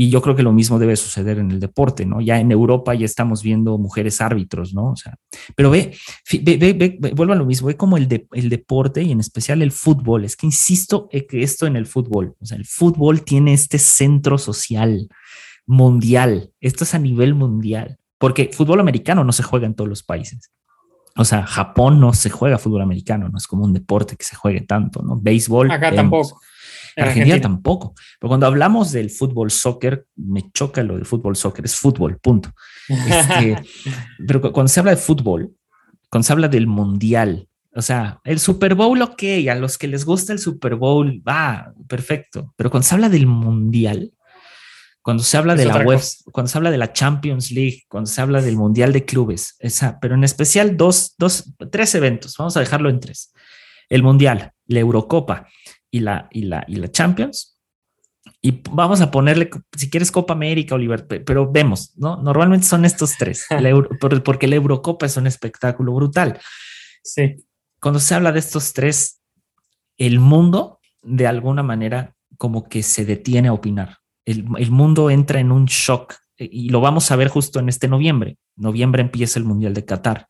Y 0.00 0.10
yo 0.10 0.22
creo 0.22 0.36
que 0.36 0.44
lo 0.44 0.52
mismo 0.52 0.78
debe 0.78 0.94
suceder 0.94 1.40
en 1.40 1.50
el 1.50 1.58
deporte, 1.58 2.06
¿no? 2.06 2.20
Ya 2.20 2.38
en 2.38 2.52
Europa 2.52 2.94
ya 2.94 3.04
estamos 3.04 3.42
viendo 3.42 3.78
mujeres 3.78 4.20
árbitros, 4.20 4.72
¿no? 4.72 4.92
O 4.92 4.96
sea, 4.96 5.16
pero 5.56 5.70
ve, 5.70 5.92
ve, 6.40 6.56
ve, 6.56 6.96
ve 7.00 7.12
vuelvo 7.16 7.32
a 7.32 7.36
lo 7.36 7.44
mismo, 7.44 7.66
ve 7.66 7.76
como 7.76 7.96
el, 7.96 8.06
de, 8.06 8.28
el 8.30 8.48
deporte 8.48 9.02
y 9.02 9.10
en 9.10 9.18
especial 9.18 9.60
el 9.60 9.72
fútbol. 9.72 10.24
Es 10.24 10.36
que 10.36 10.46
insisto 10.46 11.08
que 11.08 11.42
esto 11.42 11.66
en 11.66 11.74
el 11.74 11.84
fútbol, 11.84 12.36
o 12.38 12.46
sea, 12.46 12.56
el 12.56 12.64
fútbol 12.64 13.24
tiene 13.24 13.52
este 13.52 13.80
centro 13.80 14.38
social 14.38 15.08
mundial. 15.66 16.52
Esto 16.60 16.84
es 16.84 16.94
a 16.94 17.00
nivel 17.00 17.34
mundial, 17.34 17.98
porque 18.18 18.50
fútbol 18.52 18.78
americano 18.78 19.24
no 19.24 19.32
se 19.32 19.42
juega 19.42 19.66
en 19.66 19.74
todos 19.74 19.90
los 19.90 20.04
países. 20.04 20.52
O 21.16 21.24
sea, 21.24 21.44
Japón 21.44 21.98
no 21.98 22.12
se 22.12 22.30
juega 22.30 22.58
fútbol 22.58 22.82
americano, 22.82 23.28
no 23.28 23.36
es 23.36 23.48
como 23.48 23.64
un 23.64 23.72
deporte 23.72 24.14
que 24.14 24.24
se 24.24 24.36
juegue 24.36 24.60
tanto, 24.60 25.02
¿no? 25.02 25.18
Béisbol. 25.20 25.72
Acá 25.72 25.92
tampoco. 25.92 26.40
Argentina, 27.04 27.40
tampoco. 27.40 27.94
Pero 28.18 28.28
cuando 28.28 28.46
hablamos 28.46 28.92
del 28.92 29.10
fútbol 29.10 29.50
soccer, 29.50 30.06
me 30.16 30.50
choca 30.52 30.82
lo 30.82 30.94
del 30.94 31.06
fútbol 31.06 31.36
soccer, 31.36 31.64
es 31.64 31.76
fútbol, 31.76 32.18
punto. 32.18 32.50
Este, 32.88 33.62
pero 34.26 34.40
cuando 34.52 34.68
se 34.68 34.80
habla 34.80 34.92
de 34.92 34.98
fútbol, 34.98 35.52
cuando 36.10 36.24
se 36.26 36.32
habla 36.32 36.48
del 36.48 36.66
mundial, 36.66 37.48
o 37.74 37.82
sea, 37.82 38.20
el 38.24 38.40
Super 38.40 38.74
Bowl, 38.74 39.00
ok, 39.00 39.22
a 39.50 39.54
los 39.54 39.78
que 39.78 39.88
les 39.88 40.04
gusta 40.04 40.32
el 40.32 40.38
Super 40.38 40.74
Bowl, 40.74 41.22
va, 41.26 41.72
perfecto. 41.86 42.52
Pero 42.56 42.70
cuando 42.70 42.86
se 42.86 42.94
habla 42.94 43.08
del 43.08 43.26
mundial, 43.26 44.12
cuando 45.02 45.22
se 45.22 45.36
habla 45.36 45.54
de 45.54 45.64
la 45.64 45.78
web, 45.78 46.00
cuando 46.32 46.50
se 46.50 46.58
habla 46.58 46.70
de 46.70 46.76
la 46.76 46.92
Champions 46.92 47.50
League, 47.50 47.84
cuando 47.88 48.10
se 48.10 48.20
habla 48.20 48.42
del 48.42 48.56
Mundial 48.56 48.92
de 48.92 49.04
Clubes, 49.04 49.56
esa, 49.58 49.98
pero 50.00 50.14
en 50.14 50.24
especial 50.24 50.76
dos, 50.76 51.14
dos, 51.16 51.54
tres 51.70 51.94
eventos, 51.94 52.36
vamos 52.36 52.56
a 52.56 52.60
dejarlo 52.60 52.90
en 52.90 53.00
tres. 53.00 53.32
El 53.88 54.02
Mundial, 54.02 54.52
la 54.66 54.80
Eurocopa 54.80 55.48
y 55.90 56.00
la, 56.00 56.28
y 56.30 56.42
la, 56.42 56.64
y 56.68 56.76
la 56.76 56.90
Champions. 56.90 57.58
Y 58.40 58.62
vamos 58.70 59.00
a 59.00 59.10
ponerle, 59.10 59.50
si 59.76 59.90
quieres, 59.90 60.12
Copa 60.12 60.34
América 60.34 60.74
o 60.74 60.78
Libertad, 60.78 61.18
pero 61.24 61.50
vemos, 61.50 61.92
¿no? 61.96 62.22
Normalmente 62.22 62.66
son 62.66 62.84
estos 62.84 63.16
tres, 63.16 63.46
porque 64.24 64.46
la 64.46 64.56
Eurocopa 64.56 65.06
es 65.06 65.16
un 65.16 65.26
espectáculo 65.26 65.94
brutal. 65.94 66.38
Sí. 67.02 67.36
Cuando 67.80 68.00
se 68.00 68.14
habla 68.14 68.32
de 68.32 68.38
estos 68.38 68.72
tres, 68.72 69.20
el 69.96 70.20
mundo, 70.20 70.80
de 71.02 71.26
alguna 71.26 71.62
manera, 71.62 72.14
como 72.36 72.68
que 72.68 72.82
se 72.82 73.04
detiene 73.04 73.48
a 73.48 73.52
opinar. 73.52 73.98
El, 74.24 74.46
el 74.58 74.70
mundo 74.70 75.10
entra 75.10 75.40
en 75.40 75.50
un 75.50 75.66
shock 75.66 76.14
y 76.36 76.68
lo 76.68 76.80
vamos 76.80 77.10
a 77.10 77.16
ver 77.16 77.28
justo 77.28 77.58
en 77.58 77.68
este 77.68 77.88
noviembre. 77.88 78.36
Noviembre 78.56 79.02
empieza 79.02 79.38
el 79.38 79.44
Mundial 79.44 79.74
de 79.74 79.84
Qatar. 79.84 80.28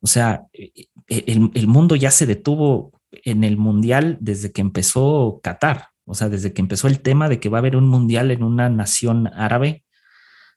O 0.00 0.06
sea, 0.06 0.46
el, 0.52 1.50
el 1.54 1.66
mundo 1.66 1.94
ya 1.94 2.10
se 2.10 2.26
detuvo 2.26 2.99
en 3.12 3.44
el 3.44 3.56
mundial 3.56 4.18
desde 4.20 4.52
que 4.52 4.60
empezó 4.60 5.40
Qatar, 5.42 5.88
o 6.04 6.14
sea, 6.14 6.28
desde 6.28 6.52
que 6.52 6.62
empezó 6.62 6.88
el 6.88 7.00
tema 7.00 7.28
de 7.28 7.40
que 7.40 7.48
va 7.48 7.58
a 7.58 7.60
haber 7.60 7.76
un 7.76 7.88
mundial 7.88 8.30
en 8.30 8.42
una 8.42 8.68
nación 8.68 9.28
árabe 9.34 9.84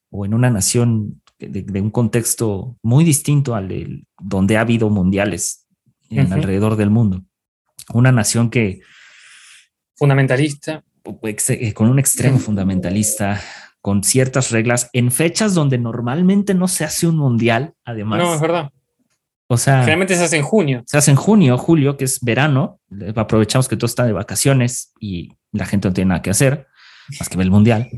o 0.10 0.26
en 0.26 0.34
una 0.34 0.49
nación 0.49 1.22
de, 1.39 1.82
un 1.82 1.91
contexto 1.91 2.78
muy 2.82 3.04
distinto 3.04 3.56
al 3.56 3.68
de 3.68 4.06
donde 4.20 4.58
ha 4.58 4.62
habido 4.62 4.89
mundiales 4.89 5.68
en 6.10 6.32
alrededor 6.32 6.76
del 6.76 6.89
mundo. 6.89 7.24
Una 7.93 8.12
nación 8.12 8.49
que... 8.49 8.82
Fundamentalista. 9.95 10.84
Eh, 11.24 11.74
con 11.74 11.89
un 11.89 11.99
extremo 11.99 12.39
fundamentalista, 12.39 13.41
con 13.82 14.04
ciertas 14.04 14.51
reglas, 14.51 14.89
en 14.93 15.12
fechas 15.12 15.54
donde 15.54 15.78
normalmente 15.78 16.54
no 16.54 16.68
se 16.68 16.86
hace 16.86 17.08
un 17.08 17.18
mundial, 17.18 17.74
además. 17.84 18.20
No, 18.20 18.34
es 18.36 18.41
verdad 18.41 18.72
o 19.54 19.58
sea, 19.58 19.80
generalmente 19.80 20.16
se 20.16 20.24
hace 20.24 20.38
en 20.38 20.43
junio. 20.43 20.84
Se 20.86 20.97
hace 20.97 21.12
en 21.12 21.18
junio, 21.18 21.58
julio, 21.58 21.97
que 21.97 22.06
es 22.06 22.20
verano. 22.22 22.80
Aprovechamos 23.16 23.68
que 23.68 23.78
todo 23.78 23.86
está 23.86 24.06
de 24.06 24.14
vacaciones 24.14 24.93
y 24.99 25.34
la 25.51 25.66
gente 25.66 25.88
no 25.88 25.93
tiene 25.93 26.10
nada 26.10 26.22
que 26.22 26.30
hacer 26.30 26.68
más 27.20 27.30
que 27.30 27.38
ver 27.38 27.45
el 27.45 27.51
mundial. 27.51 27.89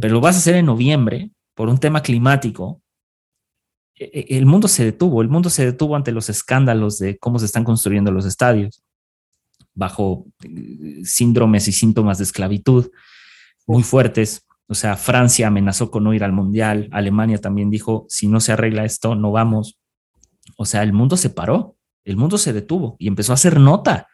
Pero 0.00 0.14
lo 0.14 0.20
vas 0.20 0.36
a 0.36 0.38
hacer 0.38 0.56
en 0.56 0.66
noviembre 0.66 1.30
por 1.54 1.68
un 1.68 1.78
tema 1.78 2.02
climático. 2.02 2.82
E, 3.96 4.04
e, 4.04 4.38
el 4.38 4.46
mundo 4.46 4.68
se 4.68 4.84
detuvo, 4.84 5.22
el 5.22 5.28
mundo 5.28 5.50
se 5.50 5.64
detuvo 5.64 5.96
ante 5.96 6.12
los 6.12 6.28
escándalos 6.28 6.98
de 6.98 7.18
cómo 7.18 7.38
se 7.38 7.46
están 7.46 7.64
construyendo 7.64 8.10
los 8.10 8.26
estadios 8.26 8.82
bajo 9.74 10.26
eh, 10.42 11.04
síndromes 11.04 11.68
y 11.68 11.72
síntomas 11.72 12.18
de 12.18 12.24
esclavitud 12.24 12.90
muy 13.66 13.82
fuertes. 13.82 14.46
O 14.66 14.74
sea, 14.74 14.96
Francia 14.96 15.48
amenazó 15.48 15.90
con 15.90 16.04
no 16.04 16.14
ir 16.14 16.22
al 16.22 16.32
mundial, 16.32 16.88
Alemania 16.92 17.38
también 17.38 17.70
dijo, 17.70 18.06
si 18.08 18.28
no 18.28 18.40
se 18.40 18.52
arregla 18.52 18.84
esto, 18.84 19.14
no 19.14 19.32
vamos. 19.32 19.79
O 20.56 20.64
sea, 20.64 20.82
el 20.82 20.92
mundo 20.92 21.16
se 21.16 21.30
paró, 21.30 21.76
el 22.04 22.16
mundo 22.16 22.38
se 22.38 22.52
detuvo 22.52 22.96
y 22.98 23.08
empezó 23.08 23.32
a 23.32 23.34
hacer 23.34 23.60
nota. 23.60 24.08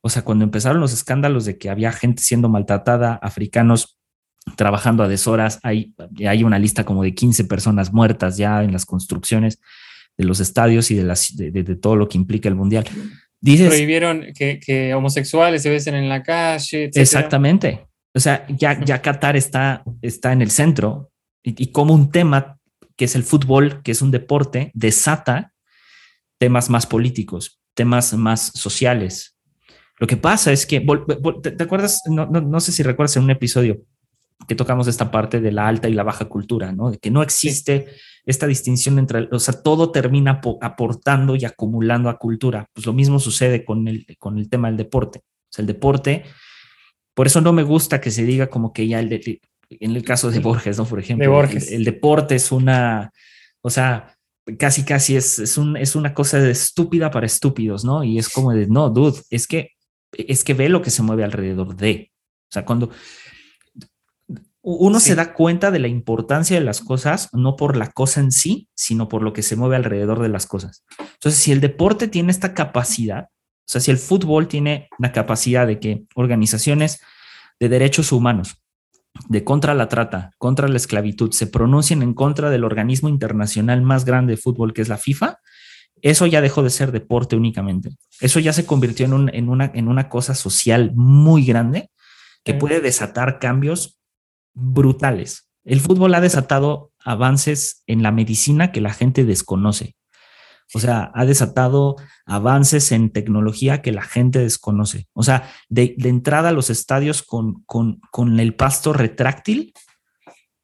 O 0.00 0.08
sea, 0.08 0.22
cuando 0.22 0.44
empezaron 0.44 0.80
los 0.80 0.92
escándalos 0.92 1.44
de 1.44 1.58
que 1.58 1.70
había 1.70 1.92
gente 1.92 2.22
siendo 2.22 2.48
maltratada, 2.48 3.14
africanos 3.14 3.98
trabajando 4.56 5.02
a 5.02 5.08
deshoras, 5.08 5.58
hay, 5.62 5.94
hay 6.26 6.44
una 6.44 6.58
lista 6.58 6.84
como 6.84 7.02
de 7.02 7.14
15 7.14 7.44
personas 7.44 7.92
muertas 7.92 8.36
ya 8.36 8.62
en 8.62 8.72
las 8.72 8.86
construcciones 8.86 9.60
de 10.16 10.24
los 10.24 10.40
estadios 10.40 10.90
y 10.90 10.94
de, 10.94 11.04
las, 11.04 11.36
de, 11.36 11.62
todo 11.76 11.96
lo 11.96 12.08
que 12.08 12.18
implica 12.18 12.48
el 12.48 12.54
mundial. 12.54 12.84
Dices, 13.40 13.68
Prohibieron 13.68 14.26
que, 14.34 14.94
homosexuales 14.94 15.62
se 15.62 15.70
besen 15.70 15.94
en 15.94 16.08
la 16.08 16.22
calle. 16.22 16.90
Exactamente. 16.94 17.86
O 18.14 18.20
sea, 18.20 18.46
ya, 18.48 18.82
ya 18.84 19.02
Qatar 19.02 19.36
está, 19.36 19.84
está 20.02 20.32
en 20.32 20.42
el 20.42 20.50
centro 20.50 21.10
y, 21.42 21.62
y 21.62 21.66
como 21.68 21.94
un 21.94 22.10
tema 22.10 22.58
que 22.96 23.04
es 23.04 23.14
el 23.14 23.22
fútbol, 23.22 23.82
que 23.82 23.92
es 23.92 24.02
un 24.02 24.10
deporte, 24.10 24.72
desata 24.74 25.52
temas 26.38 26.70
más 26.70 26.86
políticos, 26.86 27.60
temas 27.74 28.14
más 28.14 28.52
sociales. 28.54 29.36
Lo 29.98 30.06
que 30.06 30.16
pasa 30.16 30.52
es 30.52 30.64
que, 30.66 30.80
¿te, 31.42 31.62
acuerdas? 31.62 32.02
No, 32.06 32.60
sé 32.60 32.72
si 32.72 32.82
recuerdas 32.82 33.16
en 33.16 33.24
un 33.24 33.30
episodio 33.30 33.82
que 34.46 34.54
tocamos 34.54 34.86
esta 34.86 35.10
parte 35.10 35.40
de 35.40 35.50
la 35.50 35.66
alta 35.66 35.88
y 35.88 35.94
la 35.94 36.04
baja 36.04 36.26
cultura, 36.26 36.70
¿no? 36.70 36.92
De 36.92 36.98
que 36.98 37.10
no 37.10 37.22
existe 37.22 37.86
esta 38.24 38.46
distinción 38.46 38.98
entre, 39.00 39.28
o 39.32 39.38
sea, 39.40 39.60
todo 39.60 39.90
termina 39.90 40.40
aportando 40.60 41.34
y 41.34 41.44
acumulando 41.44 42.08
a 42.08 42.18
cultura. 42.18 42.66
Pues 42.72 42.86
lo 42.86 42.92
mismo 42.92 43.18
sucede 43.18 43.64
con 43.64 43.88
el, 43.88 44.06
con 44.18 44.38
el 44.38 44.48
tema 44.48 44.68
del 44.68 44.76
deporte. 44.76 45.18
O 45.18 45.50
sea, 45.50 45.62
el 45.62 45.66
deporte, 45.66 46.24
por 47.14 47.26
eso 47.26 47.40
no 47.40 47.52
me 47.52 47.64
gusta 47.64 48.00
que 48.00 48.12
se 48.12 48.24
diga 48.24 48.46
como 48.46 48.72
que 48.72 48.86
ya 48.86 49.00
el, 49.00 49.08
de, 49.08 49.40
en 49.70 49.96
el 49.96 50.04
caso 50.04 50.30
de 50.30 50.38
Borges, 50.38 50.78
¿no? 50.78 50.84
Por 50.84 51.00
ejemplo, 51.00 51.42
El, 51.42 51.84
deporte 51.84 52.36
es 52.36 52.52
una, 52.52 53.10
o 53.60 53.70
sea, 53.70 54.14
casi, 54.56 54.84
casi 54.84 55.16
es, 55.16 55.38
es, 55.38 55.58
un, 55.58 55.76
es 55.76 55.96
una 55.96 56.14
cosa 56.14 56.38
de 56.38 56.50
estúpida 56.50 57.10
para 57.10 57.26
estúpidos, 57.26 57.84
¿no? 57.84 58.04
Y 58.04 58.18
es 58.18 58.28
como 58.28 58.52
de, 58.52 58.66
no, 58.66 58.90
dude, 58.90 59.20
es 59.30 59.46
que, 59.46 59.72
es 60.12 60.44
que 60.44 60.54
ve 60.54 60.68
lo 60.68 60.82
que 60.82 60.90
se 60.90 61.02
mueve 61.02 61.24
alrededor 61.24 61.76
de. 61.76 62.12
O 62.50 62.52
sea, 62.52 62.64
cuando 62.64 62.90
uno 64.62 65.00
se 65.00 65.14
da 65.14 65.32
cuenta 65.32 65.70
de 65.70 65.78
la 65.78 65.88
importancia 65.88 66.58
de 66.58 66.64
las 66.64 66.80
cosas, 66.80 67.30
no 67.32 67.56
por 67.56 67.76
la 67.76 67.90
cosa 67.90 68.20
en 68.20 68.32
sí, 68.32 68.68
sino 68.74 69.08
por 69.08 69.22
lo 69.22 69.32
que 69.32 69.42
se 69.42 69.56
mueve 69.56 69.76
alrededor 69.76 70.20
de 70.20 70.28
las 70.28 70.46
cosas. 70.46 70.84
Entonces, 70.98 71.40
si 71.40 71.52
el 71.52 71.60
deporte 71.60 72.08
tiene 72.08 72.30
esta 72.30 72.54
capacidad, 72.54 73.24
o 73.24 73.70
sea, 73.70 73.80
si 73.80 73.90
el 73.90 73.98
fútbol 73.98 74.48
tiene 74.48 74.88
la 74.98 75.12
capacidad 75.12 75.66
de 75.66 75.78
que 75.78 76.04
organizaciones 76.14 77.00
de 77.60 77.68
derechos 77.68 78.12
humanos 78.12 78.62
de 79.28 79.44
contra 79.44 79.74
la 79.74 79.88
trata, 79.88 80.30
contra 80.38 80.68
la 80.68 80.76
esclavitud, 80.76 81.32
se 81.32 81.46
pronuncien 81.46 82.02
en 82.02 82.14
contra 82.14 82.50
del 82.50 82.64
organismo 82.64 83.08
internacional 83.08 83.82
más 83.82 84.04
grande 84.04 84.34
de 84.34 84.36
fútbol 84.36 84.72
que 84.72 84.82
es 84.82 84.88
la 84.88 84.98
FIFA, 84.98 85.38
eso 86.02 86.26
ya 86.26 86.40
dejó 86.40 86.62
de 86.62 86.70
ser 86.70 86.92
deporte 86.92 87.36
únicamente. 87.36 87.96
Eso 88.20 88.40
ya 88.40 88.52
se 88.52 88.66
convirtió 88.66 89.06
en, 89.06 89.48
una, 89.48 89.70
en 89.74 89.88
una 89.88 90.08
cosa 90.08 90.34
social 90.34 90.92
muy 90.94 91.44
grande 91.44 91.90
que 92.44 92.54
puede 92.54 92.80
desatar 92.80 93.38
cambios 93.38 93.98
brutales. 94.54 95.48
El 95.64 95.80
fútbol 95.80 96.14
ha 96.14 96.20
desatado 96.20 96.92
avances 97.04 97.82
en 97.86 98.02
la 98.02 98.12
medicina 98.12 98.72
que 98.72 98.80
la 98.80 98.92
gente 98.92 99.24
desconoce. 99.24 99.96
O 100.74 100.80
sea, 100.80 101.10
ha 101.14 101.24
desatado 101.24 101.96
avances 102.26 102.92
en 102.92 103.10
tecnología 103.10 103.80
que 103.80 103.92
la 103.92 104.02
gente 104.02 104.38
desconoce. 104.38 105.06
O 105.14 105.22
sea, 105.22 105.50
de, 105.68 105.94
entrada 106.04 106.50
a 106.50 106.52
los 106.52 106.68
estadios 106.68 107.22
con, 107.22 107.62
con, 107.64 108.40
el 108.40 108.54
pasto 108.54 108.92
retráctil, 108.92 109.72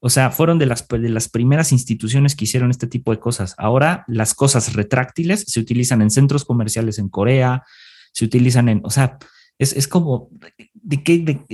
o 0.01 0.11
sea, 0.11 0.31
fueron 0.31 0.59
de 0.59 0.67
las, 0.67 0.87
de 0.87 1.09
las 1.09 1.31
primeras 1.31 1.73
instituciones 1.73 2.37
que 2.37 2.45
hicieron 2.45 2.71
este 2.71 2.87
tipo 2.87 3.13
de 3.13 3.19
cosas. 3.19 3.55
Ahora 3.57 4.05
las 4.07 4.35
cosas 4.35 4.75
retráctiles 4.75 5.45
se 5.47 5.61
utilizan 5.61 6.03
en 6.03 6.11
centros 6.11 6.45
comerciales 6.45 6.99
en 6.99 7.09
Corea, 7.09 7.65
se 8.13 8.27
utilizan 8.27 8.69
en, 8.69 8.81
o 8.85 8.91
sea, 8.91 9.19
es, 9.59 9.89
como 9.89 10.29
de 10.75 11.03
que 11.03 11.47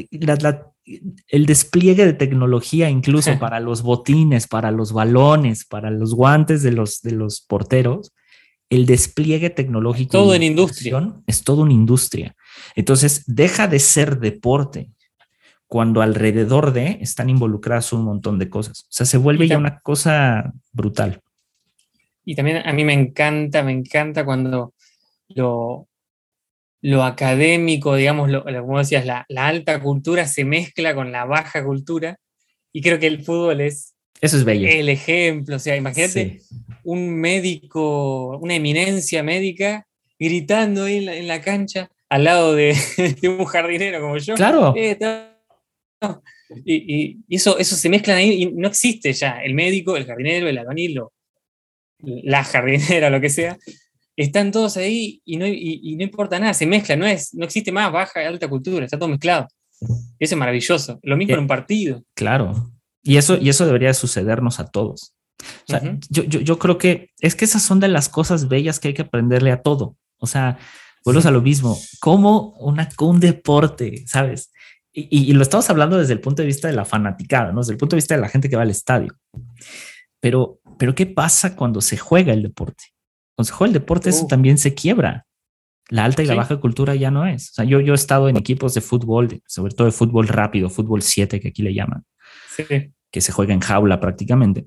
el 1.29 1.47
despliegue 1.47 2.07
de 2.07 2.15
tecnología 2.15 2.91
incluso 2.91 3.31
para 3.39 3.61
los 3.61 3.83
botines, 3.83 4.49
para 4.49 4.73
los 4.73 4.93
balones, 4.93 5.65
para 5.65 5.91
los 5.91 6.15
guantes 6.15 6.63
de 6.65 6.73
los, 6.73 7.03
de 7.03 7.13
los 7.13 7.43
porteros, 7.43 8.13
el 8.71 8.87
despliegue 8.87 9.51
tecnológico. 9.51 10.13
Todo 10.13 10.35
en 10.35 10.45
industria. 10.45 11.13
Es 11.27 11.43
todo 11.43 11.63
una 11.63 11.73
industria. 11.73 12.37
Entonces, 12.77 13.25
deja 13.27 13.67
de 13.67 13.81
ser 13.81 14.21
deporte 14.21 14.91
cuando 15.67 16.03
alrededor 16.03 16.73
de 16.73 16.99
están 17.01 17.29
involucradas 17.29 17.93
un 17.93 18.05
montón 18.05 18.39
de 18.39 18.49
cosas. 18.49 18.83
O 18.83 18.93
sea, 18.93 19.07
se 19.07 19.19
vuelve 19.19 19.49
ya 19.49 19.59
una 19.59 19.81
cosa 19.81 20.53
brutal. 20.73 21.21
Y 22.25 22.35
también 22.37 22.59
a 22.65 22.73
mí 22.73 22.85
me 22.85 22.93
encanta, 22.93 23.63
me 23.63 23.73
encanta 23.73 24.25
cuando 24.25 24.73
lo, 25.29 25.89
lo 26.81 27.05
académico, 27.05 27.97
digamos, 27.97 28.31
lo, 28.31 28.45
como 28.45 28.79
decías, 28.79 29.05
la, 29.05 29.27
la, 29.29 29.49
alta 29.49 29.81
cultura 29.81 30.27
se 30.27 30.45
mezcla 30.45 30.95
con 30.95 31.11
la 31.13 31.25
baja 31.25 31.65
cultura 31.65 32.19
Y 32.73 32.83
creo 32.83 32.99
que 32.99 33.07
el 33.09 33.25
fútbol 33.25 33.61
es 33.61 33.95
Eso 34.21 34.37
es 34.37 34.45
bello. 34.45 34.69
el 34.69 34.89
ejemplo. 34.89 35.57
O 35.57 35.59
sea, 35.59 35.77
imagínate 35.77 36.41
Sí. 36.41 36.57
Un 36.85 37.15
médico, 37.15 38.37
una 38.39 38.55
eminencia 38.55 39.23
médica, 39.23 39.87
gritando 40.19 40.85
ahí 40.85 40.97
en 40.99 41.07
la, 41.07 41.17
en 41.17 41.29
la 41.29 41.41
cancha 41.41 41.91
al 42.09 42.25
lado 42.25 42.55
de, 42.55 42.75
de 43.23 43.29
un 43.29 43.45
jardinero 43.45 44.01
como 44.01 44.17
yo. 44.19 44.35
Claro. 44.35 44.75
Eh, 44.77 44.99
no. 45.01 46.23
Y, 46.65 47.19
eso, 47.29 47.59
eso 47.59 47.77
se 47.77 47.89
mezclan 47.89 48.17
ahí 48.19 48.43
y 48.43 48.47
no 48.53 48.69
existe 48.69 49.13
ya. 49.13 49.43
El 49.43 49.55
médico, 49.55 49.97
el 49.97 50.07
jardinero, 50.07 50.49
el 50.49 50.59
albañil, 50.59 51.01
la 52.03 52.43
jardinera, 52.45 53.11
lo 53.11 53.21
que 53.21 53.29
sea. 53.29 53.57
Están 54.17 54.51
todos 54.51 54.77
ahí 54.77 55.23
y 55.25 55.37
no, 55.37 55.47
y- 55.47 55.81
y 55.83 55.97
no 55.97 56.03
importa 56.03 56.39
nada, 56.39 56.53
se 56.53 56.67
mezcla, 56.67 56.97
no, 56.97 57.07
es, 57.07 57.33
no 57.35 57.45
existe 57.45 57.73
más 57.73 57.91
baja 57.93 58.23
y 58.23 58.27
alta 58.27 58.49
cultura, 58.49 58.85
está 58.85 58.99
todo 58.99 59.09
mezclado. 59.09 59.47
Eso 60.19 60.35
es 60.35 60.37
maravilloso. 60.37 60.99
Lo 61.03 61.17
mismo 61.17 61.33
Eh, 61.33 61.35
en 61.37 61.41
un 61.41 61.47
partido. 61.47 62.03
Claro. 62.15 62.71
Y 63.03 63.17
eso, 63.17 63.39
y 63.39 63.49
eso 63.49 63.65
debería 63.65 63.95
sucedernos 63.95 64.61
a 64.61 64.71
todos. 64.71 65.15
O 65.41 65.71
sea, 65.71 65.81
Ujú. 65.83 65.99
yo, 66.09 66.23
yo, 66.25 66.41
yo 66.41 66.59
creo 66.59 66.79
que 66.79 67.11
es 67.21 67.35
que 67.35 67.45
esas 67.45 67.63
son 67.63 67.81
de 67.81 67.89
las 67.89 68.09
cosas 68.09 68.49
bellas 68.49 68.79
que 68.81 68.89
hay 68.89 68.95
que 68.95 69.03
aprenderle 69.03 69.53
a 69.53 69.63
todo. 69.63 69.97
O 70.19 70.27
sea, 70.27 70.59
vuelves 71.05 71.27
a 71.27 71.31
lo 71.31 71.41
mismo, 71.43 71.79
como 72.01 72.51
una, 72.59 72.89
un 73.01 73.21
deporte, 73.21 74.05
¿sabes? 74.07 74.53
Y, 74.93 75.03
y- 75.11 75.31
y 75.31 75.33
lo 75.33 75.43
estamos 75.43 75.71
hablando 75.71 75.97
desde 75.99 76.13
el 76.13 76.21
punto 76.21 76.43
de 76.43 76.47
vista 76.47 76.69
de 76.69 76.75
la 76.75 76.85
fanaticada, 76.85 77.53
¿no? 77.53 77.61
Desde 77.61 77.73
el 77.73 77.79
punto 77.79 77.95
de 77.97 77.99
vista 77.99 78.15
de 78.17 78.21
la 78.21 78.29
gente 78.29 78.49
que 78.51 78.57
va 78.57 78.63
al 78.63 78.71
estadio. 78.71 79.15
Pero, 80.21 80.61
pero 80.79 80.95
¿qué 80.95 81.07
pasa 81.07 81.57
cuando 81.57 81.81
se 81.81 81.97
juega 81.97 82.33
el 82.33 82.43
deporte? 82.43 82.85
Cuando 83.37 83.47
se 83.47 83.53
juega 83.53 83.69
el 83.69 83.75
deporte, 83.75 84.11
eso 84.11 84.25
Uh. 84.25 84.29
también 84.29 84.59
se 84.59 84.75
quiebra. 84.75 85.27
La 85.89 86.05
alta 86.05 86.23
y 86.23 86.27
la 86.27 86.35
Sí. 86.35 86.39
baja 86.39 86.57
cultura 86.61 86.95
ya 86.95 87.11
no 87.11 87.27
es. 87.27 87.51
O 87.51 87.55
sea, 87.55 87.65
yo, 87.65 87.81
yo 87.81 87.93
he 87.93 87.97
estado 87.97 88.29
en 88.29 88.37
equipos 88.37 88.75
de 88.75 88.81
fútbol, 88.81 89.29
de- 89.29 89.43
sobre 89.47 89.75
todo 89.75 89.87
de 89.87 89.93
fútbol 89.93 90.29
rápido, 90.29 90.69
fútbol 90.71 91.03
7, 91.03 91.41
que 91.41 91.49
aquí 91.49 91.63
le 91.63 91.75
llaman 91.75 92.05
Sí. 92.57 92.65
que 93.11 93.21
se 93.21 93.33
juega 93.33 93.55
en 93.55 93.61
jaula 93.61 93.99
prácticamente. 94.01 94.67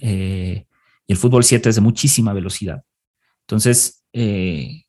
Eh, 0.00 0.66
y 1.06 1.12
el 1.12 1.18
fútbol 1.18 1.44
7 1.44 1.68
es 1.68 1.74
de 1.76 1.80
muchísima 1.80 2.32
velocidad. 2.32 2.82
Entonces, 3.46 4.04
eh, 4.12 4.84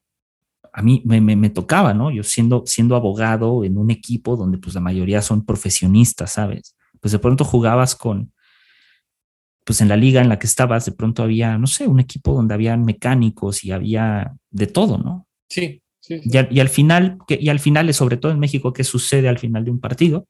a 0.74 0.82
mí 0.82 1.02
me, 1.06 1.22
me- 1.22 1.36
me 1.36 1.50
tocaba, 1.50 1.94
¿no? 1.94 2.12
Yo 2.12 2.24
siendo, 2.24 2.64
siendo 2.66 2.96
abogado 2.96 3.64
en 3.64 3.78
un 3.78 3.92
equipo 3.92 4.36
donde 4.38 4.58
pues 4.58 4.76
la 4.76 4.82
mayoría 4.82 5.22
son 5.22 5.46
profesionistas, 5.46 6.34
¿sabes? 6.34 6.76
Pues 7.00 7.12
de 7.12 7.20
pronto 7.20 7.46
jugabas 7.46 7.96
con, 7.96 8.32
pues 9.66 9.80
en 9.82 9.88
la 9.90 9.96
liga 9.98 10.22
en 10.22 10.30
la 10.30 10.40
que 10.40 10.48
estabas, 10.48 10.86
de 10.86 10.92
pronto 10.92 11.24
había, 11.24 11.58
no 11.58 11.68
sé, 11.68 11.88
un 11.88 12.00
equipo 12.00 12.34
donde 12.34 12.54
había 12.54 12.76
mecánicos 12.76 13.64
y 13.64 13.72
había 13.72 14.34
de 14.52 14.68
todo, 14.68 14.98
¿no? 14.98 15.28
Sí, 15.50 15.82
sí, 16.02 16.20
sí. 16.22 16.30
Y 16.32 16.38
al, 16.38 16.48
y 16.52 16.60
al 16.60 16.70
final, 16.70 17.18
que, 17.28 17.38
y 17.40 17.50
al 17.50 17.60
final, 17.60 17.88
es 17.90 17.96
sobre 17.96 18.18
todo 18.18 18.32
en 18.32 18.40
México, 18.40 18.74
¿qué 18.74 18.84
sucede 18.84 19.30
al 19.30 19.40
final 19.40 19.64
de 19.64 19.72
un 19.72 19.80
partido? 19.80 20.28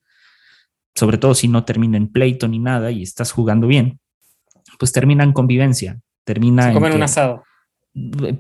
Sobre 0.96 1.18
todo 1.18 1.34
si 1.34 1.48
no 1.48 1.66
termina 1.66 1.98
en 1.98 2.08
pleito 2.10 2.48
ni 2.48 2.60
nada 2.60 2.92
y 2.92 3.02
estás 3.02 3.32
jugando 3.32 3.66
bien, 3.68 4.00
pues 4.84 4.92
termina 4.92 5.24
en 5.24 5.32
convivencia. 5.32 5.98
Termina 6.26 6.64
Se 6.64 6.68
en 6.70 6.74
comen 6.74 6.94
un 6.94 7.04
asado. 7.04 7.42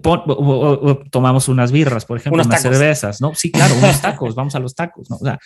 pon- 0.02 0.24
o- 0.28 0.34
o- 0.34 0.89
o 0.91 0.96
tomamos 1.10 1.48
unas 1.48 1.72
birras, 1.72 2.06
por 2.06 2.18
ejemplo, 2.18 2.36
Unos 2.36 2.48
unas 2.48 2.62
tacos. 2.64 2.78
cervezas, 2.78 3.22
¿no? 3.22 3.34
Sí, 3.36 3.50
claro, 3.52 3.76
unos 3.78 4.02
tacos, 4.02 4.36
vamos 4.36 4.56
a 4.56 4.60
los 4.60 4.74
tacos, 4.76 5.10
¿no? 5.10 5.16
O 5.18 5.24
sea, 5.24 5.38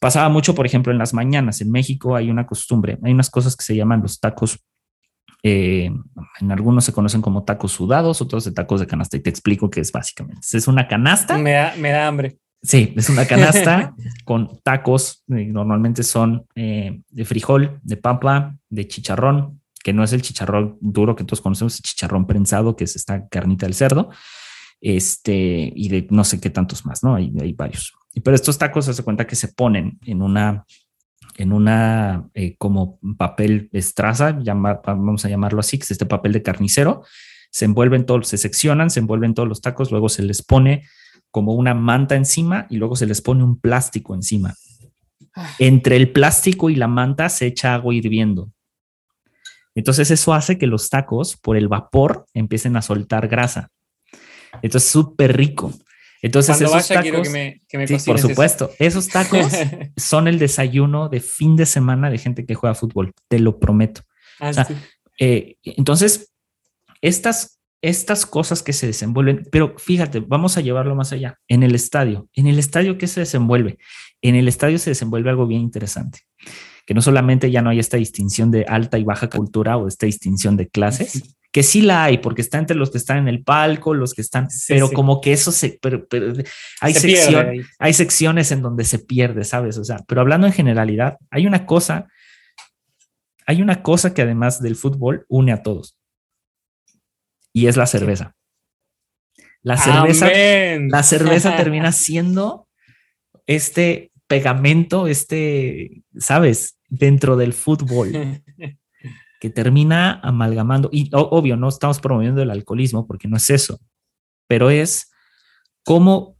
pasaba 0.00 0.28
mucho, 0.28 0.54
por 0.54 0.66
ejemplo, 0.66 0.92
en 0.92 0.98
las 0.98 1.12
mañanas. 1.14 1.60
En 1.60 1.70
México 1.70 2.14
hay 2.14 2.30
una 2.30 2.46
costumbre, 2.46 2.98
hay 3.02 3.12
unas 3.12 3.30
cosas 3.30 3.56
que 3.56 3.64
se 3.64 3.74
llaman 3.74 4.00
los 4.02 4.20
tacos. 4.20 4.58
eh, 5.46 5.90
en 6.40 6.52
algunos 6.52 6.84
se 6.86 6.92
conocen 6.94 7.20
como 7.20 7.44
tacos 7.44 7.70
sudados, 7.72 8.22
otros 8.22 8.44
de 8.46 8.52
tacos 8.52 8.80
de 8.80 8.86
canasta. 8.86 9.18
Y 9.18 9.20
te 9.20 9.28
explico 9.28 9.68
qué 9.68 9.80
es 9.80 9.92
básicamente. 9.92 10.40
Es 10.50 10.66
una 10.68 10.88
canasta. 10.88 11.36
Me 11.36 11.52
da, 11.52 11.74
me 11.78 11.90
da 11.90 12.06
hambre. 12.06 12.38
Sí, 12.62 12.94
es 12.96 13.10
una 13.10 13.26
canasta 13.26 13.94
con 14.24 14.58
tacos. 14.62 15.22
eh, 15.28 15.44
normalmente 15.44 16.02
son 16.02 16.46
eh, 16.54 16.98
de 17.10 17.24
frijol, 17.26 17.78
de 17.82 17.98
papa, 17.98 18.56
de 18.70 18.88
chicharrón, 18.88 19.60
que 19.84 19.92
no 19.92 20.02
es 20.02 20.12
el 20.12 20.22
chicharrón 20.22 20.78
duro 20.80 21.14
que 21.14 21.22
todos 21.24 21.40
conocemos, 21.42 21.76
el 21.76 21.82
chicharrón 21.82 22.26
prensado, 22.26 22.74
que 22.74 22.84
es 22.84 22.96
esta 22.96 23.28
carnita 23.28 23.66
del 23.66 23.74
cerdo, 23.74 24.08
este, 24.80 25.72
y 25.76 25.88
de 25.88 26.06
no 26.10 26.24
sé 26.24 26.40
qué 26.40 26.50
tantos 26.50 26.84
más, 26.84 27.04
¿no? 27.04 27.14
Hay, 27.14 27.32
hay 27.40 27.52
varios. 27.52 27.92
Y 28.12 28.20
pero 28.20 28.34
estos 28.34 28.58
tacos 28.58 28.86
se 28.86 29.02
cuenta 29.02 29.26
que 29.26 29.36
se 29.36 29.48
ponen 29.48 29.98
en 30.06 30.22
una, 30.22 30.64
en 31.36 31.52
una 31.52 32.28
eh, 32.34 32.56
como 32.56 32.98
papel 33.18 33.68
estraza, 33.72 34.38
llama- 34.42 34.80
vamos 34.84 35.24
a 35.24 35.28
llamarlo 35.28 35.60
así, 35.60 35.78
que 35.78 35.84
es 35.84 35.90
este 35.90 36.06
papel 36.06 36.32
de 36.32 36.42
carnicero. 36.42 37.02
Se 37.50 37.66
envuelven 37.66 38.06
todos, 38.06 38.26
se 38.28 38.38
seccionan, 38.38 38.88
se 38.90 39.00
envuelven 39.00 39.34
todos 39.34 39.48
los 39.48 39.60
tacos, 39.60 39.90
luego 39.90 40.08
se 40.08 40.22
les 40.22 40.42
pone 40.42 40.82
como 41.30 41.54
una 41.54 41.74
manta 41.74 42.14
encima 42.14 42.66
y 42.70 42.76
luego 42.78 42.96
se 42.96 43.06
les 43.06 43.20
pone 43.20 43.44
un 43.44 43.60
plástico 43.60 44.14
encima. 44.14 44.54
Entre 45.58 45.96
el 45.96 46.10
plástico 46.12 46.70
y 46.70 46.76
la 46.76 46.88
manta 46.88 47.28
se 47.28 47.46
echa 47.46 47.74
agua 47.74 47.94
hirviendo. 47.94 48.50
Entonces 49.74 50.10
eso 50.10 50.34
hace 50.34 50.58
que 50.58 50.66
los 50.66 50.88
tacos, 50.88 51.36
por 51.36 51.56
el 51.56 51.68
vapor, 51.68 52.26
empiecen 52.34 52.76
a 52.76 52.82
soltar 52.82 53.28
grasa. 53.28 53.70
Entonces 54.62 54.88
súper 54.90 55.36
rico. 55.36 55.72
Entonces 56.22 56.56
Cuando 56.56 56.76
esos 56.76 56.88
vaya 56.88 57.02
tacos, 57.02 57.28
que 57.28 57.32
me, 57.32 57.62
que 57.68 57.78
me 57.78 57.86
sí, 57.86 57.96
por 58.06 58.16
eso. 58.16 58.28
supuesto, 58.28 58.70
esos 58.78 59.08
tacos 59.08 59.52
son 59.96 60.26
el 60.26 60.38
desayuno 60.38 61.08
de 61.08 61.20
fin 61.20 61.54
de 61.54 61.66
semana 61.66 62.08
de 62.08 62.18
gente 62.18 62.46
que 62.46 62.54
juega 62.54 62.74
fútbol, 62.74 63.12
te 63.28 63.38
lo 63.38 63.58
prometo. 63.58 64.02
Ah, 64.40 64.52
sea, 64.52 64.64
sí. 64.64 64.74
Eh, 65.18 65.56
entonces, 65.64 66.32
estas, 67.02 67.60
estas 67.82 68.24
cosas 68.24 68.62
que 68.62 68.72
se 68.72 68.86
desenvuelven, 68.86 69.46
pero 69.52 69.74
fíjate, 69.76 70.20
vamos 70.20 70.56
a 70.56 70.62
llevarlo 70.62 70.94
más 70.94 71.12
allá. 71.12 71.38
En 71.46 71.62
el 71.62 71.74
estadio, 71.74 72.28
en 72.32 72.46
el 72.46 72.58
estadio, 72.58 72.96
¿qué 72.96 73.06
se 73.06 73.20
desenvuelve? 73.20 73.78
En 74.22 74.34
el 74.34 74.48
estadio 74.48 74.78
se 74.78 74.90
desenvuelve 74.90 75.28
algo 75.28 75.46
bien 75.46 75.60
interesante, 75.60 76.20
que 76.86 76.94
no 76.94 77.02
solamente 77.02 77.50
ya 77.50 77.62
no 77.62 77.70
hay 77.70 77.78
esta 77.78 77.96
distinción 77.96 78.50
de 78.50 78.64
alta 78.64 78.98
y 78.98 79.04
baja 79.04 79.28
cultura 79.30 79.76
o 79.76 79.88
esta 79.88 80.06
distinción 80.06 80.56
de 80.56 80.68
clases, 80.68 81.36
que 81.50 81.62
sí 81.62 81.82
la 81.82 82.04
hay, 82.04 82.18
porque 82.18 82.42
está 82.42 82.58
entre 82.58 82.76
los 82.76 82.90
que 82.90 82.98
están 82.98 83.18
en 83.18 83.28
el 83.28 83.44
palco, 83.44 83.94
los 83.94 84.12
que 84.12 84.22
están, 84.22 84.50
Sí, 84.50 84.72
pero 84.74 84.88
sí. 84.88 84.94
como 84.94 85.20
que 85.20 85.32
eso 85.32 85.52
se, 85.52 85.78
pero, 85.80 86.06
pero 86.08 86.32
hay 86.80 86.92
Se 86.92 87.00
sección, 87.00 87.64
hay 87.78 87.94
secciones 87.94 88.50
en 88.50 88.60
donde 88.60 88.84
se 88.84 88.98
pierde, 88.98 89.44
¿sabes? 89.44 89.78
O 89.78 89.84
sea, 89.84 89.98
pero 90.08 90.20
hablando 90.20 90.46
en 90.46 90.52
generalidad, 90.52 91.16
hay 91.30 91.46
una 91.46 91.64
cosa, 91.64 92.08
hay 93.46 93.62
una 93.62 93.82
cosa 93.82 94.12
que 94.12 94.22
además 94.22 94.60
del 94.60 94.76
fútbol 94.76 95.26
une 95.28 95.52
a 95.52 95.62
todos. 95.62 95.96
Y 97.52 97.68
es 97.68 97.76
la 97.76 97.86
cerveza. 97.86 98.34
La 99.62 99.76
cerveza, 99.78 100.26
Amén. 100.26 100.88
la 100.90 101.02
cerveza 101.04 101.56
termina 101.56 101.92
siendo 101.92 102.68
este 103.46 104.10
pegamento, 104.26 105.06
este, 105.06 106.02
¿sabes? 106.18 106.78
Dentro 106.88 107.36
del 107.36 107.52
fútbol 107.52 108.12
que 109.40 109.50
termina 109.50 110.20
amalgamando. 110.22 110.88
Y 110.92 111.10
obvio, 111.12 111.56
no 111.56 111.68
estamos 111.68 112.00
promoviendo 112.00 112.42
el 112.42 112.50
alcoholismo 112.50 113.06
porque 113.06 113.28
no 113.28 113.36
es 113.36 113.50
eso, 113.50 113.80
pero 114.46 114.70
es 114.70 115.10
cómo, 115.84 116.36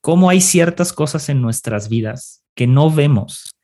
cómo 0.00 0.28
hay 0.30 0.40
ciertas 0.40 0.92
cosas 0.92 1.28
en 1.28 1.40
nuestras 1.40 1.88
vidas 1.88 2.44
que 2.54 2.66
no 2.66 2.90
vemos, 2.90 3.54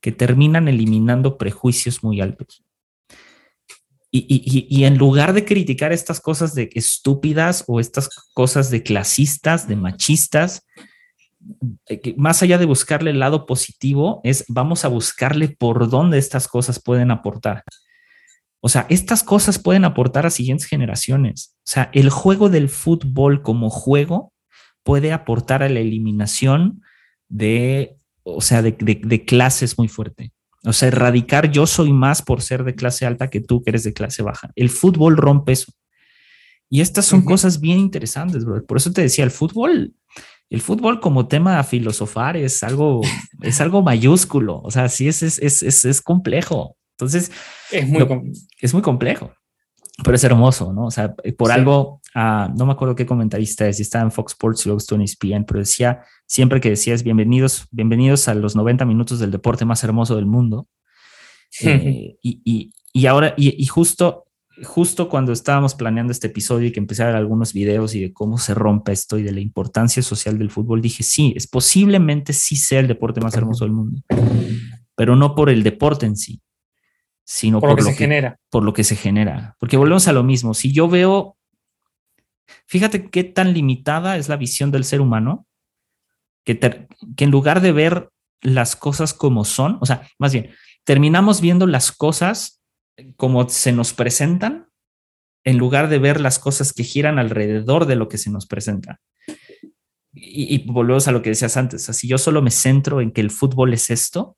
que 0.00 0.12
terminan 0.12 0.68
eliminando 0.68 1.36
prejuicios 1.38 2.04
muy 2.04 2.20
altos. 2.20 2.62
Y, 4.12 4.20
y- 4.20 4.66
y- 4.70 4.84
en 4.84 4.96
lugar 4.96 5.32
de 5.34 5.44
criticar 5.44 5.92
estas 5.92 6.20
cosas 6.20 6.54
de 6.54 6.70
estúpidas 6.74 7.64
o 7.66 7.80
estas 7.80 8.08
cosas 8.32 8.70
de 8.70 8.82
clasistas, 8.82 9.68
de 9.68 9.76
machistas, 9.76 10.64
más 12.16 12.42
allá 12.42 12.58
de 12.58 12.66
buscarle 12.66 13.10
el 13.10 13.18
lado 13.20 13.46
positivo, 13.46 14.20
es 14.24 14.44
vamos 14.48 14.84
a 14.84 14.88
buscarle 14.88 15.48
por 15.48 15.88
dónde 15.88 16.18
estas 16.18 16.48
cosas 16.48 16.80
pueden 16.82 17.10
aportar. 17.10 17.62
O 18.60 18.68
sea, 18.68 18.86
estas 18.88 19.22
cosas 19.22 19.58
pueden 19.58 19.84
aportar 19.84 20.26
a 20.26 20.30
siguientes 20.30 20.66
generaciones. 20.66 21.54
O 21.58 21.70
sea, 21.70 21.90
el 21.92 22.10
juego 22.10 22.48
del 22.48 22.68
fútbol 22.68 23.42
como 23.42 23.70
juego 23.70 24.32
puede 24.82 25.12
aportar 25.12 25.62
a 25.62 25.68
la 25.68 25.80
eliminación 25.80 26.82
de, 27.28 27.96
o 28.24 28.40
sea, 28.40 28.62
de, 28.62 28.72
de- 28.72 29.00
de 29.04 29.24
clases 29.24 29.78
muy 29.78 29.88
fuerte. 29.88 30.32
O 30.64 30.72
sea, 30.72 30.88
erradicar 30.88 31.52
yo 31.52 31.66
soy 31.66 31.92
más 31.92 32.22
por 32.22 32.42
ser 32.42 32.64
de 32.64 32.74
clase 32.74 33.06
alta 33.06 33.30
que 33.30 33.40
tú 33.40 33.62
que 33.62 33.70
eres 33.70 33.84
de 33.84 33.92
clase 33.92 34.22
baja. 34.22 34.50
El 34.56 34.70
fútbol 34.70 35.16
rompe 35.16 35.52
eso. 35.52 35.72
Y 36.68 36.80
estas 36.80 37.04
son 37.04 37.22
cosas 37.22 37.60
bien 37.60 37.78
interesantes, 37.78 38.44
bro. 38.44 38.64
Por 38.66 38.78
eso 38.78 38.92
te 38.92 39.00
decía, 39.02 39.22
el 39.24 39.30
fútbol, 39.30 39.94
el 40.50 40.60
fútbol 40.60 41.00
como 41.00 41.26
tema 41.28 41.58
a 41.58 41.64
filosofar 41.64 42.36
es 42.36 42.62
algo, 42.62 43.00
es 43.42 43.60
algo 43.60 43.82
mayúsculo. 43.82 44.60
O 44.62 44.70
sea, 44.70 44.88
sí 44.88 45.08
es, 45.08 45.22
es, 45.22 45.38
es, 45.40 45.62
es, 45.62 45.84
es 45.84 46.00
complejo. 46.02 46.76
Entonces, 46.98 47.30
Es 47.70 47.86
muy 47.88 47.98
Lo- 48.00 48.22
es 48.60 48.72
muy 48.72 48.82
complejo, 48.82 49.32
pero 50.02 50.14
es 50.14 50.24
hermoso, 50.24 50.72
¿no? 50.72 50.86
O 50.86 50.90
sea, 50.90 51.14
eh, 51.24 51.32
por 51.32 51.48
Sí. 51.48 51.54
algo, 51.54 52.00
ah, 52.14 52.50
no 52.56 52.64
me 52.64 52.72
acuerdo 52.72 52.94
qué 52.94 53.04
comentarista 53.06 53.66
es, 53.68 53.76
si 53.76 53.82
estaba 53.82 54.04
en 54.04 54.12
Fox 54.12 54.32
Sports 54.32 54.64
luego 54.66 54.78
estuvo 54.78 54.96
en 54.98 55.02
ESPN, 55.02 55.44
pero 55.44 55.60
decía, 55.60 56.02
siempre 56.26 56.60
que 56.60 56.70
decías 56.70 57.02
bienvenidos, 57.02 57.66
bienvenidos 57.70 58.28
a 58.28 58.34
los 58.34 58.56
90 58.56 58.84
minutos 58.86 59.18
del 59.18 59.30
deporte 59.30 59.64
más 59.64 59.82
hermoso 59.84 60.16
del 60.16 60.26
mundo. 60.26 60.68
Eh, 61.62 62.16
y, 62.22 62.40
y, 62.44 62.72
y 62.92 63.06
ahora, 63.06 63.32
y, 63.36 63.62
y 63.62 63.66
justo, 63.66 64.25
justo 64.64 65.08
cuando 65.08 65.32
estábamos 65.32 65.74
planeando 65.74 66.12
este 66.12 66.28
episodio 66.28 66.68
y 66.68 66.72
que 66.72 66.80
empecé 66.80 67.02
a 67.02 67.06
ver 67.06 67.16
algunos 67.16 67.52
videos 67.52 67.94
y 67.94 68.00
de 68.00 68.12
cómo 68.12 68.38
se 68.38 68.54
rompe 68.54 68.92
esto 68.92 69.18
y 69.18 69.22
de 69.22 69.32
la 69.32 69.40
importancia 69.40 70.02
social 70.02 70.38
del 70.38 70.50
fútbol, 70.50 70.80
dije, 70.80 71.02
sí, 71.02 71.34
es 71.36 71.46
posiblemente 71.46 72.32
sí 72.32 72.56
sea 72.56 72.80
el 72.80 72.88
deporte 72.88 73.20
más 73.20 73.34
hermoso 73.34 73.64
del 73.64 73.72
mundo, 73.72 74.00
pero 74.94 75.16
no 75.16 75.34
por 75.34 75.50
el 75.50 75.62
deporte 75.62 76.06
en 76.06 76.16
sí, 76.16 76.40
sino 77.24 77.60
por, 77.60 77.70
lo 77.70 77.76
que 77.76 77.82
se 77.82 77.94
genera. 77.94 78.38
Por 78.50 78.62
lo 78.62 78.72
que 78.72 78.84
se 78.84 78.96
genera. 78.96 79.56
Porque 79.58 79.76
volvemos 79.76 80.08
a 80.08 80.12
lo 80.12 80.22
mismo. 80.22 80.54
Si 80.54 80.72
yo 80.72 80.88
veo, 80.88 81.36
fíjate 82.66 83.10
qué 83.10 83.24
tan 83.24 83.52
limitada 83.52 84.16
es 84.16 84.28
la 84.28 84.36
visión 84.36 84.70
del 84.70 84.84
ser 84.84 85.00
humano, 85.00 85.46
que, 86.44 86.58
que 86.58 87.24
en 87.24 87.30
lugar 87.30 87.60
de 87.60 87.72
ver 87.72 88.10
las 88.40 88.76
cosas 88.76 89.12
como 89.12 89.44
son, 89.44 89.78
o 89.80 89.86
sea, 89.86 90.08
más 90.18 90.32
bien, 90.32 90.50
terminamos 90.84 91.40
viendo 91.40 91.66
las 91.66 91.90
cosas 91.90 92.62
como 93.16 93.48
se 93.48 93.72
nos 93.72 93.92
presentan 93.92 94.68
en 95.44 95.58
lugar 95.58 95.88
de 95.88 95.98
ver 95.98 96.20
las 96.20 96.38
cosas 96.38 96.72
que 96.72 96.82
giran 96.82 97.18
alrededor 97.18 97.86
de 97.86 97.96
lo 97.96 98.08
que 98.08 98.18
se 98.18 98.30
nos 98.30 98.46
presenta. 98.46 99.00
Y, 100.12 100.66
volvemos 100.66 101.06
a 101.08 101.12
lo 101.12 101.22
que 101.22 101.30
decías 101.30 101.56
antes, 101.56 101.84
si 101.84 102.08
yo 102.08 102.18
solo 102.18 102.42
me 102.42 102.50
centro 102.50 103.00
en 103.00 103.12
que 103.12 103.20
el 103.20 103.30
fútbol 103.30 103.74
es 103.74 103.90
esto, 103.90 104.36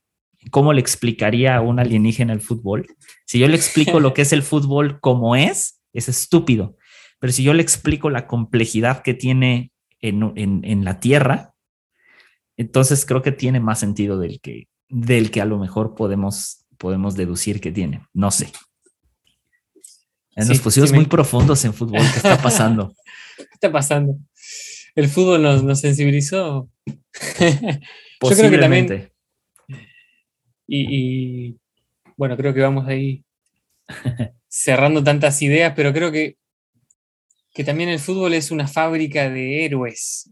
¿cómo 0.51 0.73
le 0.73 0.81
explicaría 0.81 1.57
a 1.57 1.61
un 1.61 1.79
alienígena 1.79 2.33
el 2.33 2.41
fútbol? 2.41 2.87
Si 3.27 3.39
yo 3.39 3.49
le 3.49 3.57
explico 3.57 4.01
lo 4.01 4.13
que 4.13 4.23
es 4.23 4.33
el 4.33 4.43
fútbol 4.43 5.01
como 5.01 5.37
es, 5.37 5.81
es 5.93 6.09
estúpido. 6.09 6.77
Pero 7.21 7.33
si 7.33 7.43
yo 7.43 7.55
le 7.55 7.63
explico 7.63 8.11
la 8.11 8.27
complejidad 8.27 9.03
que 9.03 9.15
tiene 9.15 9.73
en, 10.01 10.33
en 10.37 10.85
la 10.85 11.01
Tierra, 11.01 11.55
entonces 12.59 13.07
creo 13.07 13.23
que 13.23 13.33
tiene 13.33 13.61
más 13.61 13.79
sentido 13.79 14.19
del 14.19 14.41
que, 14.41 14.69
del 14.89 15.31
que 15.31 15.41
a 15.41 15.45
lo 15.45 15.59
mejor 15.59 15.95
podemos, 15.95 16.67
podemos 16.79 17.17
deducir 17.17 17.61
que 17.61 17.73
tiene. 17.73 18.07
No 18.15 18.31
sé. 18.31 18.51
En 20.35 20.49
los 20.49 20.61
pusimos 20.61 20.93
muy 20.93 21.07
profundos 21.07 21.65
en 21.65 21.75
fútbol. 21.75 22.01
¿Qué 22.01 22.17
está 22.17 22.41
pasando? 22.41 22.95
¿Qué 23.37 23.49
está 23.53 23.73
pasando? 23.73 24.17
El 24.95 25.09
fútbol 25.09 25.43
nos, 25.43 25.81
sensibilizó. 25.81 26.69
Yo 26.87 28.37
creo 28.37 28.51
que 28.51 28.59
también. 28.59 29.13
Y, 30.67 31.57
bueno, 32.17 32.37
creo 32.37 32.53
que 32.55 32.61
vamos 32.61 32.87
ahí 32.87 33.25
cerrando 34.49 35.03
tantas 35.03 35.41
ideas, 35.43 35.73
pero 35.75 35.93
creo 35.93 36.13
que, 36.13 36.37
que 37.53 37.65
también 37.65 37.89
el 37.89 37.99
fútbol 37.99 38.35
es 38.35 38.51
una 38.51 38.69
fábrica 38.69 39.31
de 39.31 39.65
héroes. 39.65 40.31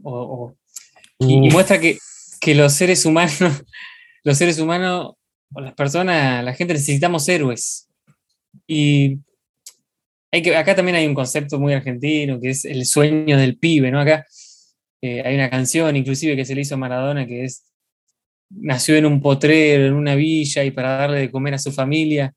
y, 1.18 1.50
muestra 1.50 1.80
que, 1.80 1.98
que 2.40 2.54
los 2.54 2.74
seres 2.74 3.04
humanos, 3.06 3.40
los 4.24 4.38
seres 4.38 4.58
humanos, 4.58 5.14
o 5.52 5.60
las 5.60 5.74
personas, 5.74 6.44
la 6.44 6.54
gente 6.54 6.74
necesitamos 6.74 7.28
héroes. 7.28 7.88
Y 8.66 9.18
hay 10.32 10.42
que, 10.42 10.56
acá 10.56 10.74
también 10.74 10.96
hay 10.96 11.06
un 11.06 11.14
concepto 11.14 11.58
muy 11.58 11.72
argentino, 11.72 12.40
que 12.40 12.50
es 12.50 12.64
el 12.64 12.84
sueño 12.86 13.36
del 13.36 13.58
pibe, 13.58 13.90
¿no? 13.90 14.00
Acá 14.00 14.26
eh, 15.02 15.22
hay 15.24 15.34
una 15.34 15.50
canción 15.50 15.94
inclusive 15.96 16.36
que 16.36 16.44
se 16.44 16.54
le 16.54 16.62
hizo 16.62 16.74
a 16.74 16.78
Maradona, 16.78 17.26
que 17.26 17.44
es, 17.44 17.64
nació 18.50 18.96
en 18.96 19.06
un 19.06 19.20
potrero, 19.20 19.86
en 19.86 19.94
una 19.94 20.14
villa, 20.14 20.64
y 20.64 20.70
para 20.70 20.96
darle 20.96 21.20
de 21.20 21.30
comer 21.30 21.54
a 21.54 21.58
su 21.58 21.72
familia, 21.72 22.34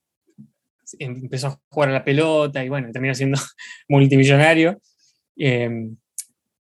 empezó 0.98 1.48
a 1.48 1.60
jugar 1.70 1.90
a 1.90 1.94
la 1.94 2.04
pelota, 2.04 2.64
y 2.64 2.70
bueno, 2.70 2.90
terminó 2.92 3.16
siendo 3.16 3.40
multimillonario. 3.90 4.80
Em, 5.36 5.96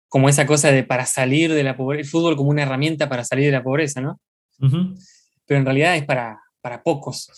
como 0.07 0.29
esa 0.29 0.45
cosa 0.45 0.71
de 0.71 0.83
para 0.83 1.05
salir 1.05 1.53
de 1.53 1.63
la 1.63 1.75
pobreza, 1.75 2.01
el 2.01 2.07
fútbol 2.07 2.37
como 2.37 2.49
una 2.49 2.63
herramienta 2.63 3.09
para 3.09 3.23
salir 3.25 3.47
de 3.47 3.51
la 3.51 3.63
pobreza, 3.63 3.99
¿no? 4.01 4.19
Pero 5.45 5.59
en 5.59 5.65
realidad 5.65 5.95
es 5.95 6.05
para, 6.05 6.39
para 6.61 6.81
pocos. 6.81 7.31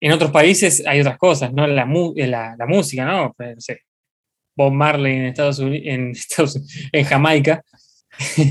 En 0.00 0.12
otros 0.12 0.30
países 0.30 0.84
hay 0.86 1.00
otras 1.00 1.18
cosas, 1.18 1.52
¿no? 1.52 1.66
La, 1.66 1.88
eh, 2.16 2.26
la, 2.26 2.56
la 2.58 2.66
música, 2.66 3.04
¿no? 3.04 3.32
Pues, 3.36 3.54
no 3.54 3.60
sé, 3.60 3.80
Bob 4.56 4.72
Marley 4.72 5.14
en 5.14 5.24
Estados 5.26 5.58
Unidos, 5.58 5.86
en, 5.86 6.10
Estados, 6.12 6.88
en 6.92 7.04
Jamaica. 7.04 7.62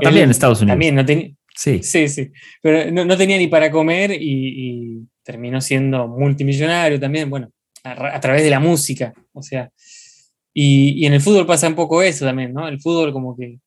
también 0.00 0.24
en 0.24 0.30
Estados 0.30 0.60
Unidos. 0.60 0.72
También 0.72 0.94
no 0.94 1.04
tenía. 1.04 1.30
Sí. 1.54 1.82
Sí, 1.82 2.08
sí. 2.08 2.30
Pero 2.62 2.90
no, 2.92 3.04
no 3.04 3.16
tenía 3.16 3.36
ni 3.36 3.48
para 3.48 3.70
comer 3.70 4.12
y, 4.12 5.06
terminó 5.24 5.60
siendo 5.60 6.08
multimillonario 6.08 6.98
también, 6.98 7.28
bueno, 7.28 7.50
a, 7.84 8.16
a, 8.16 8.20
través 8.20 8.42
de 8.42 8.48
la 8.48 8.60
música. 8.60 9.12
O 9.32 9.42
sea, 9.42 9.70
y, 10.60 11.06
en 11.06 11.12
el 11.12 11.20
fútbol 11.20 11.46
pasa 11.46 11.68
un 11.68 11.76
poco 11.76 12.02
eso 12.02 12.24
también, 12.24 12.52
¿no? 12.52 12.66
El 12.66 12.80
fútbol 12.80 13.12
como 13.12 13.36
que 13.36 13.60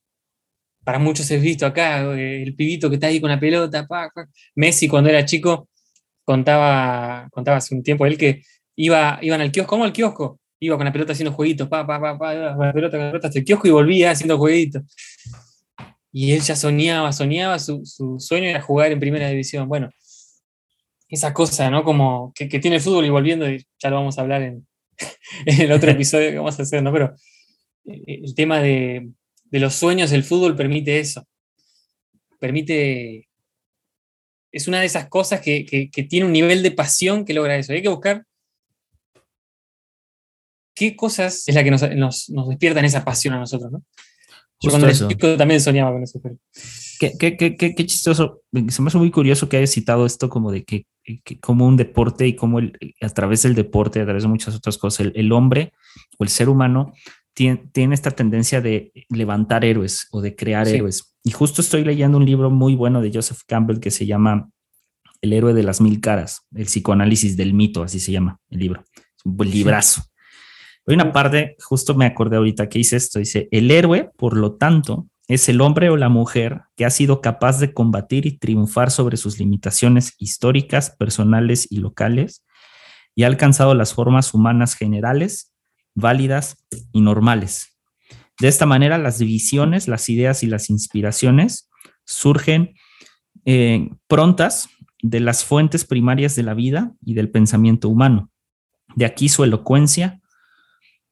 para 0.91 0.99
muchos 0.99 1.31
es 1.31 1.41
visto 1.41 1.65
acá, 1.65 2.03
eh, 2.17 2.43
el 2.43 2.53
pibito 2.53 2.89
que 2.89 2.95
está 2.95 3.07
ahí 3.07 3.21
con 3.21 3.29
la 3.29 3.39
pelota. 3.39 3.87
Messi 4.55 4.89
cuando 4.89 5.09
era 5.09 5.23
chico 5.23 5.69
contaba, 6.25 7.29
contaba 7.31 7.59
hace 7.59 7.73
un 7.73 7.81
tiempo 7.81 8.05
él 8.05 8.17
que 8.17 8.41
iba, 8.75 9.17
iban 9.21 9.39
al 9.39 9.53
kiosco, 9.53 9.69
¿cómo 9.69 9.85
al 9.85 9.93
kiosco? 9.93 10.41
Iba 10.59 10.75
con 10.75 10.83
la 10.83 10.91
pelota 10.91 11.13
haciendo 11.13 11.31
jueguitos, 11.31 11.69
pa, 11.69 11.87
pa, 11.87 11.97
pa, 11.97 12.17
pa, 12.17 12.33
la 12.33 12.73
pelota, 12.73 12.97
con 12.97 13.05
la 13.05 13.11
pelota 13.11 13.27
hasta 13.27 13.39
el 13.39 13.45
kiosco 13.45 13.69
y 13.69 13.71
volvía 13.71 14.11
haciendo 14.11 14.37
jueguitos. 14.37 14.83
Y 16.11 16.33
él 16.33 16.41
ya 16.41 16.57
soñaba, 16.57 17.13
soñaba, 17.13 17.57
su, 17.57 17.85
su 17.85 18.19
sueño 18.19 18.49
era 18.49 18.61
jugar 18.61 18.91
en 18.91 18.99
primera 18.99 19.29
división. 19.29 19.69
Bueno, 19.69 19.91
esa 21.07 21.33
cosa, 21.33 21.69
¿no? 21.69 21.85
Como 21.85 22.33
que, 22.35 22.49
que 22.49 22.59
tiene 22.59 22.75
el 22.75 22.81
fútbol 22.81 23.05
y 23.05 23.09
volviendo, 23.09 23.49
y 23.49 23.65
ya 23.81 23.89
lo 23.89 23.95
vamos 23.95 24.17
a 24.17 24.23
hablar 24.23 24.41
en, 24.41 24.67
en 25.45 25.61
el 25.61 25.71
otro 25.71 25.89
episodio 25.91 26.31
que 26.31 26.37
vamos 26.37 26.59
a 26.59 26.63
hacer, 26.63 26.83
¿no? 26.83 26.91
Pero 26.91 27.15
eh, 27.85 28.19
el 28.25 28.35
tema 28.35 28.59
de, 28.59 29.09
los 29.59 29.75
sueños 29.75 30.09
del 30.09 30.23
fútbol 30.23 30.55
permite 30.55 30.99
eso. 30.99 31.27
Permite. 32.39 33.27
Es 34.51 34.67
una 34.67 34.79
de 34.79 34.85
esas 34.85 35.07
cosas 35.07 35.41
que, 35.41 35.89
tiene 36.09 36.25
un 36.25 36.33
nivel 36.33 36.63
de 36.63 36.71
pasión 36.71 37.25
que 37.25 37.33
logra 37.33 37.57
eso. 37.57 37.73
Hay 37.73 37.81
que 37.81 37.89
buscar 37.89 38.25
qué 40.75 40.95
cosas 40.95 41.47
es 41.47 41.55
la 41.55 41.63
que 41.63 41.71
nos, 41.71 42.31
despiertan 42.49 42.85
esa 42.85 43.05
pasión 43.05 43.33
a 43.33 43.39
nosotros, 43.39 43.71
¿no? 43.71 43.83
Yo 44.61 44.69
cuando 44.69 45.37
también 45.37 45.59
soñaba 45.59 45.91
con 45.91 46.03
eso. 46.03 46.21
Qué, 46.99 47.73
chistoso. 47.87 48.43
Se 48.69 48.81
me 48.81 48.87
hace 48.87 48.97
muy 48.99 49.09
curioso 49.09 49.49
que 49.49 49.57
hayas 49.57 49.71
citado 49.71 50.05
esto 50.05 50.29
como 50.29 50.51
de 50.51 50.63
que, 50.63 50.85
como 51.39 51.65
un 51.65 51.75
deporte 51.75 52.27
y 52.27 52.35
como 52.35 52.59
el, 52.59 52.77
a 53.01 53.09
través 53.09 53.41
del 53.41 53.55
deporte, 53.55 54.01
a 54.01 54.05
través 54.05 54.21
de 54.23 54.29
muchas 54.29 54.55
otras 54.55 54.77
cosas, 54.77 55.11
el, 55.15 55.31
hombre 55.31 55.73
o 56.19 56.23
el 56.23 56.29
ser 56.29 56.47
humano 56.47 56.93
tiene, 57.33 57.69
tiene, 57.71 57.95
esta 57.95 58.11
tendencia 58.11 58.61
de 58.61 58.91
levantar 59.09 59.65
héroes 59.65 60.07
o 60.11 60.21
de 60.21 60.35
crear 60.35 60.67
héroes. 60.67 61.15
Y 61.23 61.31
justo 61.31 61.61
estoy 61.61 61.83
leyendo 61.83 62.17
un 62.17 62.25
libro 62.25 62.49
muy 62.49 62.75
bueno 62.75 63.01
de 63.01 63.11
Joseph 63.13 63.41
Campbell 63.47 63.79
que 63.79 63.91
se 63.91 64.05
llama 64.05 64.49
El 65.21 65.33
héroe 65.33 65.53
de 65.53 65.63
las 65.63 65.81
mil 65.81 66.01
caras, 66.01 66.41
el 66.55 66.65
psicoanálisis 66.65 67.37
del 67.37 67.53
mito, 67.53 67.83
así 67.83 67.99
se 67.99 68.11
llama 68.11 68.39
el 68.49 68.59
libro. 68.59 68.83
Es 68.95 69.25
un 69.25 69.37
librazo. 69.37 70.03
Hay 70.87 70.95
una 70.95 71.11
parte, 71.11 71.55
justo 71.59 71.93
me 71.93 72.05
acordé 72.05 72.37
ahorita 72.37 72.67
que 72.67 72.79
hice 72.79 72.97
esto, 72.97 73.19
dice, 73.19 73.47
el 73.51 73.69
héroe, 73.69 74.11
por 74.17 74.35
lo 74.35 74.55
tanto, 74.55 75.07
es 75.27 75.47
el 75.47 75.61
hombre 75.61 75.89
o 75.89 75.97
la 75.97 76.09
mujer 76.09 76.61
que 76.75 76.85
ha 76.85 76.89
sido 76.89 77.21
capaz 77.21 77.59
de 77.59 77.73
combatir 77.73 78.25
y 78.25 78.37
triunfar 78.37 78.89
sobre 78.91 79.15
sus 79.15 79.39
limitaciones 79.39 80.15
históricas, 80.17 80.95
personales 80.97 81.67
y 81.69 81.77
locales 81.77 82.43
y 83.15 83.23
ha 83.23 83.27
alcanzado 83.27 83.75
las 83.75 83.93
formas 83.93 84.33
humanas 84.33 84.75
generales, 84.75 85.50
válidas 85.95 86.57
y 86.91 87.01
normales. 87.01 87.77
De 88.39 88.47
esta 88.47 88.65
manera, 88.65 88.97
las 88.97 89.19
divisiones, 89.19 89.87
las 89.87 90.09
ideas 90.09 90.43
y 90.43 90.47
las 90.47 90.69
inspiraciones 90.69 91.69
surgen 92.05 92.75
eh, 93.45 93.89
prontas 94.07 94.69
de 95.01 95.19
las 95.19 95.43
fuentes 95.45 95.85
primarias 95.85 96.35
de 96.35 96.43
la 96.43 96.53
vida 96.53 96.93
y 97.05 97.13
del 97.13 97.29
pensamiento 97.29 97.89
humano. 97.89 98.29
De 98.95 99.05
aquí 99.05 99.29
su 99.29 99.43
elocuencia, 99.43 100.21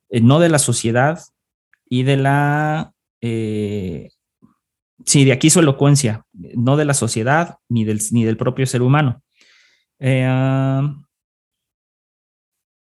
eh, 0.10 0.22
no 0.22 0.40
de 0.40 0.50
la 0.50 0.60
sociedad 0.60 1.20
y 1.88 2.04
de 2.04 2.18
la 2.18 2.94
eh, 3.22 4.10
sí, 5.06 5.26
de 5.26 5.32
aquí 5.32 5.50
su 5.50 5.60
elocuencia, 5.60 6.26
no 6.34 6.78
de 6.78 6.86
la 6.86 6.94
sociedad 6.94 7.58
ni 7.68 7.84
del, 7.84 8.00
ni 8.12 8.24
del 8.24 8.38
propio 8.38 8.66
ser 8.66 8.82
humano. 8.82 9.22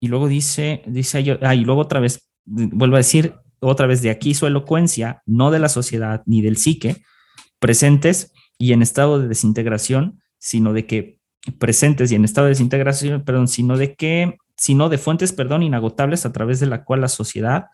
Y 0.01 0.09
luego 0.09 0.29
dice, 0.29 0.83
dice 0.87 1.23
yo, 1.25 1.39
ah, 1.43 1.55
y 1.55 1.65
luego 1.65 1.83
otra 1.83 2.01
vez, 2.01 2.29
vuelvo 2.45 2.97
a 2.97 3.01
decir, 3.01 3.35
otra 3.61 3.87
vez 3.87 4.03
de 4.03 4.11
aquí 4.11 4.35
su 4.35 4.47
elocuencia, 4.47 5.23
no 5.27 5.51
de 5.51 5.59
la 5.59 5.69
sociedad 5.69 6.23
ni 6.27 6.43
del 6.43 6.57
psique, 6.57 7.03
presentes 7.59 8.33
y 8.59 8.73
en 8.73 8.83
estado 8.83 9.21
de 9.21 9.29
desintegración, 9.29 10.21
sino 10.39 10.73
de 10.73 10.87
que 10.87 11.19
presentes 11.59 12.13
y 12.13 12.15
en 12.15 12.25
estado 12.25 12.47
de 12.47 12.53
desintegración, 12.53 13.25
perdón, 13.25 13.49
sino 13.49 13.77
de 13.77 13.95
que, 13.95 14.37
sino 14.57 14.89
de 14.89 14.99
fuentes, 14.99 15.33
perdón, 15.33 15.63
inagotables 15.63 16.27
a 16.27 16.33
través 16.33 16.61
de 16.61 16.67
la 16.67 16.85
cual 16.85 17.01
la 17.01 17.09
sociedad 17.09 17.67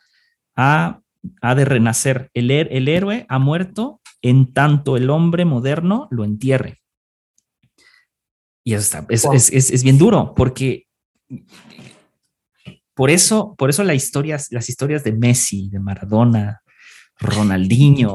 ha 0.56 1.00
ha 1.40 1.54
de 1.54 1.64
renacer. 1.64 2.30
El, 2.34 2.50
el 2.50 2.88
héroe 2.88 3.26
ha 3.28 3.38
muerto 3.38 4.00
en 4.22 4.52
tanto 4.52 4.96
el 4.96 5.10
hombre 5.10 5.44
moderno 5.44 6.08
lo 6.10 6.24
entierre. 6.24 6.82
Y 8.64 8.74
eso 8.74 9.02
es, 9.10 9.82
bien 9.82 9.98
duro, 9.98 10.34
porque 10.34 10.86
por 12.94 13.10
eso, 13.10 13.54
por 13.56 13.70
eso 13.70 13.82
la 13.84 13.94
historia, 13.94 14.38
las 14.50 14.68
historias 14.68 15.04
de 15.04 15.12
Messi, 15.12 15.68
de 15.70 15.80
Maradona, 15.80 16.62
Ronaldinho, 17.18 18.14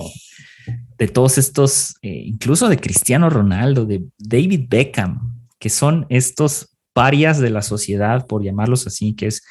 de 0.97 1.07
todos 1.07 1.37
estos, 1.37 1.95
eh, 2.01 2.23
incluso 2.25 2.69
de 2.69 2.77
Cristiano 2.77 3.29
Ronaldo, 3.29 3.85
de 3.85 4.05
David 4.17 4.65
Beckham, 4.69 5.47
que 5.57 5.69
son 5.69 6.05
estos 6.09 6.77
parias 6.93 7.39
de 7.39 7.49
la 7.49 7.61
sociedad, 7.61 8.25
por 8.27 8.43
llamarlos 8.43 8.87
así, 8.87 9.15
que 9.15 9.27
es 9.27 9.43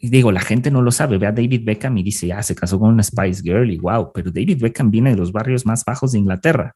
digo, 0.00 0.32
la 0.32 0.40
gente 0.40 0.70
no 0.70 0.82
lo 0.82 0.90
sabe. 0.90 1.18
Ve 1.18 1.26
a 1.26 1.32
David 1.32 1.62
Beckham 1.64 1.96
y 1.98 2.02
dice, 2.02 2.26
ya 2.26 2.42
se 2.42 2.54
casó 2.54 2.78
con 2.78 2.90
una 2.90 3.02
Spice 3.02 3.42
Girl 3.42 3.70
y 3.70 3.78
wow, 3.78 4.12
pero 4.12 4.30
David 4.30 4.60
Beckham 4.60 4.90
viene 4.90 5.10
de 5.10 5.16
los 5.16 5.32
barrios 5.32 5.66
más 5.66 5.84
bajos 5.84 6.12
de 6.12 6.18
Inglaterra. 6.18 6.74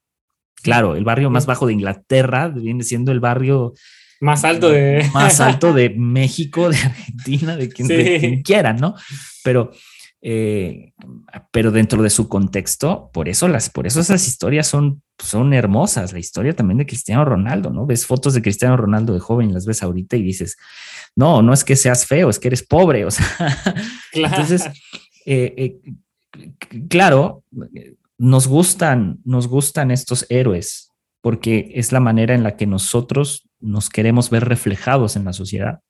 Claro, 0.62 0.96
el 0.96 1.04
barrio 1.04 1.30
más 1.30 1.46
bajo 1.46 1.66
de 1.66 1.72
Inglaterra 1.72 2.48
viene 2.48 2.82
siendo 2.82 3.12
el 3.12 3.20
barrio 3.20 3.74
Más 4.20 4.44
alto 4.44 4.68
de. 4.70 5.08
Más 5.14 5.40
alto 5.40 5.72
de 5.72 5.90
México, 5.96 6.68
de 6.68 6.76
Argentina, 6.76 7.56
de 7.56 7.68
quien, 7.68 8.42
quiera, 8.42 8.72
¿no? 8.72 8.94
Pero, 9.44 9.70
eh, 10.20 10.92
pero 11.50 11.70
dentro 11.70 12.02
de 12.02 12.10
su 12.10 12.28
contexto, 12.28 13.10
por 13.12 13.28
eso, 13.28 13.48
las, 13.48 13.70
por 13.70 13.86
eso 13.86 14.00
esas 14.00 14.26
historias 14.26 14.66
son, 14.66 15.02
son 15.18 15.54
hermosas. 15.54 16.12
La 16.12 16.18
historia 16.18 16.54
también 16.54 16.78
de 16.78 16.86
Cristiano 16.86 17.24
Ronaldo, 17.24 17.70
¿no? 17.70 17.86
Ves 17.86 18.06
fotos 18.06 18.34
de 18.34 18.42
Cristiano 18.42 18.76
Ronaldo 18.76 19.14
de 19.14 19.20
joven, 19.20 19.54
las 19.54 19.66
ves 19.66 19.82
ahorita 19.82 20.16
y 20.16 20.22
dices, 20.22 20.56
no, 21.14 21.42
no 21.42 21.52
es 21.52 21.64
que 21.64 21.76
seas 21.76 22.06
feo, 22.06 22.30
es 22.30 22.38
que 22.38 22.48
eres 22.48 22.66
pobre. 22.66 23.04
O 23.06 23.10
sea, 23.10 23.26
entonces, 24.12 24.66
eh, 25.26 25.54
eh, 25.56 25.92
claro, 26.88 27.44
nos 28.16 28.48
gustan, 28.48 29.18
nos 29.24 29.46
gustan 29.46 29.90
estos 29.90 30.26
héroes 30.28 30.88
porque 31.20 31.72
es 31.74 31.92
la 31.92 32.00
manera 32.00 32.34
en 32.34 32.42
la 32.42 32.56
que 32.56 32.66
nosotros 32.66 33.47
nos 33.60 33.88
queremos 33.88 34.30
ver 34.30 34.44
reflejados 34.44 35.16
en 35.16 35.24
la 35.24 35.32
sociedad. 35.32 35.80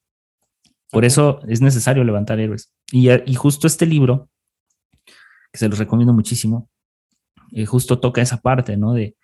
Por 0.90 1.04
eso 1.04 1.40
es 1.48 1.60
necesario 1.60 2.04
levantar 2.04 2.40
héroes. 2.40 2.72
Y, 2.90 3.34
justo 3.34 3.66
este 3.66 3.86
libro, 3.86 4.30
que 5.04 5.58
se 5.58 5.68
los 5.68 5.78
recomiendo 5.78 6.14
muchísimo, 6.14 6.70
eh, 7.52 7.66
justo 7.66 7.98
toca 7.98 8.22
esa 8.22 8.38
parte, 8.38 8.76
¿no? 8.76 8.94
De 8.94 9.16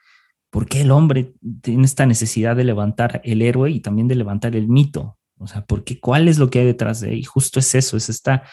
por 0.51 0.66
qué 0.66 0.82
el 0.82 0.90
hombre 0.90 1.34
tiene 1.62 1.84
esta 1.84 2.07
necesidad 2.07 2.55
de 2.55 2.64
levantar 2.64 3.20
el 3.24 3.42
héroe 3.42 3.70
y 3.70 3.80
también 3.80 4.09
de 4.09 4.14
levantar 4.14 4.55
el 4.55 4.68
mito. 4.68 5.18
O 5.38 5.47
sea, 5.47 5.64
¿por 5.64 5.84
qué? 5.84 5.99
¿Cuál 5.99 6.28
es 6.28 6.38
lo 6.38 6.49
que 6.51 6.61
hay 6.61 6.66
detrás 6.66 7.01
de 7.01 7.12
él? 7.12 7.18
Y 7.18 7.24
justo 7.24 7.59
es 7.59 7.74
eso, 7.74 7.97
es 7.97 8.09
esta 8.09 8.45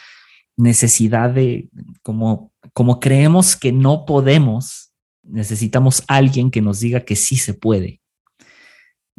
necesidad 0.57 1.29
de, 1.29 1.69
como, 2.01 2.51
como 2.73 2.99
creemos 2.99 3.55
que 3.55 3.71
no 3.71 4.05
podemos, 4.05 4.93
necesitamos 5.23 6.03
alguien 6.07 6.49
que 6.49 6.61
nos 6.61 6.79
diga 6.79 7.01
que 7.01 7.15
sí 7.15 7.35
se 7.35 7.53
puede. 7.53 8.00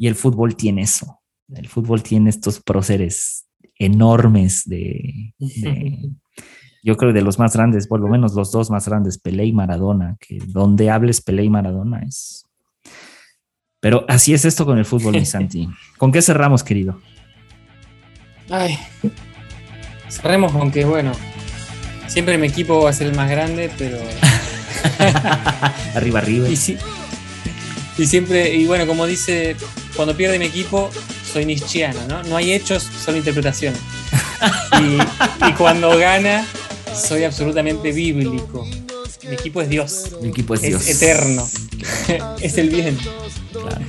Y 0.03 0.07
el 0.07 0.15
fútbol 0.15 0.57
tiene 0.57 0.81
eso. 0.81 1.21
El 1.47 1.69
fútbol 1.69 2.03
tiene 2.03 2.29
estos 2.29 2.59
próceres 2.59 3.47
enormes 3.79 4.63
de, 4.65 5.33
yo 6.83 6.97
creo 6.97 7.13
de 7.13 7.21
los 7.21 7.39
más 7.39 7.53
grandes, 7.53 7.87
por 7.87 8.01
lo 8.01 8.09
menos 8.09 8.33
los 8.33 8.51
dos 8.51 8.69
más 8.69 8.85
grandes, 8.85 9.17
Pelé 9.17 9.45
y 9.45 9.53
Maradona, 9.53 10.17
que 10.19 10.39
donde 10.45 10.89
hables 10.89 11.21
Pelé 11.21 11.45
y 11.45 11.49
Maradona 11.49 12.01
es. 12.01 12.45
Pero 13.79 14.03
así 14.09 14.33
es 14.33 14.43
esto 14.43 14.65
con 14.65 14.77
el 14.77 14.83
fútbol, 14.83 15.13
mi 15.13 15.25
Santi. 15.25 15.69
¿Con 15.97 16.11
qué 16.11 16.21
cerramos, 16.21 16.65
querido? 16.65 16.99
Ay, 18.49 18.77
cerremos 20.09 20.51
con 20.51 20.69
que, 20.69 20.83
bueno, 20.83 21.13
siempre 22.07 22.37
mi 22.37 22.47
equipo 22.47 22.83
va 22.83 22.89
a 22.89 22.93
ser 22.93 23.07
el 23.07 23.15
más 23.15 23.31
grande, 23.31 23.71
pero. 23.77 23.99
arriba, 25.95 26.19
arriba. 26.19 26.49
Y, 26.49 26.57
sí, 26.57 26.77
y 27.97 28.05
siempre, 28.05 28.53
y 28.53 28.65
bueno, 28.65 28.85
como 28.85 29.05
dice, 29.05 29.55
cuando 29.95 30.15
pierde 30.15 30.39
mi 30.39 30.45
equipo, 30.45 30.89
soy 31.31 31.45
nietzscheano, 31.45 31.99
¿no? 32.07 32.23
No 32.23 32.37
hay 32.37 32.53
hechos, 32.53 32.83
son 33.03 33.17
interpretaciones. 33.17 33.79
Y, 35.47 35.53
cuando 35.53 35.97
gana, 35.97 36.45
soy 36.93 37.23
absolutamente 37.23 37.93
bíblico. 37.93 38.67
Mi 39.23 39.35
equipo 39.35 39.61
es 39.61 39.69
Dios. 39.69 40.09
Mi 40.21 40.29
equipo 40.29 40.55
es, 40.55 40.61
Dios. 40.61 40.85
eterno. 40.87 41.47
es 42.41 42.57
el 42.57 42.69
bien. 42.69 42.97
Claro. 43.51 43.85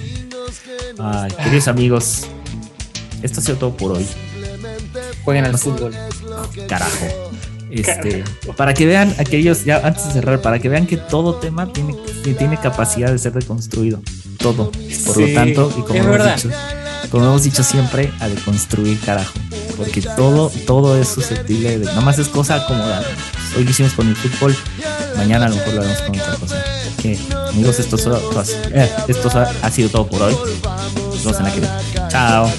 Ay, 0.98 1.30
queridos 1.42 1.68
amigos, 1.68 2.26
esto 3.22 3.40
ha 3.40 3.42
sido 3.42 3.58
todo 3.58 3.76
por 3.76 3.92
hoy. 3.92 4.06
Jueguen 5.24 5.46
al 5.46 5.58
fútbol. 5.58 5.92
Carajo. 6.68 7.32
Este, 7.80 8.24
para 8.56 8.72
que 8.72 8.86
vean, 8.86 9.14
aquellos, 9.18 9.64
ya 9.64 9.80
antes 9.84 10.06
de 10.06 10.12
cerrar, 10.12 10.40
para 10.40 10.58
que 10.58 10.68
vean 10.68 10.86
que 10.86 10.96
todo 10.96 11.36
tema 11.36 11.72
tiene, 11.72 11.94
tiene 12.22 12.58
capacidad 12.58 13.10
de 13.10 13.18
ser 13.18 13.34
reconstruido. 13.34 14.00
Todo. 14.38 14.70
Por 15.06 15.20
lo 15.20 15.34
tanto, 15.34 15.72
y 15.76 15.82
como 15.82 16.14
hemos, 16.14 16.36
dicho, 16.36 16.56
como 17.10 17.24
hemos 17.24 17.42
dicho 17.42 17.62
siempre, 17.62 18.12
a 18.20 18.28
deconstruir 18.28 18.98
carajo. 19.00 19.32
Porque 19.76 20.02
todo, 20.02 20.50
todo 20.66 21.00
es 21.00 21.08
susceptible 21.08 21.78
de. 21.78 21.86
Nada 21.86 22.00
más 22.00 22.18
es 22.18 22.28
cosa 22.28 22.56
acomodada. 22.56 23.04
Hoy 23.56 23.64
lo 23.64 23.70
hicimos 23.70 23.92
con 23.92 24.08
el 24.08 24.16
fútbol, 24.16 24.54
mañana 25.16 25.46
a 25.46 25.48
lo 25.48 25.56
mejor 25.56 25.74
lo 25.74 25.80
haremos 25.80 26.02
con 26.02 26.20
otra 26.20 26.34
cosa. 26.36 26.64
Que, 27.00 27.18
amigos, 27.48 27.78
esto, 27.78 27.96
eh, 28.72 28.90
esto 29.08 29.30
ha 29.62 29.70
sido 29.70 29.88
todo 29.88 30.06
por 30.06 30.22
hoy. 30.22 30.36
Nos 30.96 31.24
vemos 31.24 31.38
en 31.38 31.44
la 31.44 31.52
que. 31.52 32.08
Chao, 32.08 32.50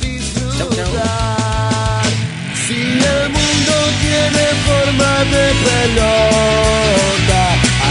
forma 4.95 5.23
de 5.25 5.45
pelota. 5.65 7.43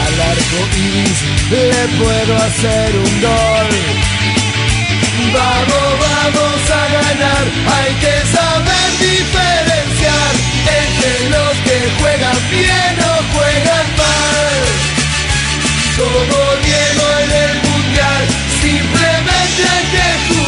Al 0.04 0.14
arco 0.30 0.60
iris 0.76 1.20
le 1.50 1.88
puedo 1.98 2.36
hacer 2.36 2.96
un 2.96 3.20
gol. 3.20 3.70
Vamos, 5.32 5.90
vamos 6.06 6.70
a 6.70 6.82
ganar. 6.96 7.44
Hay 7.76 7.94
que 7.94 8.14
saber 8.36 8.88
diferenciar 9.00 10.32
entre 10.80 11.30
los 11.30 11.54
que 11.64 11.78
juegan 12.00 12.38
bien 12.50 12.94
o 13.00 13.14
juegan 13.34 13.86
mal. 13.96 14.62
Como 15.96 16.38
Diego 16.64 17.06
en 17.22 17.30
el 17.44 17.54
mundial, 17.68 18.22
simplemente 18.60 19.62
hay 19.72 19.84
que 19.94 20.06
jugar. 20.28 20.43